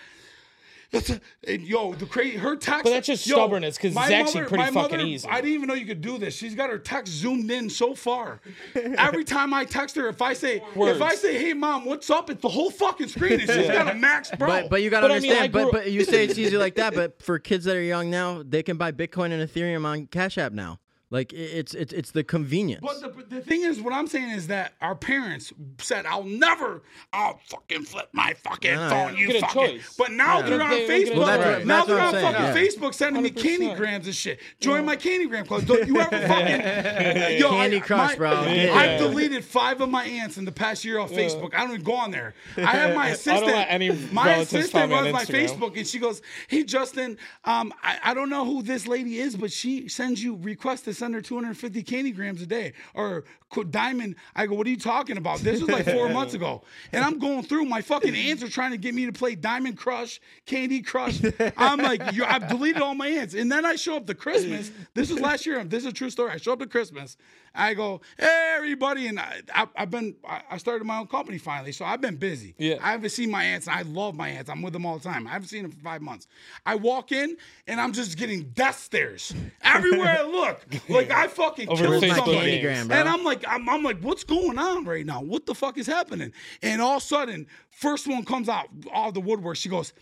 That's 0.95 1.11
a, 1.11 1.21
and 1.47 1.63
yo, 1.63 1.93
the 1.93 2.07
crazy 2.07 2.37
her 2.39 2.57
text. 2.57 2.85
But 2.85 2.91
that's 2.91 3.07
just 3.07 3.27
yo, 3.27 3.37
stubbornness, 3.37 3.77
'cause 3.77 3.91
it's 3.91 3.99
actually 3.99 4.41
mother- 4.43 4.49
pretty 4.49 4.65
fucking 4.73 4.97
mother- 4.99 4.99
easy. 5.01 5.29
I 5.29 5.41
didn't 5.41 5.53
even 5.55 5.67
know 5.69 5.75
you 5.75 5.85
could 5.87 6.01
do 6.01 6.17
this. 6.19 6.35
She's 6.37 6.55
got 6.55 6.71
her 6.71 6.79
text 6.79 7.13
zoomed 7.13 7.51
in 7.51 7.69
so 7.69 7.95
far. 7.95 8.41
Every 8.75 9.25
time 9.37 9.53
I 9.53 9.65
text 9.65 9.97
her, 9.97 10.09
if 10.09 10.23
I 10.23 10.33
say 10.33 10.63
Words. 10.75 10.97
if 10.97 11.03
I 11.03 11.15
say, 11.15 11.37
"Hey 11.39 11.53
mom, 11.53 11.85
what's 11.85 12.09
up?" 12.11 12.31
It's 12.31 12.41
the 12.41 12.49
whole 12.49 12.71
fucking 12.71 13.09
screen. 13.09 13.41
It's 13.41 13.47
just 13.53 13.71
got 13.73 13.91
a 13.91 13.95
max, 13.95 14.31
bro. 14.31 14.49
But 14.49 14.71
but 14.71 14.83
you 14.83 14.91
gotta 14.91 15.09
But 15.09 15.17
I 15.17 15.21
mean, 15.21 15.33
I 15.33 15.35
understand. 15.45 15.53
but 15.53 15.73
but 15.73 15.91
you 15.93 16.05
say 16.05 16.25
it's 16.25 16.39
easy 16.39 16.57
like 16.65 16.77
that. 16.77 16.95
But 16.95 17.21
for 17.21 17.39
kids 17.39 17.65
that 17.65 17.77
are 17.77 17.83
young 17.83 18.09
now, 18.11 18.43
they 18.47 18.63
can 18.63 18.77
buy 18.77 18.93
Bitcoin 18.93 19.33
and 19.33 19.49
Ethereum 19.49 19.85
on 19.85 20.07
Cash 20.07 20.39
App 20.39 20.53
now. 20.53 20.79
Like 21.11 21.33
it's 21.33 21.75
it's 21.75 21.93
it's 21.93 22.11
the 22.11 22.25
convenience. 22.25 22.81
But 22.83 23.01
the, 23.01 23.37
the 23.37 23.41
thing 23.41 23.63
is, 23.63 23.81
what 23.81 23.93
I'm 23.93 24.07
saying 24.09 24.31
is 24.31 24.49
that 24.49 24.73
our 24.81 24.97
parents 24.97 25.53
said, 25.79 26.07
"I'll 26.07 26.25
never, 26.25 26.83
I'll 27.13 27.39
fucking 27.47 27.85
flip 27.85 28.09
my 28.13 28.33
fucking 28.43 28.71
Yeah, 28.73 28.89
phone, 28.89 29.17
yeah. 29.17 29.21
you 29.35 29.41
fucking." 29.41 29.81
But 29.97 30.11
now 30.13 30.39
Yeah. 30.41 30.47
they're 30.47 30.63
on 30.63 30.71
They- 30.71 30.87
they 30.89 31.05
get 31.05 31.13
a 31.13 31.15
Facebook. 31.15 31.19
Well, 31.19 31.27
that's 31.27 31.59
what- 31.59 31.67
now 31.67 31.77
that's 31.77 31.87
they're 31.89 32.01
on 32.01 32.13
saying, 32.15 32.33
fucking 32.33 32.47
yeah. 32.47 32.55
Facebook 32.55 32.95
sending 32.95 33.23
me 33.23 33.31
100%. 33.31 33.43
candy 33.43 33.75
grams 33.77 34.07
and 34.07 34.15
shit. 34.17 34.41
Join 34.61 34.85
my 34.87 34.97
candy 34.97 35.27
gram 35.29 35.45
club. 35.47 35.67
Don't 35.67 35.87
you 35.87 36.01
ever 36.01 36.11
fucking 36.29 37.39
yo, 37.39 37.51
Candy 37.51 37.77
I, 37.77 37.81
Crush, 37.81 38.11
my- 38.13 38.17
bro. 38.17 38.43
Yeah. 38.47 38.73
I've 38.75 38.99
deleted 38.99 39.45
five 39.45 39.81
of 39.83 39.91
my 39.91 40.05
aunts 40.05 40.37
in 40.39 40.45
the 40.47 40.53
past 40.53 40.85
year 40.85 40.99
off 40.99 41.13
Facebook. 41.13 41.55
I 41.55 41.59
don't 41.61 41.73
even 41.75 41.83
go 41.85 41.95
on 41.95 42.11
there. 42.11 42.35
I 42.57 42.61
have 42.63 42.95
my 42.97 43.09
assistant. 43.11 43.67
any 43.69 43.91
my 44.11 44.37
assistant 44.37 44.71
find 44.73 44.93
on 44.93 45.05
runs 45.05 45.13
my 45.13 45.25
Facebook, 45.27 45.77
and 45.77 45.87
she 45.87 45.99
goes, 45.99 46.23
"Hey 46.49 46.65
Justin, 46.65 47.19
um, 47.45 47.73
I, 47.83 47.99
I 48.03 48.15
don't 48.15 48.31
know 48.31 48.45
who 48.45 48.63
this 48.63 48.87
lady 48.89 49.19
is, 49.19 49.37
but 49.37 49.53
she 49.53 49.87
sends 49.89 50.23
you 50.25 50.37
requests 50.37 50.83
to 50.83 50.95
send." 51.05 51.15
send 51.15 51.15
her 51.15 51.21
250 51.21 51.83
candy 51.83 52.11
grams 52.11 52.43
a 52.43 52.47
day. 52.47 52.73
Or 52.95 53.25
Diamond, 53.71 54.17
I 54.35 54.47
go, 54.47 54.55
what 54.55 54.67
are 54.67 54.71
you 54.71 54.77
talking 54.77 55.17
about? 55.17 55.39
This 55.39 55.61
was 55.61 55.71
like 55.71 55.85
four 55.85 56.09
months 56.09 56.35
ago. 56.35 56.63
And 56.93 57.05
I'm 57.05 57.19
going 57.19 57.45
through 57.45 57.67
my 57.67 57.83
fucking 57.83 58.15
aunts 58.15 58.43
are 58.43 58.49
trying 58.49 58.73
to 58.73 58.77
get 58.77 58.95
me 58.95 59.07
to 59.07 59.13
play 59.13 59.37
Diamond 59.37 59.77
Crush, 59.77 60.21
Candy 60.47 60.83
Crush. 60.83 61.21
I'm 61.57 61.79
like, 61.79 62.03
I've 62.03 62.49
deleted 62.49 62.83
all 62.83 62.95
my 62.95 63.09
aunts. 63.09 63.35
And 63.35 63.53
then 63.53 63.65
I 63.65 63.77
show 63.77 63.97
up 63.97 64.07
to 64.07 64.15
Christmas. 64.15 64.73
This 64.95 65.11
is 65.11 65.21
last 65.21 65.47
year. 65.47 65.63
This 65.63 65.85
is 65.85 65.91
a 65.91 65.93
true 65.93 66.11
story. 66.11 66.33
I 66.33 66.39
show 66.39 66.53
up 66.53 66.59
to 66.61 66.67
Christmas. 66.67 67.17
I 67.55 67.75
go, 67.75 68.01
hey, 68.19 68.55
everybody. 68.57 69.07
And 69.07 69.21
I, 69.21 69.43
I, 69.55 69.67
I've 69.77 69.91
been, 69.91 70.17
I, 70.29 70.43
I 70.51 70.57
started 70.59 70.85
my 70.85 70.99
own 70.99 71.07
company 71.07 71.39
finally. 71.39 71.73
So 71.73 71.85
I've 71.85 72.01
been 72.01 72.17
busy. 72.17 72.55
Yeah. 72.59 72.77
I 72.81 72.93
haven't 72.93 73.11
seen 73.11 73.31
my 73.31 73.45
aunts. 73.45 73.67
And 73.67 73.77
I 73.77 73.83
love 73.83 74.15
my 74.15 74.29
aunts. 74.29 74.51
I'm 74.51 74.63
with 74.63 74.73
them 74.73 74.85
all 74.85 74.99
the 74.99 75.05
time. 75.05 75.27
I 75.27 75.31
haven't 75.31 75.49
seen 75.49 75.63
them 75.63 75.71
for 75.71 75.81
five 75.81 76.03
months. 76.03 76.27
I 76.67 76.75
walk 76.75 77.13
in 77.13 77.37
and 77.67 77.81
I'm 77.81 77.93
just 77.93 78.19
getting 78.19 78.51
death 78.51 78.79
stares 78.81 79.35
everywhere 79.63 80.19
I 80.21 80.23
look. 80.23 80.67
Like 80.89 81.11
I 81.11 81.29
fucking 81.29 81.69
Over 81.69 81.85
killed 81.85 82.03
Facebook 82.03 82.17
somebody. 82.17 82.37
Candy 82.39 82.61
gram, 82.61 82.89
bro. 82.89 82.97
And 82.97 83.09
I'm 83.09 83.25
like, 83.25 83.45
I'm, 83.47 83.69
I'm 83.69 83.83
like, 83.83 84.01
what's 84.01 84.25
going 84.25 84.59
on 84.59 84.85
right 84.85 85.07
now? 85.07 85.23
What 85.23 85.47
the 85.47 85.55
fuck 85.55 85.79
is 85.79 85.87
happening? 85.87 86.33
And 86.63 86.83
all 86.83 86.97
of 86.97 87.03
a 87.03 87.07
sudden, 87.07 87.47
first 87.71 88.07
one 88.07 88.25
comes 88.25 88.49
out, 88.49 88.67
all 88.93 89.13
the 89.13 89.21
woodwork. 89.21 89.57
She 89.57 89.69
goes, 89.69 89.93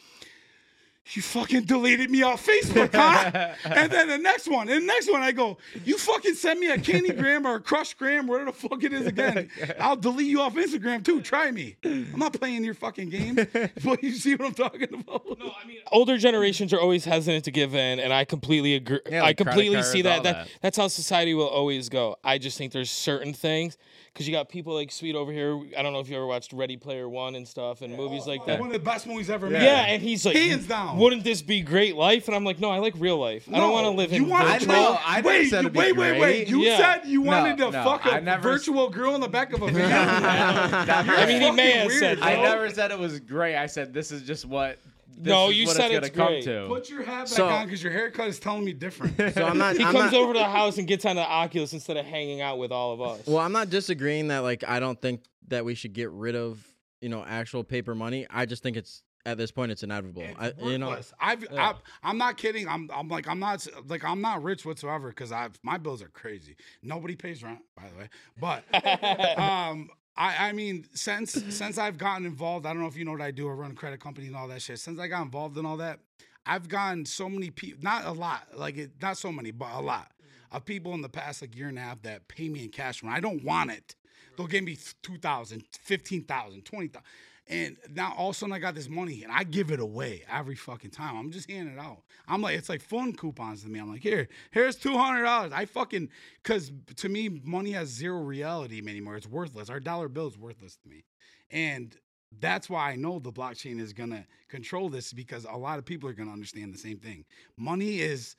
you 1.10 1.20
fucking 1.20 1.62
deleted 1.62 2.10
me 2.10 2.22
off 2.22 2.46
Facebook, 2.46 2.94
huh? 2.94 3.54
and 3.64 3.90
then 3.90 4.08
the 4.08 4.18
next 4.18 4.48
one, 4.48 4.68
and 4.68 4.82
the 4.82 4.86
next 4.86 5.10
one, 5.10 5.20
I 5.20 5.32
go, 5.32 5.58
you 5.84 5.98
fucking 5.98 6.34
send 6.34 6.60
me 6.60 6.70
a 6.70 6.78
candy 6.78 7.12
gram 7.12 7.46
or 7.46 7.56
a 7.56 7.60
crush 7.60 7.94
gram, 7.94 8.26
whatever 8.26 8.50
the 8.50 8.56
fuck 8.56 8.82
it 8.84 8.92
is 8.92 9.06
again. 9.06 9.50
I'll 9.80 9.96
delete 9.96 10.28
you 10.28 10.40
off 10.40 10.54
Instagram 10.54 11.04
too. 11.04 11.20
Try 11.20 11.50
me. 11.50 11.76
I'm 11.84 12.18
not 12.18 12.32
playing 12.34 12.64
your 12.64 12.74
fucking 12.74 13.10
game. 13.10 13.34
but 13.34 14.02
you 14.02 14.12
see 14.12 14.34
what 14.36 14.46
I'm 14.46 14.54
talking 14.54 14.94
about? 14.94 15.24
No, 15.38 15.52
I 15.62 15.66
mean, 15.66 15.78
older 15.90 16.16
generations 16.18 16.72
are 16.72 16.80
always 16.80 17.04
hesitant 17.04 17.44
to 17.46 17.50
give 17.50 17.74
in, 17.74 17.98
and 17.98 18.12
I 18.12 18.24
completely 18.24 18.76
agree. 18.76 19.00
Yeah, 19.10 19.18
I 19.18 19.26
like 19.26 19.36
credit 19.38 19.50
completely 19.50 19.82
see 19.82 20.02
that. 20.02 20.22
That 20.22 20.32
that. 20.32 20.48
that's 20.60 20.76
how 20.76 20.88
society 20.88 21.34
will 21.34 21.48
always 21.48 21.88
go. 21.88 22.16
I 22.22 22.38
just 22.38 22.56
think 22.56 22.72
there's 22.72 22.90
certain 22.90 23.34
things 23.34 23.76
because 24.12 24.28
you 24.28 24.32
got 24.32 24.48
people 24.48 24.74
like 24.74 24.92
Sweet 24.92 25.14
over 25.14 25.32
here. 25.32 25.60
I 25.76 25.82
don't 25.82 25.92
know 25.92 26.00
if 26.00 26.08
you 26.08 26.16
ever 26.16 26.26
watched 26.26 26.52
Ready 26.52 26.76
Player 26.76 27.08
One 27.08 27.34
and 27.34 27.46
stuff 27.48 27.82
and 27.82 27.96
movies 27.96 28.22
oh, 28.26 28.30
like 28.30 28.40
oh, 28.42 28.46
that. 28.46 28.60
One 28.60 28.68
of 28.68 28.72
the 28.72 28.78
best 28.78 29.06
movies 29.06 29.30
ever 29.30 29.48
made. 29.48 29.62
Yeah, 29.62 29.86
and 29.86 30.02
he's 30.02 30.24
like, 30.26 30.36
Hands 30.36 30.66
down. 30.66 30.91
Wouldn't 30.96 31.24
this 31.24 31.42
be 31.42 31.60
great 31.60 31.96
life? 31.96 32.26
And 32.28 32.34
I'm 32.36 32.44
like, 32.44 32.58
no, 32.60 32.70
I 32.70 32.78
like 32.78 32.94
real 32.98 33.18
life. 33.18 33.48
I 33.52 33.58
don't 33.58 33.72
want 33.72 33.84
to 33.86 33.90
live 33.90 34.12
in 34.12 34.22
you 34.24 34.28
want 34.28 34.46
virtual. 34.48 34.72
I 34.72 34.74
know, 34.74 34.98
I 35.04 35.20
wait, 35.20 35.48
said 35.50 35.60
you- 35.62 35.68
it'd 35.68 35.72
be 35.72 35.78
wait, 35.78 35.96
wait, 35.96 36.12
wait. 36.12 36.18
great. 36.20 36.48
You 36.48 36.60
Yeah. 36.60 36.76
said 36.76 37.06
you 37.08 37.22
No, 37.22 37.30
wanted 37.30 37.56
to 37.58 37.70
no, 37.70 37.84
fuck 37.84 38.04
a 38.06 38.14
I 38.14 38.20
never 38.20 38.48
s- 38.52 38.58
virtual 38.60 38.88
girl 38.90 39.14
in 39.14 39.20
the 39.20 39.28
back 39.28 39.52
of 39.52 39.62
a 39.62 39.68
van. 39.70 39.90
I 41.08 41.26
mean, 41.26 41.40
he 41.40 41.46
You're 41.46 41.52
may 41.54 41.72
fucking 41.72 41.90
have 41.90 41.92
said 41.92 42.00
weird, 42.08 42.18
that. 42.20 42.24
I 42.24 42.34
bro. 42.34 42.42
never 42.44 42.70
said 42.70 42.90
it 42.90 42.98
was 42.98 43.20
great. 43.20 43.56
I 43.56 43.66
said 43.66 43.92
this 43.92 44.10
is 44.12 44.22
just 44.22 44.44
what. 44.44 44.78
This 45.14 45.30
No, 45.30 45.50
is 45.50 45.56
you 45.56 45.66
what 45.66 45.76
said 45.76 45.90
it's, 45.92 46.06
it's 46.08 46.16
gonna 46.16 46.30
great. 46.30 46.44
come 46.46 46.54
to. 46.54 46.68
Put 46.68 46.88
your 46.90 47.02
hat 47.02 47.18
back 47.20 47.28
So- 47.28 47.46
on 47.46 47.66
because 47.66 47.82
your 47.82 47.92
haircut 47.92 48.28
is 48.28 48.40
telling 48.40 48.64
me 48.64 48.72
different. 48.72 49.16
So 49.34 49.44
I'm 49.46 49.58
not. 49.58 49.76
He 49.76 49.84
I'm 49.84 49.92
comes 49.92 50.12
not, 50.12 50.20
over 50.20 50.32
to 50.32 50.38
the 50.38 50.44
house 50.46 50.78
and 50.78 50.88
gets 50.88 51.04
on 51.04 51.16
the 51.16 51.22
Oculus 51.22 51.72
instead 51.74 51.96
of 51.96 52.06
hanging 52.06 52.40
out 52.40 52.58
with 52.58 52.72
all 52.72 52.92
of 52.92 53.00
us. 53.02 53.26
Well, 53.26 53.38
I'm 53.38 53.52
not 53.52 53.68
disagreeing 53.70 54.28
that 54.28 54.38
like 54.38 54.64
I 54.66 54.80
don't 54.80 55.00
think 55.00 55.22
that 55.48 55.64
we 55.64 55.74
should 55.74 55.92
get 55.92 56.10
rid 56.10 56.34
of 56.34 56.58
you 57.02 57.08
know 57.10 57.22
actual 57.26 57.62
paper 57.62 57.94
money. 57.94 58.26
I 58.30 58.46
just 58.46 58.62
think 58.62 58.76
it's 58.76 59.02
at 59.24 59.38
this 59.38 59.50
point 59.50 59.72
it's 59.72 59.82
inevitable. 59.82 60.24
I, 60.38 60.52
you 60.62 60.78
know 60.78 60.96
I've, 61.20 61.44
yeah. 61.50 61.70
I've 61.70 61.76
i'm 62.02 62.18
not 62.18 62.36
kidding. 62.36 62.68
I'm, 62.68 62.90
I'm 62.92 63.08
like, 63.08 63.28
I'm 63.28 63.38
not 63.38 63.66
like, 63.86 64.04
I'm 64.04 64.20
not 64.20 64.42
rich 64.42 64.64
whatsoever 64.64 65.08
because 65.08 65.32
I've, 65.32 65.58
my 65.62 65.78
bills 65.78 66.02
are 66.02 66.08
crazy. 66.08 66.56
Nobody 66.82 67.16
pays 67.16 67.42
rent, 67.42 67.60
by 67.76 67.84
the 67.88 67.98
way. 67.98 68.08
But, 68.40 69.38
um, 69.38 69.90
I, 70.16 70.48
I 70.48 70.52
mean, 70.52 70.86
since, 70.92 71.32
since 71.32 71.78
I've 71.78 71.96
gotten 71.96 72.26
involved, 72.26 72.66
I 72.66 72.72
don't 72.72 72.82
know 72.82 72.88
if 72.88 72.96
you 72.96 73.04
know 73.04 73.12
what 73.12 73.22
I 73.22 73.30
do. 73.30 73.48
I 73.48 73.52
run 73.52 73.70
a 73.70 73.74
credit 73.74 74.00
company 74.00 74.26
and 74.26 74.36
all 74.36 74.48
that 74.48 74.60
shit. 74.60 74.78
Since 74.78 75.00
I 75.00 75.06
got 75.06 75.22
involved 75.22 75.56
in 75.56 75.64
all 75.64 75.78
that, 75.78 76.00
I've 76.44 76.68
gotten 76.68 77.06
so 77.06 77.28
many 77.28 77.50
people, 77.50 77.82
not 77.82 78.04
a 78.04 78.12
lot, 78.12 78.48
like 78.54 78.76
it, 78.76 78.90
not 79.00 79.16
so 79.16 79.30
many, 79.30 79.52
but 79.52 79.68
a 79.72 79.80
lot 79.80 80.10
of 80.50 80.64
people 80.64 80.92
in 80.94 81.00
the 81.00 81.08
past 81.08 81.40
like 81.40 81.56
year 81.56 81.68
and 81.68 81.78
a 81.78 81.80
half 81.80 82.02
that 82.02 82.28
pay 82.28 82.48
me 82.48 82.64
in 82.64 82.68
cash 82.68 83.02
when 83.02 83.12
I 83.12 83.20
don't 83.20 83.42
want 83.44 83.70
it. 83.70 83.94
They'll 84.36 84.46
give 84.46 84.64
me 84.64 84.78
2,000, 85.02 85.62
15,000, 85.82 86.64
20,000. 86.64 87.02
And 87.48 87.76
now 87.90 88.14
all 88.16 88.30
of 88.30 88.36
a 88.36 88.38
sudden 88.38 88.52
I 88.52 88.60
got 88.60 88.74
this 88.74 88.88
money 88.88 89.24
and 89.24 89.32
I 89.32 89.42
give 89.42 89.72
it 89.72 89.80
away 89.80 90.22
every 90.30 90.54
fucking 90.54 90.90
time. 90.90 91.16
I'm 91.16 91.30
just 91.32 91.50
handing 91.50 91.74
it 91.74 91.80
out. 91.80 92.02
I'm 92.28 92.40
like, 92.40 92.56
it's 92.56 92.68
like 92.68 92.80
fun 92.80 93.12
coupons 93.14 93.62
to 93.62 93.68
me. 93.68 93.80
I'm 93.80 93.90
like, 93.90 94.02
here, 94.02 94.28
here's 94.52 94.76
two 94.76 94.96
hundred 94.96 95.24
dollars. 95.24 95.52
I 95.52 95.64
fucking 95.64 96.08
cause 96.44 96.70
to 96.96 97.08
me, 97.08 97.28
money 97.28 97.72
has 97.72 97.88
zero 97.88 98.20
reality 98.20 98.78
anymore. 98.78 99.16
It's 99.16 99.26
worthless. 99.26 99.70
Our 99.70 99.80
dollar 99.80 100.08
bill 100.08 100.28
is 100.28 100.38
worthless 100.38 100.76
to 100.76 100.88
me. 100.88 101.04
And 101.50 101.96
that's 102.40 102.70
why 102.70 102.90
I 102.90 102.96
know 102.96 103.18
the 103.18 103.32
blockchain 103.32 103.80
is 103.80 103.92
gonna 103.92 104.26
control 104.48 104.88
this 104.88 105.12
because 105.12 105.44
a 105.44 105.56
lot 105.56 105.78
of 105.78 105.84
people 105.84 106.08
are 106.08 106.14
gonna 106.14 106.32
understand 106.32 106.72
the 106.72 106.78
same 106.78 106.98
thing. 106.98 107.24
Money 107.56 108.00
is 108.00 108.36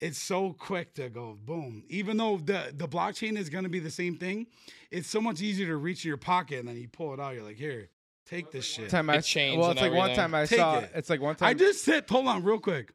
it's 0.00 0.18
so 0.18 0.52
quick 0.52 0.94
to 0.94 1.08
go 1.08 1.38
boom. 1.44 1.82
Even 1.88 2.18
though 2.18 2.36
the 2.36 2.72
the 2.74 2.86
blockchain 2.86 3.38
is 3.38 3.48
gonna 3.48 3.70
be 3.70 3.80
the 3.80 3.90
same 3.90 4.16
thing, 4.16 4.46
it's 4.90 5.08
so 5.08 5.20
much 5.20 5.40
easier 5.40 5.66
to 5.68 5.76
reach 5.76 6.04
in 6.04 6.08
your 6.08 6.18
pocket 6.18 6.58
and 6.58 6.68
then 6.68 6.76
you 6.76 6.88
pull 6.88 7.14
it 7.14 7.20
out. 7.20 7.34
You're 7.34 7.44
like, 7.44 7.56
here, 7.56 7.88
take 8.28 8.50
this 8.50 8.64
shit. 8.64 8.90
time 8.90 9.10
I 9.10 9.20
changed 9.20 9.60
well, 9.60 9.70
it's 9.70 9.80
like 9.80 9.92
one 9.92 10.14
time 10.14 10.34
I 10.34 10.46
Take 10.46 10.58
saw. 10.58 10.78
it. 10.78 10.90
It's 10.94 11.10
like 11.10 11.20
one 11.20 11.36
time. 11.36 11.48
I 11.48 11.54
just 11.54 11.82
said, 11.84 12.04
hold 12.08 12.26
on, 12.26 12.42
real 12.42 12.58
quick. 12.58 12.92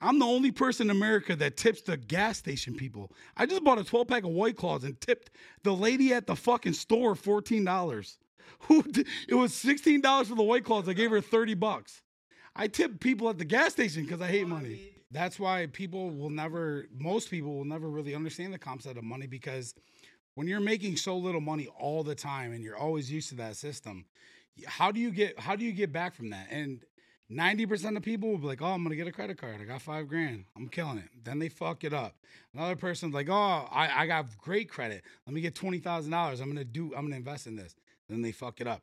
I'm 0.00 0.18
the 0.20 0.26
only 0.26 0.52
person 0.52 0.90
in 0.90 0.96
America 0.96 1.34
that 1.36 1.56
tips 1.56 1.82
the 1.82 1.96
gas 1.96 2.38
station 2.38 2.74
people. 2.74 3.10
I 3.36 3.46
just 3.46 3.64
bought 3.64 3.78
a 3.78 3.84
12 3.84 4.06
pack 4.06 4.22
of 4.24 4.30
White 4.30 4.56
Claws 4.56 4.84
and 4.84 5.00
tipped 5.00 5.30
the 5.64 5.74
lady 5.74 6.12
at 6.14 6.26
the 6.28 6.36
fucking 6.36 6.74
store 6.74 7.14
$14. 7.14 8.16
Who 8.62 8.82
d- 8.82 9.04
it 9.28 9.34
was 9.34 9.52
$16 9.52 10.26
for 10.26 10.34
the 10.34 10.42
White 10.42 10.64
Claws. 10.64 10.88
I 10.88 10.92
gave 10.92 11.10
her 11.10 11.20
30 11.20 11.54
bucks. 11.54 12.02
I 12.54 12.66
tip 12.68 13.00
people 13.00 13.28
at 13.28 13.38
the 13.38 13.44
gas 13.44 13.72
station 13.72 14.04
because 14.04 14.20
I 14.20 14.28
hate 14.28 14.46
money. 14.46 14.80
That's 15.10 15.38
why 15.38 15.66
people 15.66 16.10
will 16.10 16.30
never, 16.30 16.86
most 16.96 17.30
people 17.30 17.56
will 17.56 17.64
never 17.64 17.88
really 17.88 18.14
understand 18.14 18.52
the 18.52 18.58
concept 18.58 18.98
of 18.98 19.04
money 19.04 19.26
because 19.26 19.74
when 20.34 20.46
you're 20.46 20.60
making 20.60 20.96
so 20.96 21.16
little 21.16 21.40
money 21.40 21.66
all 21.78 22.04
the 22.04 22.14
time 22.14 22.52
and 22.52 22.62
you're 22.62 22.76
always 22.76 23.10
used 23.10 23.28
to 23.30 23.34
that 23.36 23.56
system, 23.56 24.04
how 24.66 24.90
do 24.92 25.00
you 25.00 25.10
get 25.10 25.38
how 25.38 25.56
do 25.56 25.64
you 25.64 25.72
get 25.72 25.92
back 25.92 26.14
from 26.14 26.30
that? 26.30 26.48
And 26.50 26.80
90% 27.30 27.96
of 27.96 28.02
people 28.02 28.30
will 28.30 28.38
be 28.38 28.46
like, 28.46 28.62
oh, 28.62 28.66
I'm 28.66 28.82
gonna 28.82 28.96
get 28.96 29.06
a 29.06 29.12
credit 29.12 29.36
card. 29.38 29.60
I 29.60 29.64
got 29.64 29.82
five 29.82 30.08
grand. 30.08 30.44
I'm 30.56 30.68
killing 30.68 30.98
it. 30.98 31.10
Then 31.24 31.38
they 31.38 31.50
fuck 31.50 31.84
it 31.84 31.92
up. 31.92 32.14
Another 32.54 32.76
person's 32.76 33.12
like, 33.12 33.28
oh, 33.28 33.68
I, 33.70 34.02
I 34.02 34.06
got 34.06 34.26
great 34.38 34.70
credit. 34.70 35.02
Let 35.26 35.34
me 35.34 35.40
get 35.42 35.54
twenty 35.54 35.78
thousand 35.78 36.10
dollars. 36.10 36.40
I'm 36.40 36.48
gonna 36.48 36.64
do, 36.64 36.94
I'm 36.96 37.04
gonna 37.04 37.16
invest 37.16 37.46
in 37.46 37.56
this. 37.56 37.74
Then 38.08 38.22
they 38.22 38.32
fuck 38.32 38.60
it 38.60 38.66
up. 38.66 38.82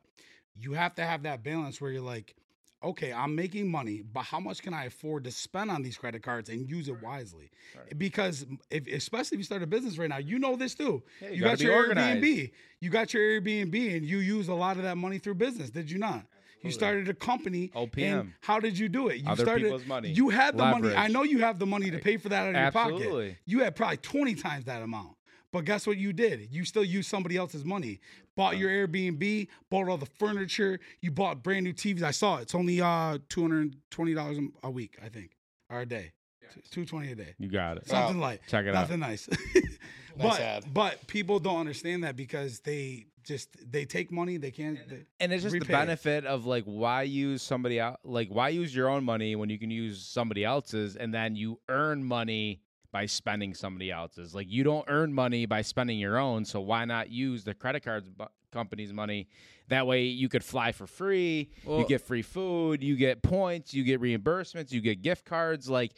You 0.58 0.74
have 0.74 0.94
to 0.94 1.04
have 1.04 1.24
that 1.24 1.42
balance 1.42 1.80
where 1.80 1.90
you're 1.90 2.00
like, 2.02 2.34
okay, 2.82 3.12
I'm 3.12 3.34
making 3.34 3.70
money, 3.70 4.02
but 4.02 4.22
how 4.22 4.40
much 4.40 4.62
can 4.62 4.74
I 4.74 4.84
afford 4.84 5.24
to 5.24 5.30
spend 5.30 5.70
on 5.70 5.82
these 5.82 5.96
credit 5.96 6.22
cards 6.22 6.48
and 6.48 6.68
use 6.68 6.88
it 6.88 7.02
wisely? 7.02 7.50
Because 7.96 8.46
if, 8.70 8.86
especially 8.86 9.36
if 9.36 9.40
you 9.40 9.44
start 9.44 9.62
a 9.62 9.66
business 9.66 9.98
right 9.98 10.08
now, 10.08 10.18
you 10.18 10.38
know 10.38 10.56
this 10.56 10.74
too. 10.74 11.02
Yeah, 11.20 11.28
you 11.28 11.34
you 11.36 11.42
got 11.42 11.60
your 11.60 11.74
organized. 11.74 12.22
Airbnb. 12.22 12.50
You 12.80 12.90
got 12.90 13.14
your 13.14 13.22
Airbnb, 13.22 13.96
and 13.96 14.04
you 14.06 14.18
use 14.18 14.48
a 14.48 14.54
lot 14.54 14.76
of 14.76 14.82
that 14.84 14.96
money 14.96 15.18
through 15.18 15.34
business. 15.34 15.70
Did 15.70 15.90
you 15.90 15.98
not? 15.98 16.24
You 16.62 16.72
started 16.72 17.08
a 17.08 17.14
company. 17.14 17.70
and 17.74 17.92
OPM. 17.92 18.32
how 18.40 18.58
did 18.58 18.76
you 18.78 18.88
do 18.88 19.08
it? 19.08 19.18
You 19.18 19.28
Other 19.28 19.44
started. 19.44 19.64
people's 19.64 19.86
money. 19.86 20.10
You 20.10 20.30
had 20.30 20.56
the 20.56 20.64
money. 20.64 20.94
I 20.94 21.06
know 21.08 21.22
you 21.22 21.38
have 21.40 21.58
the 21.58 21.66
money 21.66 21.90
to 21.92 21.98
pay 21.98 22.16
for 22.16 22.28
that 22.30 22.42
out 22.42 22.48
of 22.48 22.54
your 22.54 22.62
Absolutely. 22.64 23.28
pocket. 23.28 23.38
You 23.46 23.60
had 23.60 23.76
probably 23.76 23.98
twenty 23.98 24.34
times 24.34 24.64
that 24.64 24.82
amount. 24.82 25.15
But 25.56 25.64
guess 25.64 25.86
what 25.86 25.96
you 25.96 26.12
did? 26.12 26.48
You 26.52 26.66
still 26.66 26.84
used 26.84 27.08
somebody 27.08 27.38
else's 27.38 27.64
money. 27.64 27.98
Bought 28.36 28.58
your 28.58 28.68
Airbnb, 28.70 29.48
bought 29.70 29.88
all 29.88 29.96
the 29.96 30.04
furniture, 30.04 30.78
you 31.00 31.10
bought 31.10 31.42
brand 31.42 31.64
new 31.64 31.72
TVs. 31.72 32.02
I 32.02 32.10
saw 32.10 32.36
it. 32.36 32.42
It's 32.42 32.54
only 32.54 32.82
uh 32.82 33.16
two 33.30 33.40
hundred 33.40 33.74
twenty 33.90 34.12
dollars 34.12 34.36
a 34.62 34.70
week, 34.70 34.98
I 35.02 35.08
think, 35.08 35.30
or 35.70 35.80
a 35.80 35.86
day. 35.86 36.12
Two 36.70 36.84
twenty 36.84 37.10
a 37.12 37.14
day. 37.14 37.34
you 37.38 37.48
got 37.48 37.78
it. 37.78 37.88
Something 37.88 38.20
light. 38.20 38.40
Check 38.48 38.66
it 38.66 38.74
out. 38.74 38.82
Nothing 38.82 39.00
nice. 39.00 39.28
Nice 40.18 40.28
but 40.30 40.40
ad. 40.40 40.64
but 40.72 41.06
people 41.06 41.38
don't 41.38 41.60
understand 41.60 42.04
that 42.04 42.16
because 42.16 42.60
they 42.60 43.04
just 43.22 43.48
they 43.70 43.84
take 43.84 44.10
money 44.10 44.38
they 44.38 44.50
can't. 44.50 44.78
They, 44.88 45.04
And 45.20 45.30
it's 45.30 45.42
just 45.42 45.52
the 45.52 45.60
repay 45.60 45.72
it. 45.74 45.76
benefit 45.76 46.24
of 46.24 46.46
like 46.46 46.64
why 46.64 47.02
use 47.02 47.42
somebody 47.42 47.78
out 47.80 48.00
like 48.02 48.28
why 48.28 48.48
use 48.48 48.74
your 48.74 48.88
own 48.88 49.04
money 49.04 49.36
when 49.36 49.50
you 49.50 49.58
can 49.58 49.70
use 49.70 50.02
somebody 50.02 50.42
else's 50.44 50.96
and 50.96 51.12
then 51.12 51.36
you 51.36 51.58
earn 51.68 52.02
money 52.02 52.62
by 52.92 53.06
spending 53.06 53.54
somebody 53.54 53.90
else's. 53.90 54.34
Like 54.34 54.46
you 54.50 54.64
don't 54.64 54.84
earn 54.88 55.12
money 55.12 55.46
by 55.46 55.62
spending 55.62 55.98
your 55.98 56.18
own, 56.18 56.44
so 56.44 56.60
why 56.60 56.84
not 56.84 57.10
use 57.10 57.44
the 57.44 57.54
credit 57.54 57.84
cards 57.84 58.08
bu- 58.08 58.26
company's 58.52 58.92
money? 58.92 59.28
That 59.68 59.86
way 59.86 60.04
you 60.04 60.28
could 60.28 60.44
fly 60.44 60.72
for 60.72 60.86
free, 60.86 61.50
you 61.80 61.86
get 61.86 62.00
free 62.00 62.22
food, 62.22 62.82
you 62.82 62.96
get 62.96 63.22
points, 63.22 63.74
you 63.74 63.82
get 63.84 64.00
reimbursements, 64.00 64.70
you 64.72 64.80
get 64.80 65.02
gift 65.02 65.24
cards. 65.24 65.68
Like 65.68 65.92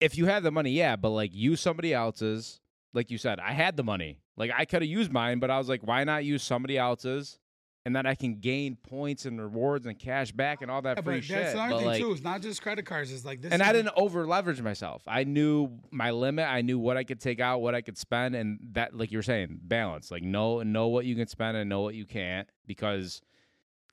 if 0.00 0.18
you 0.18 0.26
have 0.26 0.42
the 0.42 0.50
money, 0.50 0.70
yeah, 0.72 0.96
but 0.96 1.10
like 1.10 1.30
use 1.34 1.60
somebody 1.60 1.94
else's. 1.94 2.60
Like 2.94 3.10
you 3.10 3.18
said, 3.18 3.38
I 3.38 3.52
had 3.52 3.76
the 3.76 3.84
money. 3.84 4.18
Like 4.36 4.50
I 4.56 4.64
could 4.64 4.82
have 4.82 4.88
used 4.90 5.12
mine, 5.12 5.38
but 5.40 5.50
I 5.50 5.58
was 5.58 5.68
like, 5.68 5.82
why 5.86 6.04
not 6.04 6.24
use 6.24 6.42
somebody 6.42 6.78
else's? 6.78 7.38
And 7.86 7.96
that 7.96 8.04
I 8.06 8.14
can 8.14 8.34
gain 8.40 8.76
points 8.76 9.24
and 9.24 9.40
rewards 9.40 9.86
and 9.86 9.98
cash 9.98 10.30
back 10.30 10.60
and 10.60 10.70
all 10.70 10.82
that 10.82 10.98
Yeah, 10.98 11.02
free 11.02 11.16
but 11.16 11.24
shit. 11.24 11.36
that's 11.36 11.54
another 11.54 11.70
But 11.70 11.78
thing 11.78 11.86
like, 11.86 12.00
too. 12.02 12.12
It's 12.12 12.22
not 12.22 12.42
just 12.42 12.60
credit 12.60 12.84
cards. 12.84 13.10
It's 13.10 13.24
like 13.24 13.40
this. 13.40 13.50
and 13.50 13.62
I 13.62 13.72
didn't 13.72 13.94
over 13.96 14.26
leverage 14.26 14.60
myself. 14.60 15.02
I 15.06 15.24
knew 15.24 15.70
my 15.90 16.10
limit. 16.10 16.46
I 16.46 16.60
knew 16.60 16.78
what 16.78 16.98
I 16.98 17.04
could 17.04 17.18
take 17.20 17.40
out, 17.40 17.62
what 17.62 17.74
I 17.74 17.80
could 17.80 17.96
spend, 17.96 18.34
and 18.34 18.58
that, 18.72 18.94
like 18.94 19.10
you 19.10 19.18
were 19.18 19.22
saying, 19.22 19.60
balance. 19.62 20.10
Like 20.10 20.22
know 20.22 20.62
know 20.62 20.88
what 20.88 21.06
you 21.06 21.14
can 21.14 21.28
spend 21.28 21.56
and 21.56 21.70
know 21.70 21.80
what 21.80 21.94
you 21.94 22.04
can't. 22.04 22.46
Because, 22.66 23.22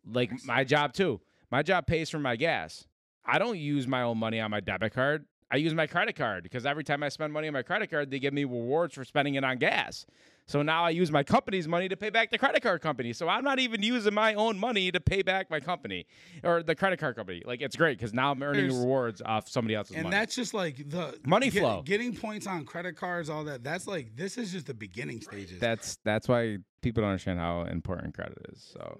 like 0.06 0.32
my 0.44 0.66
job 0.66 0.92
too, 0.92 1.22
my 1.50 1.64
job 1.64 1.88
pays 1.88 2.10
for 2.10 2.20
my 2.20 2.36
gas. 2.36 2.86
I 3.26 3.40
don't 3.40 3.58
use 3.58 3.88
my 3.88 4.02
own 4.02 4.18
money 4.18 4.42
on 4.42 4.52
my 4.52 4.60
debit 4.60 4.94
card. 4.94 5.26
I 5.52 5.58
use 5.58 5.74
my 5.76 5.86
credit 5.88 6.16
card 6.16 6.44
because 6.44 6.66
every 6.66 6.84
time 6.84 7.04
I 7.04 7.10
spend 7.10 7.32
money 7.32 7.48
on 7.48 7.54
my 7.54 7.62
credit 7.62 7.92
card, 7.92 8.10
they 8.10 8.20
give 8.20 8.34
me 8.34 8.44
rewards 8.46 8.96
for 8.96 9.06
spending 9.06 9.36
it 9.36 9.44
on 9.44 9.58
gas. 9.58 10.06
So 10.48 10.62
now 10.62 10.84
I 10.84 10.90
use 10.92 11.12
my 11.12 11.24
company's 11.24 11.68
money 11.68 11.88
to 11.90 11.96
pay 11.98 12.10
back 12.10 12.30
the 12.32 12.38
credit 12.38 12.62
card 12.62 12.82
company. 12.82 13.14
So 13.14 13.28
I'm 13.28 13.44
not 13.44 13.60
even 13.60 13.82
using 13.84 14.14
my 14.14 14.34
own 14.36 14.58
money 14.60 14.92
to 14.92 15.00
pay 15.00 15.22
back 15.22 15.50
my 15.50 15.60
company 15.60 16.08
or 16.44 16.62
the 16.64 16.76
credit 16.76 17.00
card 17.00 17.16
company. 17.16 17.42
Like 17.46 17.62
it's 17.62 17.76
great 17.76 17.98
because 17.98 18.14
now 18.14 18.32
I'm 18.32 18.42
earning 18.44 18.68
There's- 18.70 18.76
rewards 18.80 19.22
off 19.24 19.48
somebody 19.50 19.76
else's 19.76 19.92
money. 19.92 20.00
And 20.02 20.04
money. 20.10 20.16
that's 20.22 20.36
just 20.36 20.54
like 20.54 20.90
the 20.90 21.18
Money 21.26 21.50
get- 21.52 21.62
flow. 21.62 21.82
Getting 21.84 22.16
points 22.16 22.48
on 22.48 22.66
credit 22.66 22.96
cards, 22.96 23.30
all 23.30 23.44
that. 23.46 23.64
That's 23.64 23.86
like 23.88 24.16
this 24.16 24.38
is 24.38 24.52
just 24.52 24.66
the 24.68 24.74
beginning 24.74 25.22
stages. 25.22 25.60
that's 25.60 25.98
that's 26.04 26.28
why 26.28 26.58
people 26.82 27.02
don't 27.02 27.12
understand 27.12 27.40
how 27.40 27.62
important 27.64 28.14
credit 28.16 28.38
is. 28.52 28.62
So 28.74 29.00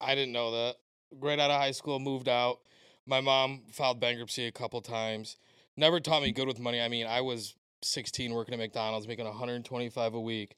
I 0.00 0.14
didn't 0.14 0.32
know 0.32 0.50
that. 0.52 0.76
Right 1.12 1.38
out 1.38 1.50
of 1.50 1.60
high 1.60 1.72
school, 1.72 1.98
moved 1.98 2.28
out. 2.28 2.60
My 3.06 3.20
mom 3.20 3.62
filed 3.72 3.98
bankruptcy 3.98 4.46
a 4.46 4.52
couple 4.52 4.80
times. 4.82 5.36
Never 5.80 5.98
taught 5.98 6.20
me 6.20 6.30
good 6.30 6.46
with 6.46 6.60
money. 6.60 6.78
I 6.78 6.88
mean, 6.88 7.06
I 7.06 7.22
was 7.22 7.54
16 7.80 8.34
working 8.34 8.52
at 8.52 8.60
McDonald's, 8.60 9.08
making 9.08 9.24
125 9.24 10.12
a 10.12 10.20
week, 10.20 10.56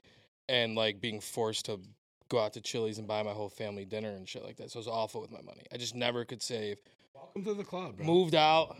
and 0.48 0.74
like 0.74 1.00
being 1.00 1.20
forced 1.20 1.66
to 1.66 1.78
go 2.28 2.40
out 2.40 2.54
to 2.54 2.60
Chili's 2.60 2.98
and 2.98 3.06
buy 3.06 3.22
my 3.22 3.30
whole 3.30 3.48
family 3.48 3.84
dinner 3.84 4.10
and 4.10 4.28
shit 4.28 4.42
like 4.42 4.56
that. 4.56 4.72
So 4.72 4.78
it 4.78 4.80
was 4.80 4.88
awful 4.88 5.20
with 5.20 5.30
my 5.30 5.40
money. 5.40 5.64
I 5.72 5.76
just 5.76 5.94
never 5.94 6.24
could 6.24 6.42
save. 6.42 6.78
Welcome 7.14 7.44
to 7.44 7.54
the 7.54 7.62
club, 7.62 7.98
bro. 7.98 8.04
Moved 8.04 8.34
out, 8.34 8.76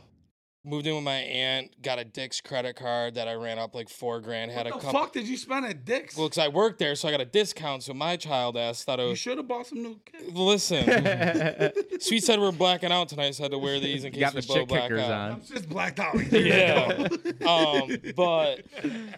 moved 0.64 0.86
in 0.86 0.94
with 0.94 1.02
my 1.04 1.16
aunt, 1.16 1.82
got 1.82 1.98
a 1.98 2.04
Dick's 2.04 2.40
credit 2.40 2.76
card 2.76 3.14
that 3.16 3.26
I 3.26 3.34
ran 3.34 3.58
up 3.58 3.74
like 3.74 3.88
four 3.88 4.20
grand. 4.20 4.50
Had 4.52 4.66
What 4.66 4.74
a 4.74 4.78
the 4.78 4.84
couple. 4.84 5.00
fuck 5.00 5.12
did 5.12 5.26
you 5.26 5.36
spend 5.36 5.66
at 5.66 5.84
Dick's? 5.84 6.16
Well, 6.16 6.28
because 6.28 6.38
I 6.38 6.48
worked 6.48 6.78
there, 6.78 6.94
so 6.94 7.08
I 7.08 7.10
got 7.10 7.20
a 7.20 7.24
discount. 7.24 7.82
So 7.82 7.92
my 7.94 8.16
child 8.16 8.56
ass 8.56 8.84
thought 8.84 9.00
it 9.00 9.04
you 9.04 9.08
was. 9.10 9.18
should 9.18 9.38
have 9.38 9.48
bought 9.48 9.66
some 9.66 9.82
new 9.82 9.98
kicks. 10.04 10.24
Listen, 10.32 11.72
Sweet 12.00 12.22
said 12.22 12.38
we're 12.40 12.52
blacking 12.52 12.92
out 12.92 13.08
tonight, 13.08 13.34
so 13.34 13.42
I 13.42 13.44
had 13.46 13.52
to 13.52 13.58
wear 13.58 13.80
these 13.80 14.04
in 14.04 14.12
case 14.12 14.20
got 14.20 14.34
we 14.34 14.40
the 14.40 14.46
blow 14.46 14.56
shit 14.56 14.68
black 14.68 14.82
kickers 14.82 15.00
out. 15.00 15.10
on. 15.10 15.32
I'm 15.32 15.42
just 15.42 15.68
blacked 15.68 15.98
out. 16.00 16.14
Yeah. 16.32 17.08
um, 17.46 17.96
but 18.16 18.60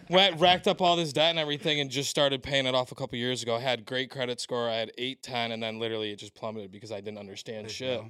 went, 0.09 0.39
racked 0.39 0.67
up 0.67 0.81
all 0.81 0.95
this 0.95 1.13
debt 1.13 1.29
and 1.31 1.39
everything, 1.39 1.79
and 1.79 1.89
just 1.89 2.09
started 2.09 2.41
paying 2.43 2.65
it 2.65 2.73
off 2.75 2.91
a 2.91 2.95
couple 2.95 3.17
years 3.17 3.43
ago. 3.43 3.55
I 3.55 3.59
had 3.59 3.85
great 3.85 4.09
credit 4.09 4.39
score. 4.41 4.67
I 4.69 4.75
had 4.75 4.91
eight 4.97 5.21
ten, 5.23 5.51
and 5.51 5.61
then 5.61 5.79
literally 5.79 6.11
it 6.11 6.17
just 6.17 6.33
plummeted 6.33 6.71
because 6.71 6.91
I 6.91 7.01
didn't 7.01 7.19
understand 7.19 7.69
shit. 7.69 8.01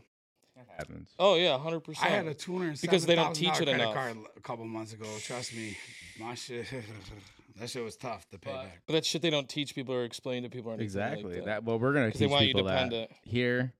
Happens. 0.77 1.09
Oh 1.19 1.35
yeah, 1.35 1.57
hundred 1.57 1.81
percent. 1.81 2.05
I 2.11 2.15
had 2.15 2.27
a 2.27 2.33
two 2.33 2.57
hundred 2.57 2.79
Because 2.81 3.05
they 3.05 3.15
don't 3.15 3.33
teach 3.35 3.49
it 3.49 3.55
credit 3.65 3.75
enough. 3.75 3.93
card 3.93 4.17
a 4.37 4.41
couple 4.41 4.65
months 4.65 4.93
ago. 4.93 5.05
Trust 5.21 5.53
me, 5.55 5.77
my 6.19 6.33
shit. 6.35 6.65
that 7.59 7.69
shit 7.69 7.83
was 7.83 7.95
tough 7.95 8.29
to 8.31 8.37
pay 8.39 8.51
back. 8.51 8.81
But 8.85 8.93
that 8.93 9.05
shit 9.05 9.21
they 9.21 9.29
don't 9.29 9.47
teach 9.49 9.73
people 9.75 9.93
or 9.95 10.03
explain 10.03 10.43
to 10.43 10.49
people 10.49 10.71
or 10.71 10.75
anything 10.75 10.99
like 11.01 11.11
Exactly. 11.13 11.35
that. 11.35 11.45
that. 11.45 11.63
Well, 11.63 11.79
we're 11.79 11.93
gonna 11.93 12.11
'Cause 12.11 12.19
they 12.19 12.25
teach 12.25 12.31
want 12.31 12.45
you 12.45 12.53
people 12.53 12.67
that 12.67 12.89
dependent. 12.89 13.11
here 13.23 13.73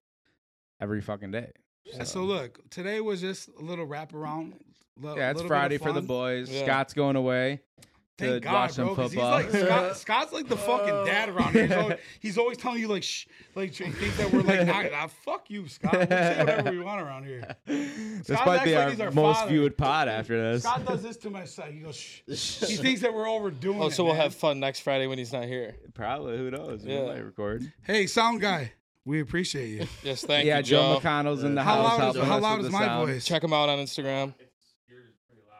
every 0.80 1.00
fucking 1.00 1.30
day. 1.30 1.52
And 1.98 2.06
so 2.08 2.24
look, 2.24 2.58
today 2.70 3.00
was 3.00 3.20
just 3.20 3.48
a 3.58 3.62
little 3.62 3.86
wraparound. 3.86 4.54
li- 4.98 5.14
Yeah, 5.16 5.30
it's 5.30 5.36
little 5.36 5.42
bit 5.42 5.42
of 5.42 5.46
Friday 5.48 5.78
for 5.78 5.92
the 5.92 6.02
boys. 6.02 6.50
Yeah. 6.50 6.64
Scott's 6.64 6.94
going 6.94 7.16
away 7.16 7.60
to 7.82 7.88
Thank 8.18 8.44
God, 8.44 8.52
watch 8.54 8.72
some 8.72 8.94
football. 8.94 9.38
He's 9.38 9.52
like 9.52 9.66
Scott, 9.66 9.96
Scott's 9.96 10.32
like 10.32 10.48
the 10.48 10.56
fucking 10.56 11.04
dad 11.04 11.28
around 11.28 11.52
here. 11.52 11.66
He's 11.66 11.76
always, 11.76 11.98
he's 12.20 12.38
always 12.38 12.56
telling 12.56 12.80
you 12.80 12.88
like, 12.88 13.02
shh, 13.02 13.26
like 13.54 13.74
he 13.74 13.90
thinks 13.90 14.16
that 14.16 14.32
we're 14.32 14.40
like, 14.40 14.66
nah, 14.66 14.82
nah, 14.82 15.06
fuck 15.06 15.50
you, 15.50 15.68
Scott. 15.68 15.92
We'll 15.92 16.06
say 16.08 16.36
whatever 16.38 16.70
we 16.70 16.78
want 16.80 17.02
around 17.02 17.24
here. 17.24 17.54
this 17.66 18.26
Scott 18.26 18.46
might 18.46 18.64
be 18.64 18.74
like 18.74 18.98
our, 18.98 19.06
our 19.06 19.10
most 19.12 19.38
father. 19.40 19.50
viewed 19.50 19.76
pod 19.76 20.08
after 20.08 20.40
this. 20.52 20.62
Scott 20.62 20.86
does 20.86 21.02
this 21.02 21.16
to 21.18 21.30
my 21.30 21.44
side. 21.44 21.74
He 21.74 21.80
goes, 21.80 21.96
shh. 21.96 22.20
He 22.64 22.76
thinks 22.76 23.02
that 23.02 23.12
we're 23.12 23.28
overdoing 23.28 23.82
Oh, 23.82 23.88
it. 23.88 23.90
so 23.92 24.04
we'll 24.04 24.14
man. 24.14 24.22
have 24.22 24.34
fun 24.34 24.60
next 24.60 24.80
Friday 24.80 25.06
when 25.06 25.18
he's 25.18 25.32
not 25.34 25.44
here. 25.44 25.76
Probably. 25.92 26.38
Who 26.38 26.50
knows? 26.50 26.84
We 26.84 26.98
might 26.98 27.18
record. 27.18 27.70
Hey, 27.82 28.06
sound 28.06 28.40
guy, 28.40 28.72
we 29.04 29.20
appreciate 29.20 29.68
you. 29.68 29.86
Yes, 30.02 30.24
thank 30.24 30.46
yeah, 30.46 30.56
you, 30.58 30.62
Joe 30.62 30.94
Joe. 30.94 31.00
McConnell's 31.06 31.44
in 31.44 31.54
the 31.54 31.62
How 31.62 31.82
house. 31.82 31.98
loud 31.98 32.16
is 32.16 32.22
how 32.24 32.38
loud 32.38 32.60
is 32.64 32.70
my 32.70 32.86
sound. 32.86 33.08
voice? 33.08 33.24
Check 33.26 33.44
him 33.44 33.52
out 33.52 33.68
on 33.68 33.78
Instagram. 33.78 34.32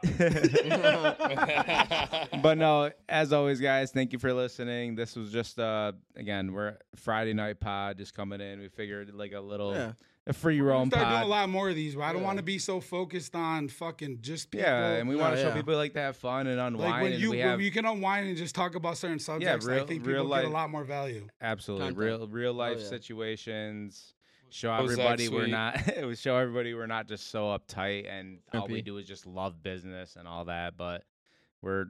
but 2.41 2.57
no, 2.57 2.91
as 3.09 3.33
always, 3.33 3.59
guys, 3.59 3.91
thank 3.91 4.13
you 4.13 4.19
for 4.19 4.33
listening. 4.33 4.95
This 4.95 5.15
was 5.15 5.31
just 5.31 5.59
uh 5.59 5.93
again, 6.15 6.53
we're 6.53 6.77
Friday 6.95 7.33
night 7.33 7.59
pod 7.59 7.97
just 7.97 8.13
coming 8.13 8.41
in. 8.41 8.59
We 8.59 8.69
figured 8.69 9.13
like 9.13 9.33
a 9.33 9.39
little 9.39 9.73
Yeah. 9.73 9.93
a 10.27 10.33
free 10.33 10.61
roam 10.61 10.89
start 10.89 11.07
doing 11.07 11.21
a 11.21 11.25
lot 11.27 11.49
more 11.49 11.69
of 11.69 11.75
these. 11.75 11.95
But 11.95 12.03
I 12.03 12.13
don't 12.13 12.21
Yeah. 12.21 12.27
want 12.27 12.37
to 12.37 12.43
be 12.43 12.59
so 12.59 12.79
focused 12.81 13.35
on 13.35 13.67
fucking 13.69 14.19
just 14.21 14.51
people. 14.51 14.67
Yeah, 14.67 14.93
and 14.93 15.07
we 15.09 15.15
want 15.15 15.35
to 15.35 15.41
show 15.41 15.49
yeah. 15.49 15.55
people 15.55 15.75
like 15.75 15.93
to 15.93 15.99
have 16.01 16.17
fun 16.17 16.47
and 16.47 16.59
unwind. 16.59 16.91
like 16.91 17.01
when 17.01 17.11
and 17.13 17.21
you 17.21 17.31
we 17.31 17.37
when 17.37 17.47
have 17.47 17.61
you 17.61 17.71
can 17.71 17.85
unwind 17.85 18.27
and 18.27 18.37
just 18.37 18.55
talk 18.55 18.75
about 18.75 18.97
certain 18.97 19.19
subjects. 19.19 19.67
I 19.67 19.71
real- 19.75 19.87
think 19.87 20.05
real 20.05 20.25
life, 20.25 20.43
get 20.43 20.51
a 20.51 20.53
lot 20.53 20.69
more 20.69 20.83
value. 20.83 21.27
absolutely 21.41 21.87
Content. 21.87 22.19
real 22.19 22.27
real 22.27 22.53
life 22.53 22.79
yeah. 22.81 22.87
situations. 22.87 24.13
Show 24.49 24.73
everybody 24.73 25.29
we're 25.29 25.47
not. 25.47 25.87
it 25.97 26.05
would 26.05 26.17
show 26.17 26.37
everybody 26.37 26.73
we're 26.73 26.87
not 26.87 27.07
just 27.07 27.29
so 27.29 27.45
uptight 27.57 28.09
and 28.09 28.39
all 28.53 28.67
we 28.67 28.81
do 28.81 28.97
is 28.97 29.05
just 29.05 29.25
love 29.25 29.61
business 29.61 30.15
and 30.17 30.27
all 30.27 30.45
that. 30.45 30.77
But 30.77 31.03
we're 31.61 31.85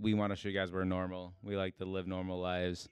we 0.00 0.14
want 0.14 0.32
to 0.32 0.36
show 0.36 0.48
you 0.48 0.54
guys 0.58 0.72
we're 0.72 0.84
normal. 0.84 1.34
We 1.42 1.56
like 1.56 1.76
to 1.78 1.84
live 1.84 2.06
normal 2.06 2.40
lives, 2.40 2.88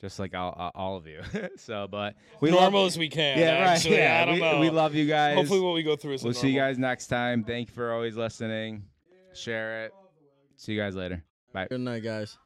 just 0.00 0.18
like 0.18 0.34
all 0.34 0.52
all- 0.52 0.72
all 0.74 0.96
of 0.96 1.06
you. 1.06 1.22
so, 1.56 1.86
but 1.90 2.14
we 2.40 2.50
Normal 2.50 2.82
love, 2.82 2.88
as 2.88 2.98
we 2.98 3.08
can. 3.08 3.38
yeah, 3.38 3.60
right. 3.60 3.68
actually. 3.68 3.96
Yeah, 3.96 4.22
I 4.22 4.24
don't 4.26 4.34
we, 4.34 4.40
know. 4.40 4.60
we 4.60 4.70
love 4.70 4.94
you 4.94 5.06
guys. 5.06 5.36
Hopefully, 5.36 5.60
what 5.60 5.74
we 5.74 5.82
go 5.82 5.96
through 5.96 6.14
is 6.14 6.24
we'll 6.24 6.34
see 6.34 6.50
you 6.50 6.58
guys 6.58 6.78
next 6.78 7.06
time. 7.06 7.44
Thank 7.44 7.68
you 7.68 7.74
for 7.74 7.92
always 7.92 8.16
listening. 8.16 8.84
Share 9.34 9.84
it. 9.86 9.92
See 10.56 10.72
you 10.72 10.80
guys 10.80 10.94
later. 10.94 11.24
Bye. 11.52 11.68
Good 11.68 11.80
night, 11.80 12.02
guys. 12.02 12.36